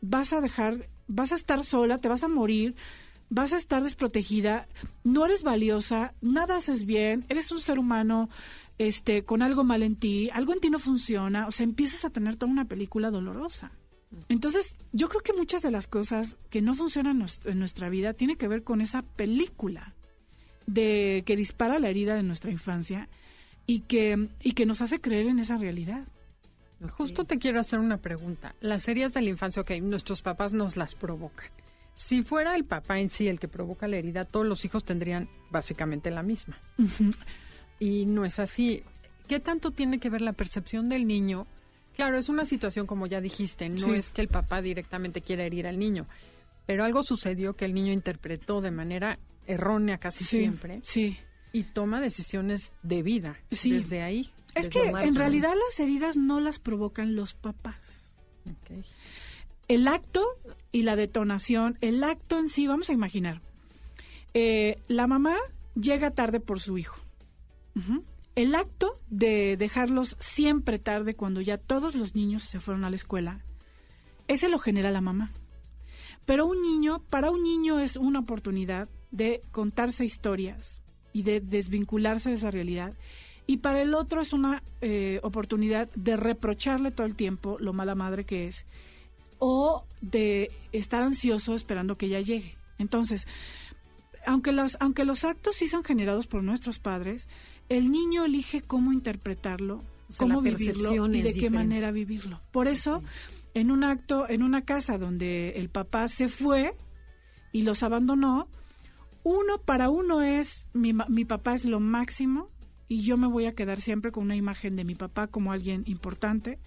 vas 0.00 0.32
a 0.32 0.40
dejar 0.40 0.88
vas 1.10 1.32
a 1.32 1.34
estar 1.34 1.64
sola, 1.64 1.98
te 1.98 2.08
vas 2.08 2.22
a 2.22 2.28
morir, 2.28 2.76
vas 3.28 3.52
a 3.52 3.56
estar 3.56 3.82
desprotegida, 3.82 4.68
no 5.02 5.26
eres 5.26 5.42
valiosa, 5.42 6.14
nada 6.20 6.56
haces 6.56 6.84
bien, 6.84 7.26
eres 7.28 7.50
un 7.52 7.60
ser 7.60 7.78
humano 7.78 8.30
este 8.78 9.24
con 9.24 9.42
algo 9.42 9.64
mal 9.64 9.82
en 9.82 9.96
ti, 9.96 10.30
algo 10.32 10.52
en 10.52 10.60
ti 10.60 10.70
no 10.70 10.78
funciona, 10.78 11.46
o 11.46 11.50
sea, 11.50 11.64
empiezas 11.64 12.04
a 12.04 12.10
tener 12.10 12.36
toda 12.36 12.52
una 12.52 12.66
película 12.66 13.10
dolorosa. 13.10 13.72
Entonces, 14.28 14.76
yo 14.92 15.08
creo 15.08 15.20
que 15.20 15.32
muchas 15.32 15.62
de 15.62 15.70
las 15.70 15.86
cosas 15.86 16.36
que 16.48 16.62
no 16.62 16.74
funcionan 16.74 17.24
en 17.44 17.58
nuestra 17.58 17.88
vida 17.88 18.12
tiene 18.12 18.36
que 18.36 18.48
ver 18.48 18.64
con 18.64 18.80
esa 18.80 19.02
película 19.02 19.94
de 20.66 21.22
que 21.26 21.36
dispara 21.36 21.78
la 21.78 21.90
herida 21.90 22.14
de 22.14 22.24
nuestra 22.24 22.50
infancia 22.50 23.08
y 23.66 23.80
que 23.80 24.28
y 24.42 24.52
que 24.52 24.66
nos 24.66 24.80
hace 24.80 25.00
creer 25.00 25.26
en 25.26 25.38
esa 25.38 25.58
realidad. 25.58 26.08
Justo 26.88 27.24
te 27.24 27.38
quiero 27.38 27.60
hacer 27.60 27.78
una 27.78 27.98
pregunta. 27.98 28.54
Las 28.60 28.88
heridas 28.88 29.12
de 29.14 29.22
la 29.22 29.28
infancia, 29.28 29.62
ok, 29.62 29.72
nuestros 29.82 30.22
papás 30.22 30.52
nos 30.52 30.76
las 30.76 30.94
provocan. 30.94 31.50
Si 31.92 32.22
fuera 32.22 32.54
el 32.54 32.64
papá 32.64 33.00
en 33.00 33.10
sí 33.10 33.28
el 33.28 33.38
que 33.38 33.48
provoca 33.48 33.86
la 33.88 33.96
herida, 33.96 34.24
todos 34.24 34.46
los 34.46 34.64
hijos 34.64 34.84
tendrían 34.84 35.28
básicamente 35.50 36.10
la 36.10 36.22
misma. 36.22 36.58
Y 37.78 38.06
no 38.06 38.24
es 38.24 38.38
así. 38.38 38.82
¿Qué 39.28 39.40
tanto 39.40 39.70
tiene 39.70 39.98
que 39.98 40.10
ver 40.10 40.22
la 40.22 40.32
percepción 40.32 40.88
del 40.88 41.06
niño? 41.06 41.46
Claro, 41.94 42.16
es 42.16 42.28
una 42.28 42.44
situación 42.46 42.86
como 42.86 43.06
ya 43.06 43.20
dijiste, 43.20 43.68
no 43.68 43.94
es 43.94 44.10
que 44.10 44.22
el 44.22 44.28
papá 44.28 44.62
directamente 44.62 45.20
quiera 45.20 45.44
herir 45.44 45.66
al 45.66 45.78
niño, 45.78 46.06
pero 46.66 46.84
algo 46.84 47.02
sucedió 47.02 47.54
que 47.54 47.64
el 47.66 47.74
niño 47.74 47.92
interpretó 47.92 48.60
de 48.60 48.70
manera 48.70 49.18
errónea 49.46 49.98
casi 49.98 50.24
siempre. 50.24 50.80
Sí. 50.84 51.18
Y 51.52 51.64
toma 51.64 52.00
decisiones 52.00 52.72
de 52.82 53.02
vida 53.02 53.36
desde 53.50 54.02
ahí. 54.02 54.30
Es 54.54 54.68
que 54.68 54.82
en 54.88 55.14
realidad 55.14 55.54
las 55.68 55.80
heridas 55.80 56.16
no 56.16 56.40
las 56.40 56.58
provocan 56.58 57.14
los 57.14 57.34
papás. 57.34 57.76
El 59.68 59.86
acto 59.86 60.24
y 60.72 60.82
la 60.82 60.96
detonación, 60.96 61.78
el 61.80 62.02
acto 62.02 62.38
en 62.38 62.48
sí, 62.48 62.66
vamos 62.66 62.90
a 62.90 62.92
imaginar, 62.92 63.40
eh, 64.34 64.78
la 64.88 65.06
mamá 65.06 65.36
llega 65.74 66.10
tarde 66.10 66.40
por 66.40 66.60
su 66.60 66.78
hijo. 66.78 66.96
El 68.34 68.54
acto 68.54 69.00
de 69.08 69.56
dejarlos 69.56 70.16
siempre 70.18 70.78
tarde 70.78 71.14
cuando 71.14 71.40
ya 71.40 71.56
todos 71.56 71.94
los 71.94 72.14
niños 72.14 72.42
se 72.42 72.60
fueron 72.60 72.84
a 72.84 72.90
la 72.90 72.96
escuela, 72.96 73.40
ese 74.28 74.48
lo 74.48 74.58
genera 74.58 74.90
la 74.90 75.00
mamá. 75.00 75.32
Pero 76.26 76.46
un 76.46 76.62
niño, 76.62 77.02
para 77.10 77.30
un 77.30 77.42
niño 77.42 77.80
es 77.80 77.96
una 77.96 78.20
oportunidad 78.20 78.88
de 79.10 79.42
contarse 79.50 80.04
historias 80.04 80.82
y 81.12 81.22
de 81.22 81.40
desvincularse 81.40 82.30
de 82.30 82.36
esa 82.36 82.50
realidad. 82.50 82.94
Y 83.50 83.56
para 83.56 83.82
el 83.82 83.94
otro 83.94 84.20
es 84.20 84.32
una 84.32 84.62
eh, 84.80 85.18
oportunidad 85.24 85.90
de 85.96 86.16
reprocharle 86.16 86.92
todo 86.92 87.04
el 87.04 87.16
tiempo 87.16 87.56
lo 87.58 87.72
mala 87.72 87.96
madre 87.96 88.24
que 88.24 88.46
es 88.46 88.64
o 89.40 89.84
de 90.00 90.52
estar 90.70 91.02
ansioso 91.02 91.56
esperando 91.56 91.98
que 91.98 92.06
ella 92.06 92.20
llegue. 92.20 92.56
Entonces, 92.78 93.26
aunque 94.24 94.52
los, 94.52 94.76
aunque 94.78 95.04
los 95.04 95.24
actos 95.24 95.56
sí 95.56 95.66
son 95.66 95.82
generados 95.82 96.28
por 96.28 96.44
nuestros 96.44 96.78
padres, 96.78 97.28
el 97.68 97.90
niño 97.90 98.24
elige 98.24 98.62
cómo 98.62 98.92
interpretarlo, 98.92 99.82
cómo 100.16 100.42
vivirlo 100.42 101.08
y 101.12 101.20
de 101.20 101.34
qué 101.34 101.50
manera 101.50 101.90
vivirlo. 101.90 102.40
Por 102.52 102.68
eso, 102.68 103.02
en 103.54 103.72
un 103.72 103.82
acto, 103.82 104.28
en 104.28 104.44
una 104.44 104.62
casa 104.62 104.96
donde 104.96 105.54
el 105.56 105.70
papá 105.70 106.06
se 106.06 106.28
fue 106.28 106.76
y 107.50 107.62
los 107.62 107.82
abandonó, 107.82 108.46
uno 109.24 109.58
para 109.58 109.90
uno 109.90 110.22
es 110.22 110.68
mi, 110.72 110.92
mi 111.08 111.24
papá 111.24 111.54
es 111.54 111.64
lo 111.64 111.80
máximo 111.80 112.46
y 112.90 113.02
yo 113.02 113.16
me 113.16 113.28
voy 113.28 113.46
a 113.46 113.54
quedar 113.54 113.80
siempre 113.80 114.10
con 114.10 114.24
una 114.24 114.34
imagen 114.34 114.74
de 114.74 114.82
mi 114.82 114.96
papá 114.96 115.28
como 115.28 115.52
alguien 115.52 115.84
importante. 115.86 116.58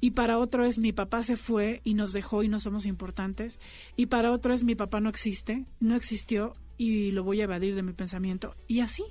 Y 0.00 0.12
para 0.12 0.38
otro 0.38 0.64
es 0.64 0.78
mi 0.78 0.94
papá 0.94 1.22
se 1.22 1.36
fue 1.36 1.82
y 1.84 1.92
nos 1.92 2.14
dejó 2.14 2.42
y 2.42 2.48
no 2.48 2.58
somos 2.58 2.86
importantes. 2.86 3.60
Y 3.94 4.06
para 4.06 4.32
otro 4.32 4.54
es 4.54 4.64
mi 4.64 4.74
papá 4.74 5.00
no 5.00 5.10
existe, 5.10 5.66
no 5.78 5.94
existió 5.94 6.54
y 6.78 7.10
lo 7.10 7.24
voy 7.24 7.42
a 7.42 7.44
evadir 7.44 7.74
de 7.74 7.82
mi 7.82 7.92
pensamiento. 7.92 8.56
Y 8.66 8.80
así. 8.80 9.04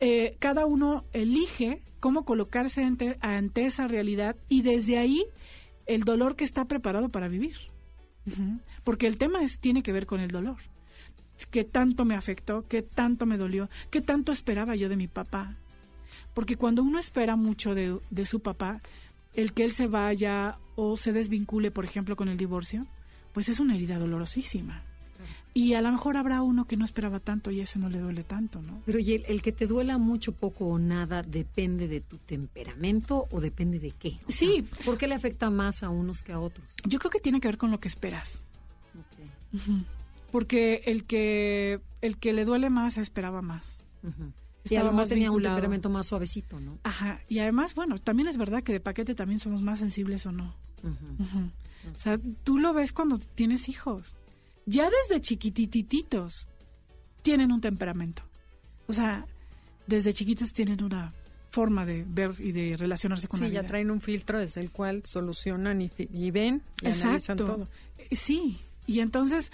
Eh, 0.00 0.36
cada 0.38 0.64
uno 0.64 1.04
elige 1.12 1.82
cómo 2.00 2.24
colocarse 2.24 2.82
ante, 2.82 3.18
ante 3.20 3.66
esa 3.66 3.86
realidad 3.86 4.36
y 4.48 4.62
desde 4.62 4.96
ahí 4.96 5.22
el 5.84 6.04
dolor 6.04 6.34
que 6.34 6.44
está 6.44 6.64
preparado 6.64 7.10
para 7.10 7.28
vivir. 7.28 7.56
Porque 8.84 9.06
el 9.06 9.18
tema 9.18 9.42
es, 9.42 9.60
tiene 9.60 9.82
que 9.82 9.92
ver 9.92 10.06
con 10.06 10.20
el 10.20 10.28
dolor. 10.28 10.56
¿Qué 11.50 11.62
tanto 11.62 12.06
me 12.06 12.14
afectó? 12.14 12.66
¿Qué 12.68 12.80
tanto 12.80 13.26
me 13.26 13.36
dolió? 13.36 13.68
¿Qué 13.90 14.00
tanto 14.00 14.32
esperaba 14.32 14.76
yo 14.76 14.88
de 14.88 14.96
mi 14.96 15.08
papá? 15.08 15.58
Porque 16.34 16.56
cuando 16.56 16.82
uno 16.82 16.98
espera 16.98 17.36
mucho 17.36 17.74
de, 17.74 17.98
de 18.10 18.26
su 18.26 18.40
papá, 18.40 18.82
el 19.34 19.52
que 19.52 19.64
él 19.64 19.72
se 19.72 19.86
vaya 19.86 20.58
o 20.76 20.96
se 20.96 21.12
desvincule, 21.12 21.70
por 21.70 21.84
ejemplo, 21.84 22.16
con 22.16 22.28
el 22.28 22.36
divorcio, 22.36 22.86
pues 23.32 23.48
es 23.48 23.60
una 23.60 23.74
herida 23.74 23.98
dolorosísima. 23.98 24.82
Y 25.56 25.74
a 25.74 25.82
lo 25.82 25.92
mejor 25.92 26.16
habrá 26.16 26.42
uno 26.42 26.64
que 26.64 26.76
no 26.76 26.84
esperaba 26.84 27.20
tanto 27.20 27.52
y 27.52 27.60
ese 27.60 27.78
no 27.78 27.88
le 27.88 28.00
duele 28.00 28.24
tanto, 28.24 28.60
¿no? 28.60 28.82
Pero 28.86 28.98
y 28.98 29.22
el, 29.26 29.40
que 29.40 29.52
te 29.52 29.68
duela 29.68 29.98
mucho, 29.98 30.32
poco 30.32 30.66
o 30.66 30.78
nada, 30.80 31.22
¿depende 31.22 31.86
de 31.86 32.00
tu 32.00 32.18
temperamento 32.18 33.28
o 33.30 33.40
depende 33.40 33.78
de 33.78 33.92
qué? 33.92 34.18
sí. 34.26 34.66
¿Por 34.84 34.98
qué 34.98 35.06
le 35.06 35.14
afecta 35.14 35.50
más 35.50 35.84
a 35.84 35.90
unos 35.90 36.24
que 36.24 36.32
a 36.32 36.40
otros? 36.40 36.66
Yo 36.84 36.98
creo 36.98 37.10
que 37.10 37.20
tiene 37.20 37.40
que 37.40 37.46
ver 37.46 37.56
con 37.56 37.70
lo 37.70 37.78
que 37.78 37.86
esperas. 37.86 38.40
Porque 40.32 40.82
el 40.86 41.04
que, 41.04 41.80
el 42.00 42.18
que 42.18 42.32
le 42.32 42.44
duele 42.44 42.68
más 42.68 42.98
esperaba 42.98 43.40
más. 43.40 43.84
Y 44.68 44.76
además 44.76 45.10
tenía 45.10 45.30
un 45.30 45.42
temperamento 45.42 45.90
más 45.90 46.06
suavecito, 46.06 46.58
¿no? 46.58 46.78
Ajá. 46.84 47.20
Y 47.28 47.40
además, 47.40 47.74
bueno, 47.74 47.98
también 47.98 48.28
es 48.28 48.38
verdad 48.38 48.62
que 48.62 48.72
de 48.72 48.80
paquete 48.80 49.14
también 49.14 49.38
somos 49.38 49.62
más 49.62 49.78
sensibles 49.78 50.24
o 50.26 50.32
no. 50.32 50.54
O 50.82 51.98
sea, 51.98 52.18
tú 52.44 52.58
lo 52.58 52.72
ves 52.72 52.92
cuando 52.92 53.18
tienes 53.18 53.68
hijos 53.68 54.14
ya 54.66 54.88
desde 54.90 55.20
chiquitititos 55.20 56.48
tienen 57.22 57.52
un 57.52 57.60
temperamento. 57.60 58.22
O 58.86 58.92
sea, 58.92 59.26
desde 59.86 60.12
chiquitos 60.12 60.52
tienen 60.52 60.82
una 60.82 61.12
forma 61.50 61.86
de 61.86 62.04
ver 62.06 62.34
y 62.38 62.52
de 62.52 62.76
relacionarse 62.76 63.28
con 63.28 63.38
sí, 63.38 63.44
la 63.44 63.50
vida. 63.50 63.62
ya 63.62 63.68
traen 63.68 63.90
un 63.90 64.00
filtro 64.00 64.40
desde 64.40 64.60
el 64.60 64.70
cual 64.70 65.02
solucionan 65.04 65.80
y, 65.80 66.30
ven 66.30 66.62
y 66.82 66.86
analizan 66.86 67.36
todo. 67.36 67.68
Eh, 67.98 68.16
sí, 68.16 68.60
y 68.86 69.00
entonces, 69.00 69.52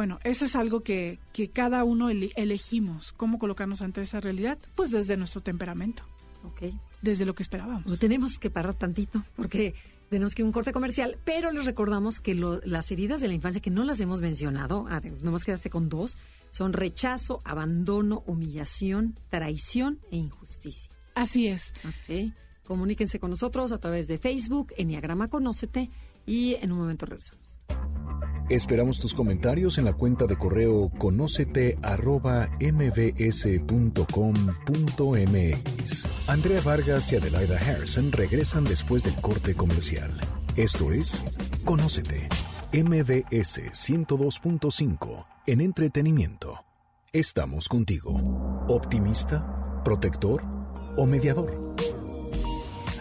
bueno, 0.00 0.18
eso 0.24 0.46
es 0.46 0.56
algo 0.56 0.80
que, 0.80 1.18
que 1.34 1.50
cada 1.50 1.84
uno 1.84 2.08
elegimos, 2.08 3.12
cómo 3.12 3.38
colocarnos 3.38 3.82
ante 3.82 4.00
esa 4.00 4.18
realidad, 4.18 4.58
pues 4.74 4.90
desde 4.92 5.18
nuestro 5.18 5.42
temperamento. 5.42 6.04
Ok. 6.42 6.72
Desde 7.02 7.26
lo 7.26 7.34
que 7.34 7.42
esperábamos. 7.42 7.84
Lo 7.84 7.98
tenemos 7.98 8.38
que 8.38 8.48
parar 8.48 8.72
tantito, 8.72 9.22
porque 9.36 9.74
tenemos 10.08 10.34
que 10.34 10.42
un 10.42 10.52
corte 10.52 10.72
comercial, 10.72 11.18
pero 11.26 11.52
les 11.52 11.66
recordamos 11.66 12.18
que 12.18 12.34
las 12.34 12.90
heridas 12.90 13.20
de 13.20 13.28
la 13.28 13.34
infancia 13.34 13.60
que 13.60 13.68
no 13.68 13.84
las 13.84 14.00
hemos 14.00 14.22
mencionado, 14.22 14.86
nomás 15.22 15.44
quedaste 15.44 15.68
con 15.68 15.90
dos, 15.90 16.16
son 16.48 16.72
rechazo, 16.72 17.42
abandono, 17.44 18.22
humillación, 18.26 19.18
traición 19.28 19.98
e 20.10 20.16
injusticia. 20.16 20.90
Así 21.14 21.48
es. 21.48 21.74
Ok. 21.84 22.32
Comuníquense 22.64 23.20
con 23.20 23.28
nosotros 23.28 23.70
a 23.70 23.76
través 23.76 24.08
de 24.08 24.16
Facebook, 24.16 24.72
Enneagrama 24.78 25.28
Conócete, 25.28 25.90
y 26.24 26.54
en 26.54 26.72
un 26.72 26.78
momento 26.78 27.04
regresamos. 27.04 27.49
Esperamos 28.50 28.98
tus 28.98 29.14
comentarios 29.14 29.78
en 29.78 29.84
la 29.84 29.92
cuenta 29.92 30.26
de 30.26 30.36
correo 30.36 30.90
conócete 30.98 31.78
Andrea 36.26 36.60
Vargas 36.60 37.12
y 37.12 37.16
Adelaida 37.16 37.58
Harrison 37.58 38.10
regresan 38.10 38.64
después 38.64 39.04
del 39.04 39.14
corte 39.14 39.54
comercial. 39.54 40.10
Esto 40.56 40.90
es 40.90 41.22
Conócete, 41.64 42.28
MBS 42.72 43.70
102.5 43.70 45.26
en 45.46 45.60
entretenimiento. 45.60 46.64
Estamos 47.12 47.68
contigo. 47.68 48.64
¿Optimista? 48.66 49.80
¿Protector? 49.84 50.42
¿O 50.96 51.06
mediador? 51.06 51.76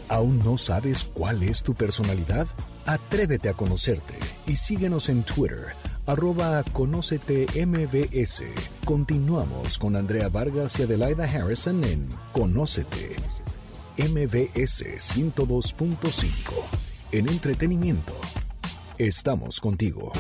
¿Aún 0.10 0.38
no 0.46 0.60
sabes 0.60 1.04
cuál 1.04 1.42
es 1.42 1.64
tu 1.64 1.74
personalidad? 1.74 2.48
Atrévete 2.90 3.50
a 3.50 3.54
conocerte 3.54 4.16
y 4.48 4.56
síguenos 4.56 5.10
en 5.10 5.22
Twitter, 5.22 5.76
arroba 6.08 6.64
Conócete 6.74 7.46
MBS. 7.64 8.42
Continuamos 8.84 9.78
con 9.78 9.96
Andrea 9.96 10.28
Vargas 10.28 10.80
y 10.80 10.84
Adelaida 10.84 11.26
Harrison 11.26 11.84
en 11.84 12.10
Conócete 12.32 13.16
MBS 13.96 14.86
102.5. 15.16 16.32
En 17.12 17.30
entretenimiento, 17.30 18.20
estamos 18.98 19.60
contigo. 19.60 20.12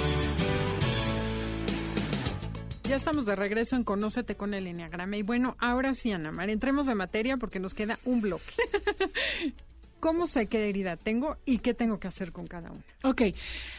Ya 2.83 2.97
estamos 2.97 3.25
de 3.25 3.35
regreso 3.35 3.77
en 3.77 3.83
Conócete 3.83 4.35
con 4.35 4.53
el 4.53 4.67
Enneagrama. 4.67 5.17
Y 5.17 5.23
bueno, 5.23 5.55
ahora 5.57 5.95
sí, 5.95 6.11
Ana 6.11 6.31
Mar, 6.31 6.51
entremos 6.51 6.85
de 6.85 6.93
materia 6.93 7.37
porque 7.37 7.59
nos 7.59 7.73
queda 7.73 7.97
un 8.05 8.21
bloque. 8.21 8.53
¿Cómo 9.99 10.27
sé 10.27 10.47
qué 10.47 10.69
herida 10.69 10.95
tengo 10.95 11.37
y 11.45 11.57
qué 11.59 11.73
tengo 11.73 11.99
que 11.99 12.07
hacer 12.07 12.31
con 12.31 12.47
cada 12.47 12.71
una? 12.71 12.83
Ok, 13.03 13.23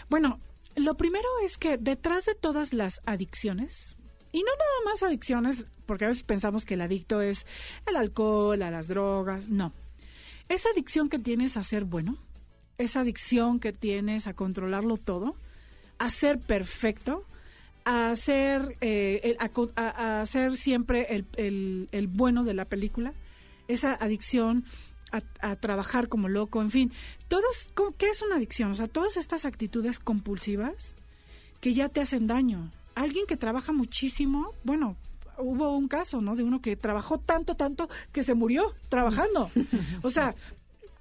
bueno, 0.08 0.38
lo 0.76 0.94
primero 0.94 1.28
es 1.44 1.56
que 1.56 1.78
detrás 1.78 2.26
de 2.26 2.34
todas 2.34 2.72
las 2.72 3.00
adicciones, 3.06 3.96
y 4.32 4.38
no 4.38 4.50
nada 4.50 4.92
más 4.92 5.02
adicciones, 5.02 5.66
porque 5.86 6.04
a 6.04 6.08
veces 6.08 6.22
pensamos 6.22 6.64
que 6.64 6.74
el 6.74 6.82
adicto 6.82 7.22
es 7.22 7.46
el 7.86 7.96
alcohol, 7.96 8.62
a 8.62 8.70
las 8.70 8.88
drogas, 8.88 9.48
no. 9.48 9.72
Esa 10.48 10.68
adicción 10.70 11.08
que 11.08 11.18
tienes 11.18 11.56
a 11.56 11.62
ser 11.62 11.84
bueno, 11.84 12.18
esa 12.76 13.00
adicción 13.00 13.58
que 13.58 13.72
tienes 13.72 14.26
a 14.26 14.34
controlarlo 14.34 14.96
todo, 14.96 15.36
a 15.98 16.10
ser 16.10 16.38
perfecto, 16.38 17.24
a 17.84 18.14
ser, 18.14 18.76
eh, 18.80 19.36
siempre 20.54 21.24
el 21.36 22.06
bueno 22.08 22.44
de 22.44 22.54
la 22.54 22.66
película, 22.66 23.14
esa 23.68 23.94
adicción 23.94 24.64
a, 25.12 25.56
trabajar 25.56 26.08
como 26.08 26.28
loco, 26.28 26.60
en 26.62 26.70
fin, 26.70 26.92
todas, 27.28 27.70
¿qué 27.98 28.06
es 28.08 28.22
una 28.22 28.36
adicción? 28.36 28.70
O 28.70 28.74
sea, 28.74 28.88
todas 28.88 29.16
estas 29.16 29.44
actitudes 29.44 29.98
compulsivas 29.98 30.96
que 31.60 31.74
ya 31.74 31.88
te 31.88 32.00
hacen 32.00 32.26
daño. 32.26 32.70
Alguien 32.94 33.26
que 33.26 33.36
trabaja 33.36 33.72
muchísimo, 33.72 34.54
bueno, 34.64 34.96
hubo 35.38 35.76
un 35.76 35.88
caso, 35.88 36.20
¿no? 36.20 36.36
De 36.36 36.42
uno 36.42 36.60
que 36.60 36.76
trabajó 36.76 37.18
tanto, 37.18 37.54
tanto 37.54 37.88
que 38.12 38.22
se 38.22 38.34
murió 38.34 38.74
trabajando. 38.88 39.50
O 40.02 40.10
sea, 40.10 40.34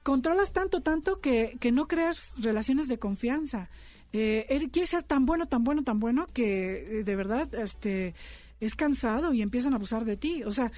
controlas 0.04 0.54
tanto, 0.54 0.82
tanto 0.82 1.20
que, 1.20 1.58
que 1.60 1.72
no 1.72 1.88
creas 1.88 2.34
relaciones 2.38 2.88
de 2.88 3.00
confianza. 3.00 3.70
Eh, 4.12 4.48
él 4.50 4.72
quiere 4.72 4.88
ser 4.88 5.04
tan 5.04 5.26
bueno, 5.26 5.46
tan 5.46 5.64
bueno, 5.64 5.84
tan 5.84 6.00
bueno 6.00 6.28
que 6.34 7.00
eh, 7.00 7.04
de 7.04 7.16
verdad 7.16 7.54
este, 7.56 8.16
es 8.60 8.76
cansado 8.76 9.34
y 9.34 9.42
empiezan 9.42 9.74
a 9.74 9.76
abusar 9.76 10.06
de 10.06 10.18
ti. 10.18 10.44
O 10.44 10.52
sea, 10.52 10.72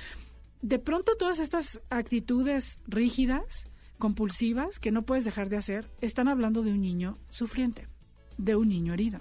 de 0.61 0.79
pronto 0.79 1.15
todas 1.17 1.39
estas 1.39 1.81
actitudes 1.89 2.79
rígidas, 2.87 3.65
compulsivas, 3.97 4.79
que 4.79 4.91
no 4.91 5.03
puedes 5.03 5.25
dejar 5.25 5.49
de 5.49 5.57
hacer, 5.57 5.89
están 6.01 6.27
hablando 6.27 6.61
de 6.61 6.71
un 6.71 6.81
niño 6.81 7.17
sufriente, 7.29 7.87
de 8.37 8.55
un 8.55 8.69
niño 8.69 8.93
herido. 8.93 9.19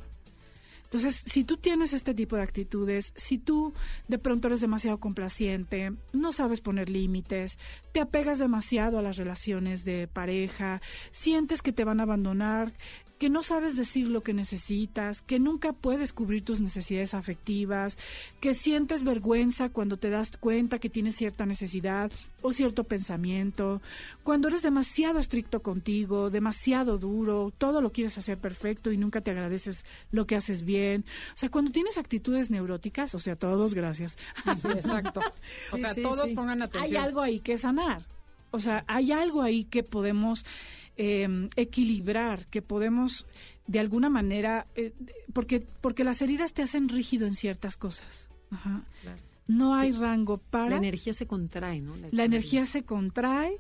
Entonces, 0.91 1.23
si 1.25 1.45
tú 1.45 1.57
tienes 1.57 1.93
este 1.93 2.15
tipo 2.15 2.35
de 2.35 2.43
actitudes, 2.43 3.13
si 3.15 3.39
tú 3.39 3.73
de 4.09 4.19
pronto 4.19 4.49
eres 4.49 4.61
demasiado 4.61 4.99
complaciente, 4.99 5.93
no 6.13 6.33
sabes 6.33 6.61
poner 6.61 6.89
límites, 6.89 7.59
te 7.93 8.01
apegas 8.01 8.41
demasiado 8.41 8.99
a 8.99 9.03
las 9.03 9.17
relaciones 9.17 9.85
de 9.85 10.09
pareja, 10.09 10.83
sientes 11.13 11.63
que 11.63 11.73
te 11.73 11.85
van 11.85 12.01
a 12.01 12.03
abandonar, 12.03 12.73
que 13.21 13.29
no 13.29 13.43
sabes 13.43 13.77
decir 13.77 14.09
lo 14.09 14.23
que 14.23 14.33
necesitas, 14.33 15.21
que 15.21 15.39
nunca 15.39 15.75
puedes 15.75 16.15
cubrir 16.15 16.43
tus 16.43 16.63
necesidades 16.63 17.13
afectivas, 17.13 17.99
que 18.41 18.55
sientes 18.55 19.05
vergüenza 19.05 19.69
cuando 19.69 19.99
te 19.99 20.09
das 20.09 20.39
cuenta 20.39 20.79
que 20.79 20.89
tienes 20.89 21.17
cierta 21.17 21.45
necesidad 21.45 22.11
o 22.41 22.55
cierto 22.55 22.83
pensamiento, 22.85 23.83
cuando 24.23 24.49
eres 24.49 24.63
demasiado 24.63 25.19
estricto 25.19 25.61
contigo, 25.61 26.31
demasiado 26.31 26.97
duro, 26.97 27.53
todo 27.59 27.83
lo 27.83 27.93
quieres 27.93 28.17
hacer 28.17 28.39
perfecto 28.39 28.91
y 28.91 28.97
nunca 28.97 29.21
te 29.21 29.33
agradeces 29.33 29.85
lo 30.13 30.27
que 30.27 30.37
haces 30.37 30.65
bien. 30.65 31.05
O 31.35 31.37
sea, 31.37 31.51
cuando 31.51 31.73
tienes 31.73 31.99
actitudes 31.99 32.51
neuróticas, 32.51 33.15
o 33.15 33.19
sea, 33.19 33.37
todos, 33.37 33.75
gracias. 33.75 34.17
Sí, 34.57 34.69
exacto. 34.69 35.21
O 35.73 35.77
sea, 35.77 35.95
todos 35.95 36.31
pongan 36.31 36.63
atención. 36.63 36.97
Hay 36.97 36.97
algo 36.97 37.21
ahí 37.21 37.41
que 37.41 37.59
sanar. 37.59 38.03
O 38.51 38.59
sea, 38.59 38.83
hay 38.89 39.13
algo 39.13 39.43
ahí 39.43 39.65
que 39.65 39.83
podemos 39.83 40.45
Em, 40.97 41.49
equilibrar, 41.57 42.47
que 42.49 42.61
podemos 42.61 43.27
de 43.67 43.79
alguna 43.79 44.11
manera, 44.11 44.67
eh, 44.75 44.93
porque, 45.33 45.65
porque 45.81 46.05
las 46.05 46.21
heridas 46.21 46.53
te 46.53 46.63
hacen 46.63 46.91
rígido 46.91 47.27
en 47.27 47.37
ciertas 47.37 47.79
cosas. 47.79 48.29
No 49.47 49.75
hay 49.75 49.93
rango 49.93 50.37
para... 50.37 50.71
La 50.71 50.77
energía 50.77 51.15
se 51.15 51.27
contrae, 51.27 51.81
¿no? 51.81 51.95
La, 52.11 52.25
energía 52.25 52.67
se 52.67 52.83
contrae, 52.83 53.59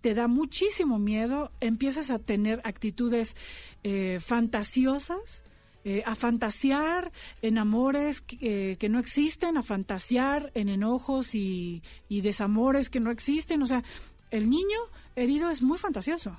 te 0.00 0.14
da 0.14 0.26
muchísimo 0.26 0.98
miedo, 0.98 1.52
empiezas 1.60 2.10
a 2.10 2.18
tener 2.18 2.62
actitudes 2.64 3.36
eh, 3.82 4.18
fantasiosas, 4.18 5.44
eh, 5.84 6.02
a 6.06 6.14
fantasear 6.14 7.12
en 7.42 7.58
amores 7.58 8.22
que, 8.22 8.88
no 8.88 8.98
existen, 8.98 9.58
a 9.58 9.62
fantasear 9.62 10.50
en 10.54 10.70
enojos 10.70 11.34
y, 11.34 11.82
y 12.08 12.22
desamores 12.22 12.88
que 12.88 13.00
no 13.00 13.10
existen. 13.10 13.62
O 13.62 13.66
sea, 13.66 13.84
el 14.30 14.48
niño 14.48 14.78
herido 15.14 15.50
es 15.50 15.60
muy 15.60 15.76
fantasioso. 15.76 16.38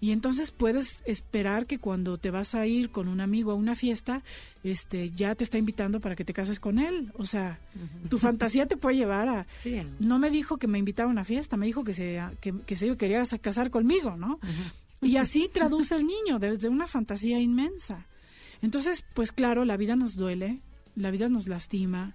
Y 0.00 0.12
entonces 0.12 0.50
puedes 0.50 1.02
esperar 1.04 1.66
que 1.66 1.78
cuando 1.78 2.16
te 2.16 2.30
vas 2.30 2.54
a 2.54 2.66
ir 2.66 2.90
con 2.90 3.06
un 3.06 3.20
amigo 3.20 3.52
a 3.52 3.54
una 3.54 3.74
fiesta, 3.74 4.22
este, 4.64 5.10
ya 5.10 5.34
te 5.34 5.44
está 5.44 5.58
invitando 5.58 6.00
para 6.00 6.16
que 6.16 6.24
te 6.24 6.32
cases 6.32 6.58
con 6.58 6.78
él. 6.78 7.12
O 7.16 7.26
sea, 7.26 7.60
tu 8.08 8.16
fantasía 8.16 8.64
te 8.66 8.78
puede 8.78 8.96
llevar 8.96 9.28
a... 9.28 9.46
No 10.00 10.18
me 10.18 10.30
dijo 10.30 10.56
que 10.56 10.66
me 10.66 10.78
invitaba 10.78 11.10
a 11.10 11.12
una 11.12 11.24
fiesta, 11.24 11.58
me 11.58 11.66
dijo 11.66 11.84
que 11.84 11.92
se, 11.92 12.18
que, 12.40 12.76
se 12.76 12.96
quería 12.96 13.22
casar 13.42 13.70
conmigo, 13.70 14.16
¿no? 14.16 14.40
Y 15.02 15.16
así 15.18 15.50
traduce 15.52 15.94
el 15.94 16.06
niño 16.06 16.38
desde 16.38 16.70
una 16.70 16.86
fantasía 16.86 17.38
inmensa. 17.38 18.06
Entonces, 18.62 19.04
pues 19.14 19.32
claro, 19.32 19.66
la 19.66 19.76
vida 19.76 19.96
nos 19.96 20.16
duele, 20.16 20.62
la 20.96 21.10
vida 21.10 21.28
nos 21.28 21.46
lastima. 21.46 22.14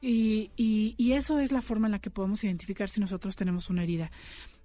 Y, 0.00 0.50
y, 0.56 0.94
y 0.96 1.12
eso 1.12 1.40
es 1.40 1.50
la 1.50 1.62
forma 1.62 1.88
en 1.88 1.92
la 1.92 1.98
que 1.98 2.10
podemos 2.10 2.44
identificar 2.44 2.88
si 2.88 3.00
nosotros 3.00 3.34
tenemos 3.34 3.68
una 3.68 3.82
herida 3.82 4.12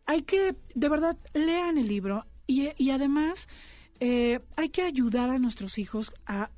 hay 0.06 0.24
que, 0.24 0.56
de 0.76 0.90
verdad, 0.90 1.18
lean 1.34 1.78
el 1.78 1.88
libro, 1.88 2.26
y, 2.78 2.92
además, 2.92 3.48
eh, 4.00 4.40
hay 4.58 4.70
que 4.70 4.82
ayudar 4.82 5.30
a 5.30 5.40
nuestros 5.40 5.78
hijos 5.78 6.12
a, 6.26 6.50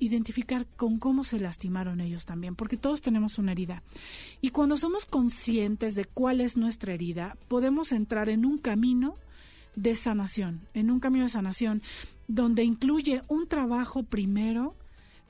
identificar 0.00 0.66
con 0.76 0.98
cómo 0.98 1.24
se 1.24 1.38
lastimaron 1.38 2.00
ellos 2.00 2.24
también, 2.24 2.54
porque 2.54 2.76
todos 2.76 3.00
tenemos 3.00 3.38
una 3.38 3.52
herida. 3.52 3.82
Y 4.40 4.50
cuando 4.50 4.76
somos 4.76 5.04
conscientes 5.04 5.94
de 5.94 6.04
cuál 6.04 6.40
es 6.40 6.56
nuestra 6.56 6.94
herida, 6.94 7.36
podemos 7.48 7.92
entrar 7.92 8.28
en 8.28 8.44
un 8.44 8.58
camino 8.58 9.14
de 9.76 9.94
sanación, 9.94 10.66
en 10.74 10.90
un 10.90 11.00
camino 11.00 11.24
de 11.24 11.30
sanación 11.30 11.82
donde 12.26 12.64
incluye 12.64 13.22
un 13.28 13.46
trabajo 13.46 14.02
primero 14.02 14.74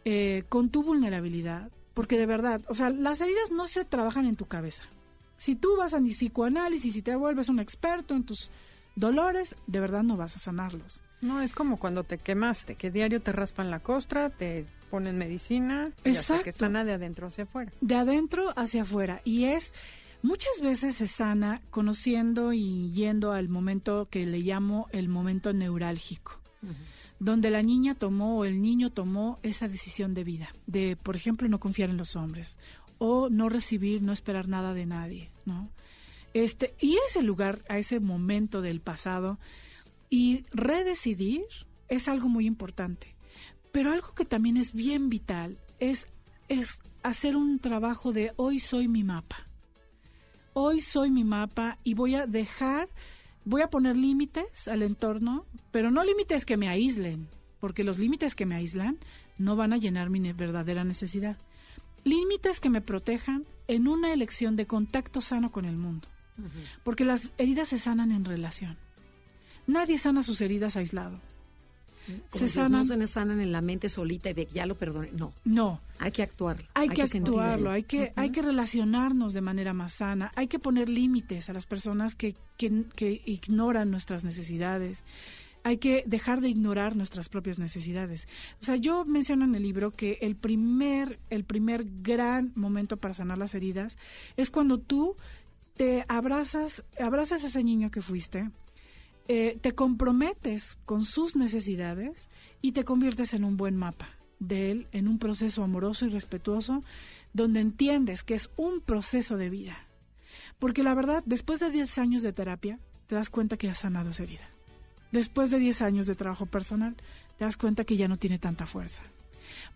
eh, 0.04 0.44
con 0.48 0.70
tu 0.70 0.82
vulnerabilidad, 0.82 1.70
porque 1.94 2.16
de 2.16 2.26
verdad, 2.26 2.62
o 2.68 2.74
sea, 2.74 2.90
las 2.90 3.20
heridas 3.20 3.50
no 3.50 3.66
se 3.66 3.84
trabajan 3.84 4.26
en 4.26 4.36
tu 4.36 4.46
cabeza. 4.46 4.84
Si 5.36 5.54
tú 5.54 5.76
vas 5.76 5.94
a 5.94 6.00
mi 6.00 6.10
psicoanálisis 6.10 6.96
y 6.96 7.02
te 7.02 7.14
vuelves 7.14 7.48
un 7.48 7.60
experto 7.60 8.14
en 8.14 8.24
tus 8.24 8.50
dolores, 8.98 9.56
de 9.66 9.80
verdad 9.80 10.02
no 10.02 10.16
vas 10.16 10.36
a 10.36 10.38
sanarlos. 10.38 11.02
No, 11.20 11.40
es 11.40 11.52
como 11.52 11.78
cuando 11.78 12.04
te 12.04 12.18
quemaste, 12.18 12.74
que 12.74 12.90
diario 12.90 13.20
te 13.20 13.32
raspan 13.32 13.70
la 13.70 13.80
costra, 13.80 14.30
te 14.30 14.66
ponen 14.90 15.18
medicina, 15.18 15.90
y 16.04 16.10
hasta 16.10 16.42
que 16.42 16.52
sana 16.52 16.84
de 16.84 16.92
adentro 16.92 17.26
hacia 17.26 17.44
afuera. 17.44 17.72
De 17.80 17.94
adentro 17.94 18.48
hacia 18.56 18.82
afuera. 18.82 19.20
Y 19.24 19.44
es, 19.44 19.74
muchas 20.22 20.60
veces 20.60 20.96
se 20.96 21.06
sana 21.06 21.60
conociendo 21.70 22.52
y 22.52 22.90
yendo 22.92 23.32
al 23.32 23.48
momento 23.48 24.08
que 24.10 24.26
le 24.26 24.38
llamo 24.38 24.88
el 24.92 25.08
momento 25.08 25.52
neurálgico. 25.52 26.40
donde 27.20 27.50
la 27.50 27.62
niña 27.62 27.96
tomó 27.96 28.38
o 28.38 28.44
el 28.44 28.62
niño 28.62 28.90
tomó 28.90 29.40
esa 29.42 29.66
decisión 29.66 30.14
de 30.14 30.22
vida, 30.22 30.52
de, 30.66 30.96
por 30.96 31.16
ejemplo, 31.16 31.48
no 31.48 31.58
confiar 31.58 31.90
en 31.90 31.96
los 31.96 32.14
hombres, 32.14 32.58
o 32.98 33.28
no 33.28 33.48
recibir, 33.48 34.02
no 34.02 34.12
esperar 34.12 34.46
nada 34.46 34.72
de 34.72 34.86
nadie, 34.86 35.30
¿no? 35.44 35.68
Este, 36.38 36.76
y 36.78 36.96
ese 37.08 37.22
lugar, 37.22 37.64
a 37.68 37.78
ese 37.78 37.98
momento 37.98 38.62
del 38.62 38.80
pasado, 38.80 39.40
y 40.08 40.44
redecidir 40.52 41.42
es 41.88 42.06
algo 42.06 42.28
muy 42.28 42.46
importante. 42.46 43.16
Pero 43.72 43.92
algo 43.92 44.14
que 44.14 44.24
también 44.24 44.56
es 44.56 44.72
bien 44.72 45.08
vital 45.08 45.58
es, 45.80 46.06
es 46.48 46.80
hacer 47.02 47.34
un 47.34 47.58
trabajo 47.58 48.12
de 48.12 48.34
hoy 48.36 48.60
soy 48.60 48.86
mi 48.86 49.02
mapa. 49.02 49.48
Hoy 50.52 50.80
soy 50.80 51.10
mi 51.10 51.24
mapa 51.24 51.78
y 51.82 51.94
voy 51.94 52.14
a 52.14 52.26
dejar, 52.26 52.88
voy 53.44 53.62
a 53.62 53.68
poner 53.68 53.96
límites 53.96 54.68
al 54.68 54.84
entorno, 54.84 55.44
pero 55.72 55.90
no 55.90 56.04
límites 56.04 56.46
que 56.46 56.56
me 56.56 56.68
aíslen, 56.68 57.26
porque 57.58 57.82
los 57.82 57.98
límites 57.98 58.36
que 58.36 58.46
me 58.46 58.54
aíslan 58.54 58.98
no 59.38 59.56
van 59.56 59.72
a 59.72 59.76
llenar 59.76 60.08
mi 60.08 60.32
verdadera 60.32 60.84
necesidad. 60.84 61.36
Límites 62.04 62.60
que 62.60 62.70
me 62.70 62.80
protejan 62.80 63.44
en 63.66 63.88
una 63.88 64.12
elección 64.12 64.54
de 64.54 64.68
contacto 64.68 65.20
sano 65.20 65.50
con 65.50 65.64
el 65.64 65.76
mundo. 65.76 66.06
Porque 66.84 67.04
las 67.04 67.32
heridas 67.38 67.68
se 67.68 67.78
sanan 67.78 68.10
en 68.10 68.24
relación. 68.24 68.76
Nadie 69.66 69.98
sana 69.98 70.22
sus 70.22 70.40
heridas 70.40 70.76
aislado. 70.76 71.20
se 72.32 72.48
sanan, 72.48 72.86
no 72.86 72.96
se 72.96 73.06
sanan 73.06 73.40
en 73.40 73.52
la 73.52 73.60
mente 73.60 73.88
solita 73.88 74.30
y 74.30 74.34
de 74.34 74.46
ya 74.46 74.66
lo. 74.66 74.76
No. 75.12 75.32
No. 75.44 75.80
Hay 75.98 76.12
que 76.12 76.22
actuarlo. 76.22 76.64
Hay, 76.74 76.88
que, 76.88 77.02
actuarlo. 77.02 77.70
Hay 77.70 77.82
que, 77.82 78.12
hay 78.16 78.30
que 78.30 78.40
relacionarnos 78.40 79.34
de 79.34 79.40
manera 79.40 79.74
más 79.74 79.94
sana. 79.94 80.30
Hay 80.36 80.46
que 80.48 80.58
poner 80.58 80.88
límites 80.88 81.50
a 81.50 81.52
las 81.52 81.66
personas 81.66 82.14
que, 82.14 82.34
que, 82.56 82.84
que 82.94 83.20
ignoran 83.26 83.90
nuestras 83.90 84.24
necesidades 84.24 85.04
hay 85.68 85.78
que 85.78 86.02
dejar 86.06 86.40
de 86.40 86.48
ignorar 86.48 86.96
nuestras 86.96 87.28
propias 87.28 87.58
necesidades. 87.58 88.26
O 88.60 88.64
sea, 88.64 88.76
yo 88.76 89.04
menciono 89.04 89.44
en 89.44 89.54
el 89.54 89.62
libro 89.62 89.90
que 89.90 90.18
el 90.22 90.36
primer, 90.36 91.18
el 91.30 91.44
primer 91.44 91.84
gran 92.02 92.52
momento 92.54 92.96
para 92.96 93.14
sanar 93.14 93.38
las 93.38 93.54
heridas 93.54 93.96
es 94.36 94.50
cuando 94.50 94.78
tú 94.78 95.16
te 95.78 96.04
abrazas, 96.08 96.84
abrazas 97.00 97.44
a 97.44 97.46
ese 97.46 97.62
niño 97.62 97.90
que 97.92 98.02
fuiste, 98.02 98.50
eh, 99.28 99.58
te 99.60 99.76
comprometes 99.76 100.76
con 100.84 101.04
sus 101.04 101.36
necesidades 101.36 102.28
y 102.60 102.72
te 102.72 102.84
conviertes 102.84 103.32
en 103.32 103.44
un 103.44 103.56
buen 103.56 103.76
mapa 103.76 104.08
de 104.40 104.72
él, 104.72 104.88
en 104.90 105.06
un 105.06 105.18
proceso 105.18 105.62
amoroso 105.62 106.04
y 106.04 106.10
respetuoso, 106.10 106.82
donde 107.32 107.60
entiendes 107.60 108.24
que 108.24 108.34
es 108.34 108.50
un 108.56 108.80
proceso 108.80 109.36
de 109.36 109.50
vida. 109.50 109.86
Porque 110.58 110.82
la 110.82 110.94
verdad, 110.94 111.22
después 111.26 111.60
de 111.60 111.70
10 111.70 111.98
años 111.98 112.22
de 112.22 112.32
terapia, 112.32 112.78
te 113.06 113.14
das 113.14 113.30
cuenta 113.30 113.56
que 113.56 113.70
has 113.70 113.78
sanado 113.78 114.10
esa 114.10 114.24
herida. 114.24 114.50
Después 115.12 115.52
de 115.52 115.60
10 115.60 115.82
años 115.82 116.06
de 116.06 116.16
trabajo 116.16 116.46
personal, 116.46 116.96
te 117.38 117.44
das 117.44 117.56
cuenta 117.56 117.84
que 117.84 117.96
ya 117.96 118.08
no 118.08 118.16
tiene 118.16 118.40
tanta 118.40 118.66
fuerza. 118.66 119.04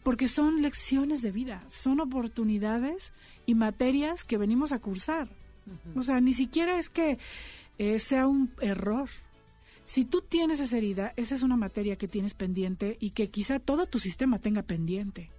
Porque 0.03 0.27
son 0.27 0.63
lecciones 0.63 1.23
de 1.23 1.31
vida, 1.31 1.63
son 1.69 2.01
oportunidades 2.01 3.13
y 3.47 3.55
materias 3.55 4.25
que 4.25 4.37
venimos 4.37 4.73
a 4.73 4.81
cursar. 4.81 5.29
O 5.95 6.03
sea, 6.03 6.21
ni 6.21 6.35
siquiera 6.35 6.79
es 6.79 6.91
que 6.91 7.19
eh, 7.79 7.99
sea 7.99 8.27
un 8.27 8.51
error. 8.61 9.09
Si 9.85 10.05
tú 10.05 10.23
tienes 10.23 10.61
esa 10.61 10.77
herida, 10.77 11.13
esa 11.17 11.35
es 11.35 11.43
una 11.43 11.57
materia 11.57 11.97
que 11.97 12.09
tienes 12.09 12.35
pendiente 12.35 12.97
y 13.01 13.11
que 13.11 13.29
quizá 13.29 13.59
todo 13.59 13.87
tu 13.87 13.99
sistema 13.99 14.39
tenga 14.39 14.63
pendiente. 14.63 15.31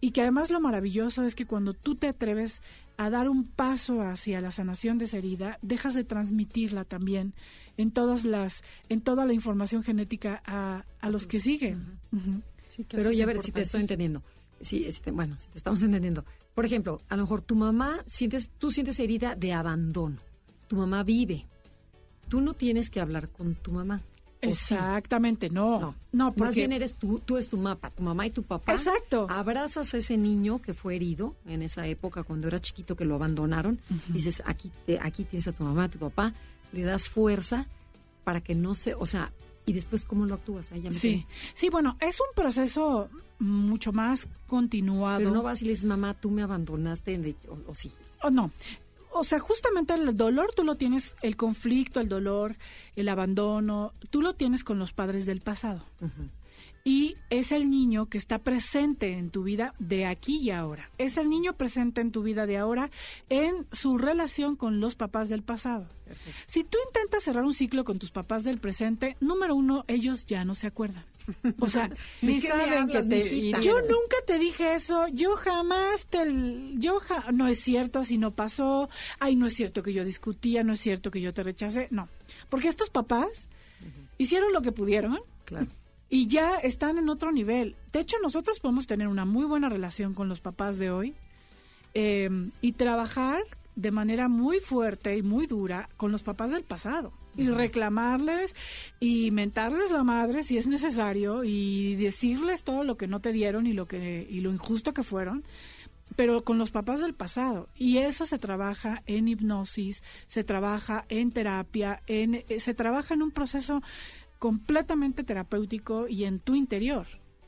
Y 0.00 0.10
que 0.10 0.20
además 0.20 0.50
lo 0.50 0.60
maravilloso 0.60 1.24
es 1.24 1.34
que 1.34 1.46
cuando 1.46 1.72
tú 1.72 1.94
te 1.94 2.08
atreves 2.08 2.62
a 2.96 3.10
dar 3.10 3.28
un 3.28 3.44
paso 3.44 4.02
hacia 4.02 4.40
la 4.40 4.50
sanación 4.50 4.98
de 4.98 5.06
esa 5.06 5.18
herida, 5.18 5.58
dejas 5.62 5.94
de 5.94 6.04
transmitirla 6.04 6.84
también 6.84 7.32
en 7.76 7.90
todas 7.90 8.24
las, 8.24 8.62
en 8.88 9.00
toda 9.00 9.24
la 9.24 9.32
información 9.32 9.82
genética 9.82 10.42
a, 10.46 10.84
a 11.00 11.10
los 11.10 11.26
que 11.26 11.40
siguen. 11.40 11.98
Pero 12.90 13.12
ya 13.12 13.24
a 13.24 13.26
ver 13.26 13.40
si 13.40 13.50
te 13.50 13.62
estoy 13.62 13.80
entendiendo. 13.80 14.22
Sí, 14.60 14.86
bueno, 15.12 15.36
si 15.38 15.48
te 15.48 15.58
estamos 15.58 15.82
entendiendo. 15.82 16.24
Por 16.54 16.64
ejemplo, 16.64 17.00
a 17.08 17.16
lo 17.16 17.22
mejor 17.22 17.42
tu 17.42 17.56
mamá 17.56 18.02
sientes, 18.06 18.50
tú 18.58 18.70
sientes 18.70 18.98
herida 19.00 19.34
de 19.34 19.52
abandono. 19.52 20.18
Tu 20.68 20.76
mamá 20.76 21.02
vive. 21.02 21.46
tú 22.28 22.40
no 22.40 22.54
tienes 22.54 22.90
que 22.90 23.00
hablar 23.00 23.28
con 23.28 23.54
tu 23.54 23.72
mamá. 23.72 24.00
Exactamente, 24.40 25.50
no. 25.50 25.94
no. 26.12 26.28
porque... 26.28 26.42
Más 26.42 26.54
bien 26.54 26.72
eres 26.72 26.94
tú, 26.94 27.20
tú 27.20 27.36
eres 27.36 27.48
tu 27.48 27.56
mapa, 27.56 27.90
tu 27.90 28.02
mamá 28.02 28.26
y 28.26 28.30
tu 28.30 28.42
papá. 28.42 28.72
Exacto. 28.72 29.26
Abrazas 29.30 29.94
a 29.94 29.98
ese 29.98 30.16
niño 30.16 30.60
que 30.60 30.74
fue 30.74 30.96
herido 30.96 31.34
en 31.46 31.62
esa 31.62 31.86
época 31.86 32.22
cuando 32.22 32.48
era 32.48 32.60
chiquito 32.60 32.96
que 32.96 33.04
lo 33.04 33.14
abandonaron. 33.14 33.80
Dices, 34.08 34.42
aquí, 34.46 34.70
aquí 35.00 35.24
tienes 35.24 35.48
a 35.48 35.52
tu 35.52 35.64
mamá, 35.64 35.84
a 35.84 35.88
tu 35.88 35.98
papá. 35.98 36.34
Le 36.72 36.82
das 36.82 37.08
fuerza 37.08 37.66
para 38.24 38.40
que 38.40 38.54
no 38.54 38.74
se, 38.74 38.94
o 38.94 39.06
sea, 39.06 39.32
y 39.66 39.72
después 39.72 40.04
cómo 40.04 40.26
lo 40.26 40.34
actúas. 40.34 40.70
sí, 40.90 41.26
sí, 41.54 41.70
bueno, 41.70 41.96
es 42.00 42.20
un 42.20 42.26
proceso 42.34 43.08
mucho 43.38 43.92
más 43.92 44.28
continuado. 44.46 45.18
Pero 45.18 45.30
no 45.30 45.42
vas 45.42 45.62
y 45.62 45.64
le 45.64 45.70
dices, 45.70 45.84
mamá, 45.84 46.14
tú 46.14 46.30
me 46.30 46.42
abandonaste, 46.42 47.36
o, 47.48 47.70
o 47.70 47.74
sí. 47.74 47.90
O 48.22 48.30
no, 48.30 48.50
o 49.16 49.22
sea, 49.22 49.38
justamente 49.38 49.94
el 49.94 50.16
dolor 50.16 50.52
tú 50.56 50.64
lo 50.64 50.74
tienes, 50.74 51.14
el 51.22 51.36
conflicto, 51.36 52.00
el 52.00 52.08
dolor, 52.08 52.56
el 52.96 53.08
abandono, 53.08 53.92
tú 54.10 54.20
lo 54.20 54.34
tienes 54.34 54.64
con 54.64 54.80
los 54.80 54.92
padres 54.92 55.24
del 55.24 55.40
pasado. 55.40 55.84
Y 56.86 57.16
es 57.30 57.50
el 57.50 57.70
niño 57.70 58.10
que 58.10 58.18
está 58.18 58.40
presente 58.40 59.14
en 59.14 59.30
tu 59.30 59.42
vida 59.42 59.72
de 59.78 60.04
aquí 60.04 60.38
y 60.42 60.50
ahora. 60.50 60.90
Es 60.98 61.16
el 61.16 61.30
niño 61.30 61.56
presente 61.56 62.02
en 62.02 62.12
tu 62.12 62.22
vida 62.22 62.44
de 62.44 62.58
ahora 62.58 62.90
en 63.30 63.66
su 63.72 63.96
relación 63.96 64.54
con 64.54 64.80
los 64.80 64.94
papás 64.94 65.30
del 65.30 65.42
pasado. 65.42 65.88
Si 66.46 66.62
tú 66.62 66.76
intentas 66.86 67.22
cerrar 67.22 67.44
un 67.44 67.54
ciclo 67.54 67.84
con 67.84 67.98
tus 67.98 68.10
papás 68.10 68.44
del 68.44 68.58
presente, 68.58 69.16
número 69.20 69.54
uno, 69.54 69.86
ellos 69.88 70.26
ya 70.26 70.44
no 70.44 70.54
se 70.54 70.66
acuerdan. 70.66 71.02
O 71.58 71.68
sea, 71.68 71.88
ni 72.20 72.38
saben 72.42 72.86
que 72.88 73.02
te... 73.02 73.52
Yo 73.62 73.80
nunca 73.80 74.18
te 74.26 74.38
dije 74.38 74.74
eso, 74.74 75.08
yo 75.08 75.36
jamás 75.36 76.04
te... 76.04 76.18
Yo 76.74 77.00
no 77.32 77.48
es 77.48 77.60
cierto, 77.60 78.00
así 78.00 78.18
no 78.18 78.32
pasó, 78.32 78.90
ay, 79.20 79.36
no 79.36 79.46
es 79.46 79.54
cierto 79.54 79.82
que 79.82 79.94
yo 79.94 80.04
discutía, 80.04 80.62
no 80.64 80.74
es 80.74 80.80
cierto 80.80 81.10
que 81.10 81.22
yo 81.22 81.32
te 81.32 81.42
rechacé, 81.44 81.88
no. 81.90 82.10
Porque 82.50 82.68
estos 82.68 82.90
papás 82.90 83.48
hicieron 84.18 84.52
lo 84.52 84.60
que 84.60 84.70
pudieron. 84.70 85.18
Y 86.14 86.28
ya 86.28 86.58
están 86.58 86.96
en 86.98 87.08
otro 87.08 87.32
nivel. 87.32 87.74
De 87.92 87.98
hecho, 87.98 88.18
nosotros 88.22 88.60
podemos 88.60 88.86
tener 88.86 89.08
una 89.08 89.24
muy 89.24 89.46
buena 89.46 89.68
relación 89.68 90.14
con 90.14 90.28
los 90.28 90.38
papás 90.38 90.78
de 90.78 90.92
hoy 90.92 91.12
eh, 91.92 92.30
y 92.60 92.70
trabajar 92.74 93.42
de 93.74 93.90
manera 93.90 94.28
muy 94.28 94.60
fuerte 94.60 95.16
y 95.16 95.22
muy 95.22 95.48
dura 95.48 95.88
con 95.96 96.12
los 96.12 96.22
papás 96.22 96.52
del 96.52 96.62
pasado. 96.62 97.12
Y 97.36 97.48
reclamarles 97.48 98.54
y 99.00 99.32
mentarles 99.32 99.90
la 99.90 100.04
madre 100.04 100.44
si 100.44 100.56
es 100.56 100.68
necesario 100.68 101.42
y 101.42 101.96
decirles 101.96 102.62
todo 102.62 102.84
lo 102.84 102.96
que 102.96 103.08
no 103.08 103.18
te 103.18 103.32
dieron 103.32 103.66
y 103.66 103.72
lo 103.72 103.86
que 103.86 104.24
y 104.30 104.38
lo 104.38 104.52
injusto 104.52 104.94
que 104.94 105.02
fueron 105.02 105.42
pero 106.16 106.44
con 106.44 106.58
los 106.58 106.70
papás 106.70 107.00
del 107.00 107.14
pasado. 107.14 107.68
Y 107.74 107.98
eso 107.98 108.24
se 108.24 108.38
trabaja 108.38 109.02
en 109.06 109.26
hipnosis 109.26 110.04
se 110.28 110.44
trabaja 110.44 111.06
en 111.08 111.32
terapia 111.32 112.02
en 112.06 112.44
eh, 112.48 112.60
se 112.60 112.72
trabaja 112.72 113.14
en 113.14 113.22
un 113.22 113.32
proceso 113.32 113.82
completamente 114.38 115.24
terapéutico 115.24 116.08
y 116.08 116.24
en 116.24 116.38
tu 116.38 116.54
interior 116.54 117.06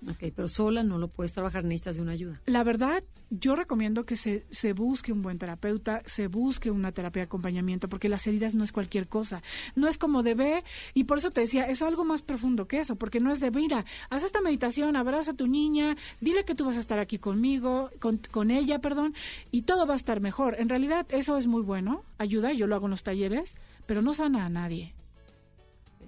Ok, 0.09 0.33
pero 0.35 0.47
sola 0.47 0.83
no 0.83 0.99
lo 0.99 1.09
puedes 1.09 1.33
trabajar, 1.33 1.65
necesitas 1.65 1.97
de 1.97 2.03
una 2.03 2.13
ayuda. 2.13 2.41
La 2.47 2.63
verdad, 2.63 3.03
yo 3.31 3.57
recomiendo 3.57 4.05
que 4.05 4.17
se, 4.17 4.47
se 4.51 4.73
busque 4.73 5.13
un 5.13 5.23
buen 5.23 5.39
terapeuta, 5.39 6.03
se 6.07 6.29
busque 6.29 6.71
una 6.71 6.93
terapia 6.93 7.23
de 7.23 7.27
acompañamiento, 7.27 7.89
porque 7.89 8.09
las 8.09 8.27
heridas 8.27 8.55
no 8.55 8.63
es 8.63 8.73
cualquier 8.73 9.09
cosa. 9.09 9.43
No 9.75 9.89
es 9.89 9.99
como 9.99 10.23
de 10.23 10.35
ve, 10.35 10.65
y 10.95 11.05
por 11.05 11.19
eso 11.19 11.31
te 11.31 11.41
decía, 11.41 11.65
es 11.65 11.83
algo 11.83 12.05
más 12.05 12.23
profundo 12.23 12.69
que 12.69 12.79
eso, 12.79 12.97
porque 12.97 13.21
no 13.21 13.33
es 13.33 13.41
de, 13.41 13.51
mira, 13.51 13.85
haz 14.11 14.23
esta 14.23 14.41
meditación, 14.41 14.97
abraza 14.97 15.33
a 15.33 15.37
tu 15.37 15.49
niña, 15.49 15.97
dile 16.21 16.45
que 16.45 16.55
tú 16.55 16.65
vas 16.65 16.77
a 16.77 16.81
estar 16.81 16.99
aquí 16.99 17.19
conmigo, 17.19 17.91
con, 17.99 18.21
con 18.31 18.51
ella, 18.51 18.81
perdón, 18.81 19.15
y 19.51 19.63
todo 19.63 19.87
va 19.87 19.95
a 19.95 19.99
estar 19.99 20.21
mejor. 20.21 20.57
En 20.61 20.69
realidad, 20.69 21.07
eso 21.11 21.37
es 21.37 21.47
muy 21.47 21.63
bueno, 21.63 22.05
ayuda, 22.19 22.53
yo 22.53 22.67
lo 22.67 22.77
hago 22.77 22.87
en 22.87 22.93
los 22.93 23.03
talleres, 23.03 23.57
pero 23.87 24.03
no 24.03 24.15
sana 24.15 24.45
a 24.45 24.51
nadie. 24.51 24.95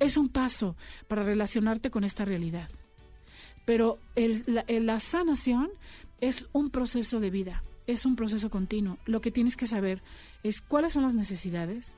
Es 0.00 0.16
un 0.16 0.28
paso 0.28 0.76
para 1.06 1.22
relacionarte 1.22 1.90
con 1.90 2.04
esta 2.04 2.24
realidad 2.24 2.68
pero 3.68 3.98
la, 4.16 4.98
sanación 4.98 5.68
es 6.22 6.46
un 6.54 6.70
proceso 6.70 7.20
de 7.20 7.28
vida, 7.28 7.62
es 7.86 8.06
un 8.06 8.16
proceso 8.16 8.48
continuo. 8.48 8.96
Lo 9.04 9.20
que 9.20 9.30
tienes 9.30 9.58
que 9.58 9.66
saber 9.66 10.00
es 10.42 10.62
cuáles 10.62 10.94
son 10.94 11.02
las 11.02 11.14
necesidades, 11.14 11.94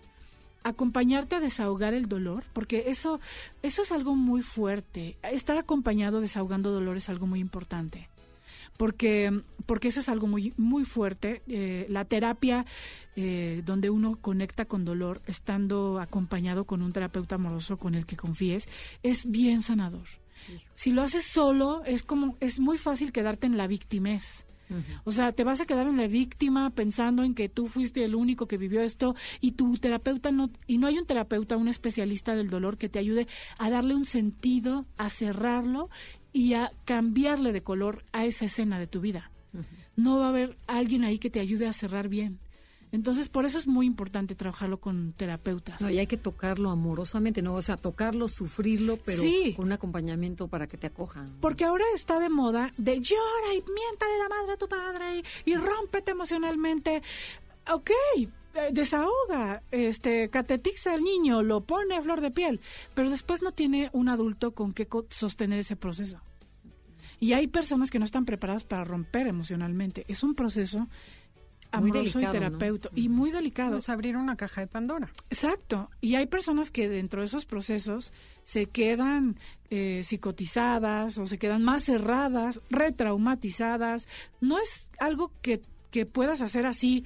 acompañarte 0.64 1.36
a 1.36 1.40
desahogar 1.40 1.94
el 1.94 2.06
dolor, 2.06 2.42
porque 2.54 2.86
eso, 2.88 3.20
eso 3.62 3.82
es 3.82 3.92
algo 3.92 4.16
muy 4.16 4.42
fuerte. 4.42 5.16
Estar 5.22 5.58
acompañado 5.58 6.20
desahogando 6.20 6.72
dolor 6.72 6.96
es 6.96 7.08
algo 7.08 7.28
muy 7.28 7.38
importante. 7.38 8.08
Porque, 8.76 9.40
porque 9.66 9.86
eso 9.86 10.00
es 10.00 10.08
algo 10.08 10.26
muy, 10.26 10.52
muy 10.56 10.84
fuerte. 10.84 11.42
Eh, 11.46 11.86
la 11.88 12.04
terapia 12.04 12.66
eh, 13.22 13.62
donde 13.66 13.90
uno 13.90 14.16
conecta 14.16 14.64
con 14.64 14.86
dolor, 14.86 15.20
estando 15.26 16.00
acompañado 16.00 16.64
con 16.64 16.80
un 16.80 16.90
terapeuta 16.90 17.34
amoroso 17.34 17.76
con 17.76 17.94
el 17.94 18.06
que 18.06 18.16
confíes, 18.16 18.66
es 19.02 19.30
bien 19.30 19.60
sanador. 19.60 20.06
Si 20.74 20.90
lo 20.92 21.02
haces 21.02 21.24
solo, 21.24 21.82
es 21.84 22.02
como, 22.02 22.38
es 22.40 22.60
muy 22.60 22.78
fácil 22.78 23.12
quedarte 23.12 23.46
en 23.46 23.58
la 23.58 23.66
víctimez. 23.66 24.46
O 25.04 25.12
sea, 25.12 25.32
te 25.32 25.44
vas 25.44 25.60
a 25.60 25.66
quedar 25.66 25.86
en 25.86 25.98
la 25.98 26.06
víctima 26.06 26.70
pensando 26.70 27.24
en 27.24 27.34
que 27.34 27.50
tú 27.50 27.66
fuiste 27.66 28.04
el 28.04 28.14
único 28.14 28.46
que 28.46 28.56
vivió 28.56 28.80
esto 28.80 29.14
y 29.42 29.52
tu 29.52 29.76
terapeuta 29.76 30.30
no, 30.30 30.48
y 30.66 30.78
no 30.78 30.86
hay 30.86 30.96
un 30.96 31.04
terapeuta, 31.04 31.58
un 31.58 31.68
especialista 31.68 32.34
del 32.34 32.48
dolor 32.48 32.78
que 32.78 32.88
te 32.88 33.00
ayude 33.00 33.26
a 33.58 33.68
darle 33.68 33.94
un 33.94 34.06
sentido, 34.06 34.86
a 34.96 35.10
cerrarlo 35.10 35.90
y 36.32 36.54
a 36.54 36.70
cambiarle 36.86 37.52
de 37.52 37.62
color 37.62 38.04
a 38.12 38.24
esa 38.24 38.46
escena 38.46 38.78
de 38.78 38.86
tu 38.86 39.02
vida. 39.02 39.30
No 39.96 40.20
va 40.20 40.26
a 40.26 40.30
haber 40.30 40.56
alguien 40.68 41.04
ahí 41.04 41.18
que 41.18 41.28
te 41.28 41.40
ayude 41.40 41.66
a 41.66 41.74
cerrar 41.74 42.08
bien. 42.08 42.38
Entonces, 42.92 43.28
por 43.28 43.44
eso 43.44 43.58
es 43.58 43.66
muy 43.66 43.86
importante 43.86 44.34
trabajarlo 44.34 44.80
con 44.80 45.12
terapeutas. 45.12 45.80
No, 45.80 45.90
y 45.90 45.98
hay 45.98 46.06
que 46.06 46.16
tocarlo 46.16 46.70
amorosamente, 46.70 47.40
¿no? 47.40 47.54
O 47.54 47.62
sea, 47.62 47.76
tocarlo, 47.76 48.26
sufrirlo, 48.26 48.98
pero 48.98 49.22
con 49.54 49.66
un 49.66 49.72
acompañamiento 49.72 50.48
para 50.48 50.66
que 50.66 50.76
te 50.76 50.88
acojan. 50.88 51.36
Porque 51.40 51.64
ahora 51.64 51.84
está 51.94 52.18
de 52.18 52.28
moda 52.28 52.72
de 52.76 53.00
llora 53.00 53.54
y 53.54 53.62
miéntale 53.70 54.18
la 54.18 54.28
madre 54.28 54.52
a 54.52 54.56
tu 54.56 54.68
padre 54.68 55.22
y, 55.44 55.50
y 55.52 55.54
rómpete 55.56 56.10
emocionalmente. 56.10 57.02
Ok, 57.72 57.90
eh, 58.54 58.70
desahoga, 58.72 59.62
este, 59.70 60.28
catetiza 60.28 60.94
al 60.94 61.02
niño, 61.02 61.42
lo 61.42 61.60
pone 61.60 61.94
a 61.96 62.02
flor 62.02 62.20
de 62.20 62.32
piel, 62.32 62.60
pero 62.94 63.08
después 63.08 63.42
no 63.42 63.52
tiene 63.52 63.90
un 63.92 64.08
adulto 64.08 64.52
con 64.52 64.72
que 64.72 64.88
sostener 65.10 65.60
ese 65.60 65.76
proceso. 65.76 66.20
Y 67.20 67.34
hay 67.34 67.46
personas 67.46 67.90
que 67.90 67.98
no 67.98 68.06
están 68.06 68.24
preparadas 68.24 68.64
para 68.64 68.82
romper 68.82 69.26
emocionalmente. 69.26 70.04
Es 70.08 70.22
un 70.22 70.34
proceso 70.34 70.88
amoroso 71.72 72.20
y 72.20 72.26
terapeuta 72.26 72.90
y 72.94 73.08
muy 73.08 73.30
delicado. 73.30 73.76
Es 73.76 73.88
abrir 73.88 74.16
una 74.16 74.36
caja 74.36 74.60
de 74.60 74.66
Pandora. 74.66 75.12
Exacto. 75.30 75.90
Y 76.00 76.14
hay 76.14 76.26
personas 76.26 76.70
que 76.70 76.88
dentro 76.88 77.20
de 77.20 77.26
esos 77.26 77.46
procesos 77.46 78.12
se 78.42 78.66
quedan 78.66 79.38
eh, 79.70 80.02
psicotizadas 80.04 81.18
o 81.18 81.26
se 81.26 81.38
quedan 81.38 81.62
más 81.62 81.84
cerradas, 81.84 82.60
retraumatizadas. 82.70 84.08
No 84.40 84.58
es 84.58 84.90
algo 84.98 85.30
que, 85.42 85.60
que 85.90 86.06
puedas 86.06 86.40
hacer 86.40 86.66
así. 86.66 87.04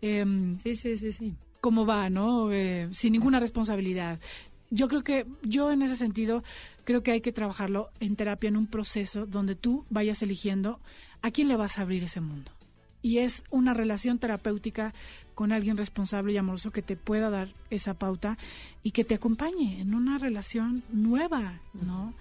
Em, 0.00 0.58
sí, 0.58 0.74
sí, 0.74 0.96
sí, 0.96 1.12
sí. 1.12 1.34
Como 1.60 1.86
va, 1.86 2.10
¿no? 2.10 2.52
Eh, 2.52 2.88
sin 2.92 3.12
ninguna 3.12 3.40
responsabilidad. 3.40 4.18
Yo 4.70 4.88
creo 4.88 5.02
que, 5.02 5.26
yo 5.42 5.70
en 5.70 5.82
ese 5.82 5.96
sentido, 5.96 6.42
creo 6.84 7.02
que 7.02 7.12
hay 7.12 7.20
que 7.20 7.32
trabajarlo 7.32 7.90
en 8.00 8.16
terapia, 8.16 8.48
en 8.48 8.56
un 8.56 8.66
proceso 8.66 9.26
donde 9.26 9.54
tú 9.54 9.84
vayas 9.90 10.22
eligiendo 10.22 10.80
a 11.20 11.30
quién 11.30 11.48
le 11.48 11.56
vas 11.56 11.78
a 11.78 11.82
abrir 11.82 12.02
ese 12.04 12.20
mundo 12.20 12.50
y 13.02 13.18
es 13.18 13.44
una 13.50 13.74
relación 13.74 14.18
terapéutica 14.18 14.94
con 15.34 15.52
alguien 15.52 15.76
responsable 15.76 16.32
y 16.32 16.36
amoroso 16.36 16.70
que 16.70 16.82
te 16.82 16.96
pueda 16.96 17.30
dar 17.30 17.48
esa 17.70 17.94
pauta 17.94 18.38
y 18.82 18.92
que 18.92 19.04
te 19.04 19.16
acompañe 19.16 19.80
en 19.80 19.94
una 19.94 20.18
relación 20.18 20.82
nueva, 20.90 21.60
¿no? 21.74 22.14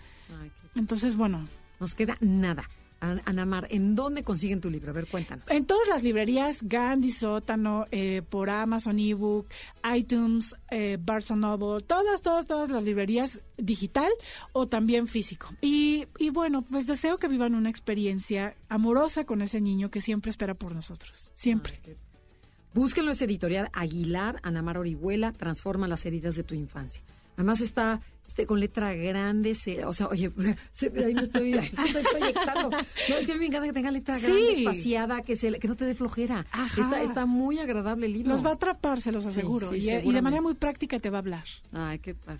Entonces, 0.75 1.15
bueno. 1.15 1.47
Nos 1.79 1.95
queda 1.95 2.17
nada. 2.19 2.69
Anamar, 3.01 3.67
¿en 3.71 3.95
dónde 3.95 4.23
consiguen 4.23 4.61
tu 4.61 4.69
libro? 4.69 4.91
A 4.91 4.93
ver, 4.93 5.07
cuéntanos. 5.07 5.49
En 5.49 5.65
todas 5.65 5.87
las 5.87 6.03
librerías, 6.03 6.61
Gandhi 6.61 7.09
Sótano, 7.09 7.85
eh, 7.89 8.21
por 8.21 8.51
Amazon 8.51 8.99
ebook, 8.99 9.47
iTunes, 9.95 10.55
eh, 10.69 10.97
Barnes 11.01 11.31
Noble, 11.31 11.83
todas, 11.83 12.21
todas, 12.21 12.45
todas 12.45 12.69
las 12.69 12.83
librerías 12.83 13.41
digital 13.57 14.09
o 14.53 14.67
también 14.67 15.07
físico. 15.07 15.49
Y, 15.61 16.05
y 16.19 16.29
bueno, 16.29 16.61
pues 16.61 16.85
deseo 16.85 17.17
que 17.17 17.27
vivan 17.27 17.55
una 17.55 17.71
experiencia 17.71 18.55
amorosa 18.69 19.25
con 19.25 19.41
ese 19.41 19.61
niño 19.61 19.89
que 19.89 19.99
siempre 19.99 20.29
espera 20.29 20.53
por 20.53 20.75
nosotros. 20.75 21.31
Siempre. 21.33 21.79
Búsquenlo, 22.73 23.11
es 23.11 23.21
editorial 23.23 23.69
Aguilar, 23.73 24.39
Anamar 24.43 24.77
Orihuela, 24.77 25.33
Transforma 25.33 25.87
las 25.87 26.05
heridas 26.05 26.35
de 26.35 26.43
tu 26.43 26.53
infancia. 26.53 27.01
Además 27.35 27.61
está 27.61 28.01
este, 28.27 28.45
con 28.45 28.59
letra 28.59 28.93
grande, 28.93 29.51
o 29.85 29.93
sea, 29.93 30.07
oye, 30.07 30.31
ahí 30.37 31.13
me 31.13 31.23
estoy, 31.23 31.53
estoy 31.53 32.03
proyectando. 32.11 32.69
No, 32.69 33.15
es 33.17 33.25
que 33.25 33.31
a 33.31 33.35
mí 33.35 33.39
me 33.39 33.47
encanta 33.47 33.67
que 33.67 33.73
tenga 33.73 33.91
letra 33.91 34.17
grande, 34.17 34.51
espaciada, 34.51 35.21
que, 35.21 35.35
se, 35.35 35.51
que 35.59 35.67
no 35.67 35.75
te 35.75 35.85
dé 35.85 35.95
flojera. 35.95 36.45
Está, 36.77 37.03
está 37.03 37.25
muy 37.25 37.59
agradable 37.59 38.05
el 38.05 38.13
libro. 38.13 38.31
Los 38.31 38.45
va 38.45 38.51
a 38.51 38.53
atrapar, 38.53 39.01
se 39.01 39.11
los 39.11 39.25
aseguro. 39.25 39.75
y, 39.75 39.81
de 39.81 40.21
manera 40.21 40.41
muy 40.41 40.53
práctica 40.53 40.99
te 40.99 41.09
va 41.09 41.17
a 41.17 41.19
hablar. 41.19 41.45
Ay, 41.73 41.99
qué 41.99 42.15
padre. 42.15 42.39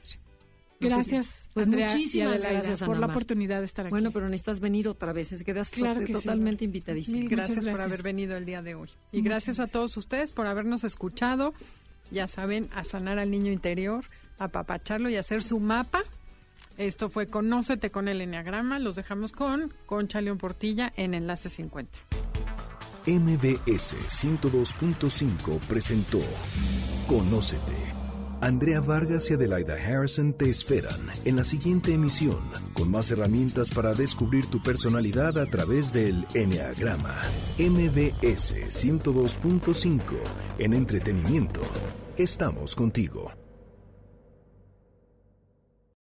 Pues 0.82 0.92
gracias. 0.92 1.50
Pues, 1.54 1.68
muchísimas 1.68 2.42
gracias 2.42 2.82
por 2.82 2.98
la 2.98 3.06
oportunidad 3.06 3.60
de 3.60 3.66
estar 3.66 3.86
aquí. 3.86 3.92
Bueno, 3.92 4.12
pero 4.12 4.26
necesitas 4.28 4.60
venir 4.60 4.88
otra 4.88 5.14
vez. 5.14 5.32
Es 5.32 5.44
que 5.44 5.54
claro 5.54 6.02
totalmente 6.08 6.66
invitadísimo. 6.66 7.20
Mil 7.20 7.30
gracias, 7.30 7.64
por 7.64 7.80
haber 7.80 8.02
venido 8.02 8.36
el 8.36 8.46
día 8.46 8.62
de 8.62 8.76
hoy. 8.76 8.90
Y 9.12 9.22
gracias 9.22 9.60
a 9.60 9.68
todos 9.68 9.96
ustedes 9.98 10.34
por 10.34 10.48
habernos 10.48 10.84
escuchado. 10.84 11.54
Ya 12.10 12.28
saben, 12.28 12.70
a 12.74 12.84
sanar 12.84 13.20
al 13.20 13.30
niño 13.30 13.52
interior 13.52 14.04
apapacharlo 14.44 15.10
y 15.10 15.16
hacer 15.16 15.42
su 15.42 15.60
mapa. 15.60 16.04
Esto 16.78 17.10
fue 17.10 17.28
Conócete 17.28 17.92
con 17.92 18.08
el 18.08 18.22
Enneagrama. 18.22 18.80
Los 18.80 18.96
dejamos 18.96 19.32
con 19.32 19.74
Concha 19.86 20.22
León 20.22 20.38
Portilla 20.38 20.92
en 20.96 21.14
Enlace 21.14 21.50
50. 21.50 22.00
MBS 23.06 23.96
102.5 23.96 25.60
presentó 25.68 26.20
Conócete. 27.08 28.02
Andrea 28.42 28.80
Vargas 28.80 29.30
y 29.30 29.36
Adelaida 29.36 29.76
Harrison 29.76 30.34
te 30.34 30.50
esperan 30.50 31.00
en 31.26 31.36
la 31.36 31.44
siguiente 31.44 31.94
emisión 31.94 32.40
con 32.74 32.90
más 32.90 33.12
herramientas 33.12 33.70
para 33.70 33.94
descubrir 33.94 34.48
tu 34.48 34.64
personalidad 34.64 35.38
a 35.38 35.46
través 35.46 35.94
del 35.94 36.26
Enneagrama. 36.34 37.16
MBS 37.60 38.56
102.5 38.56 40.02
en 40.58 40.74
entretenimiento. 40.74 41.62
Estamos 42.18 42.76
contigo. 42.76 43.41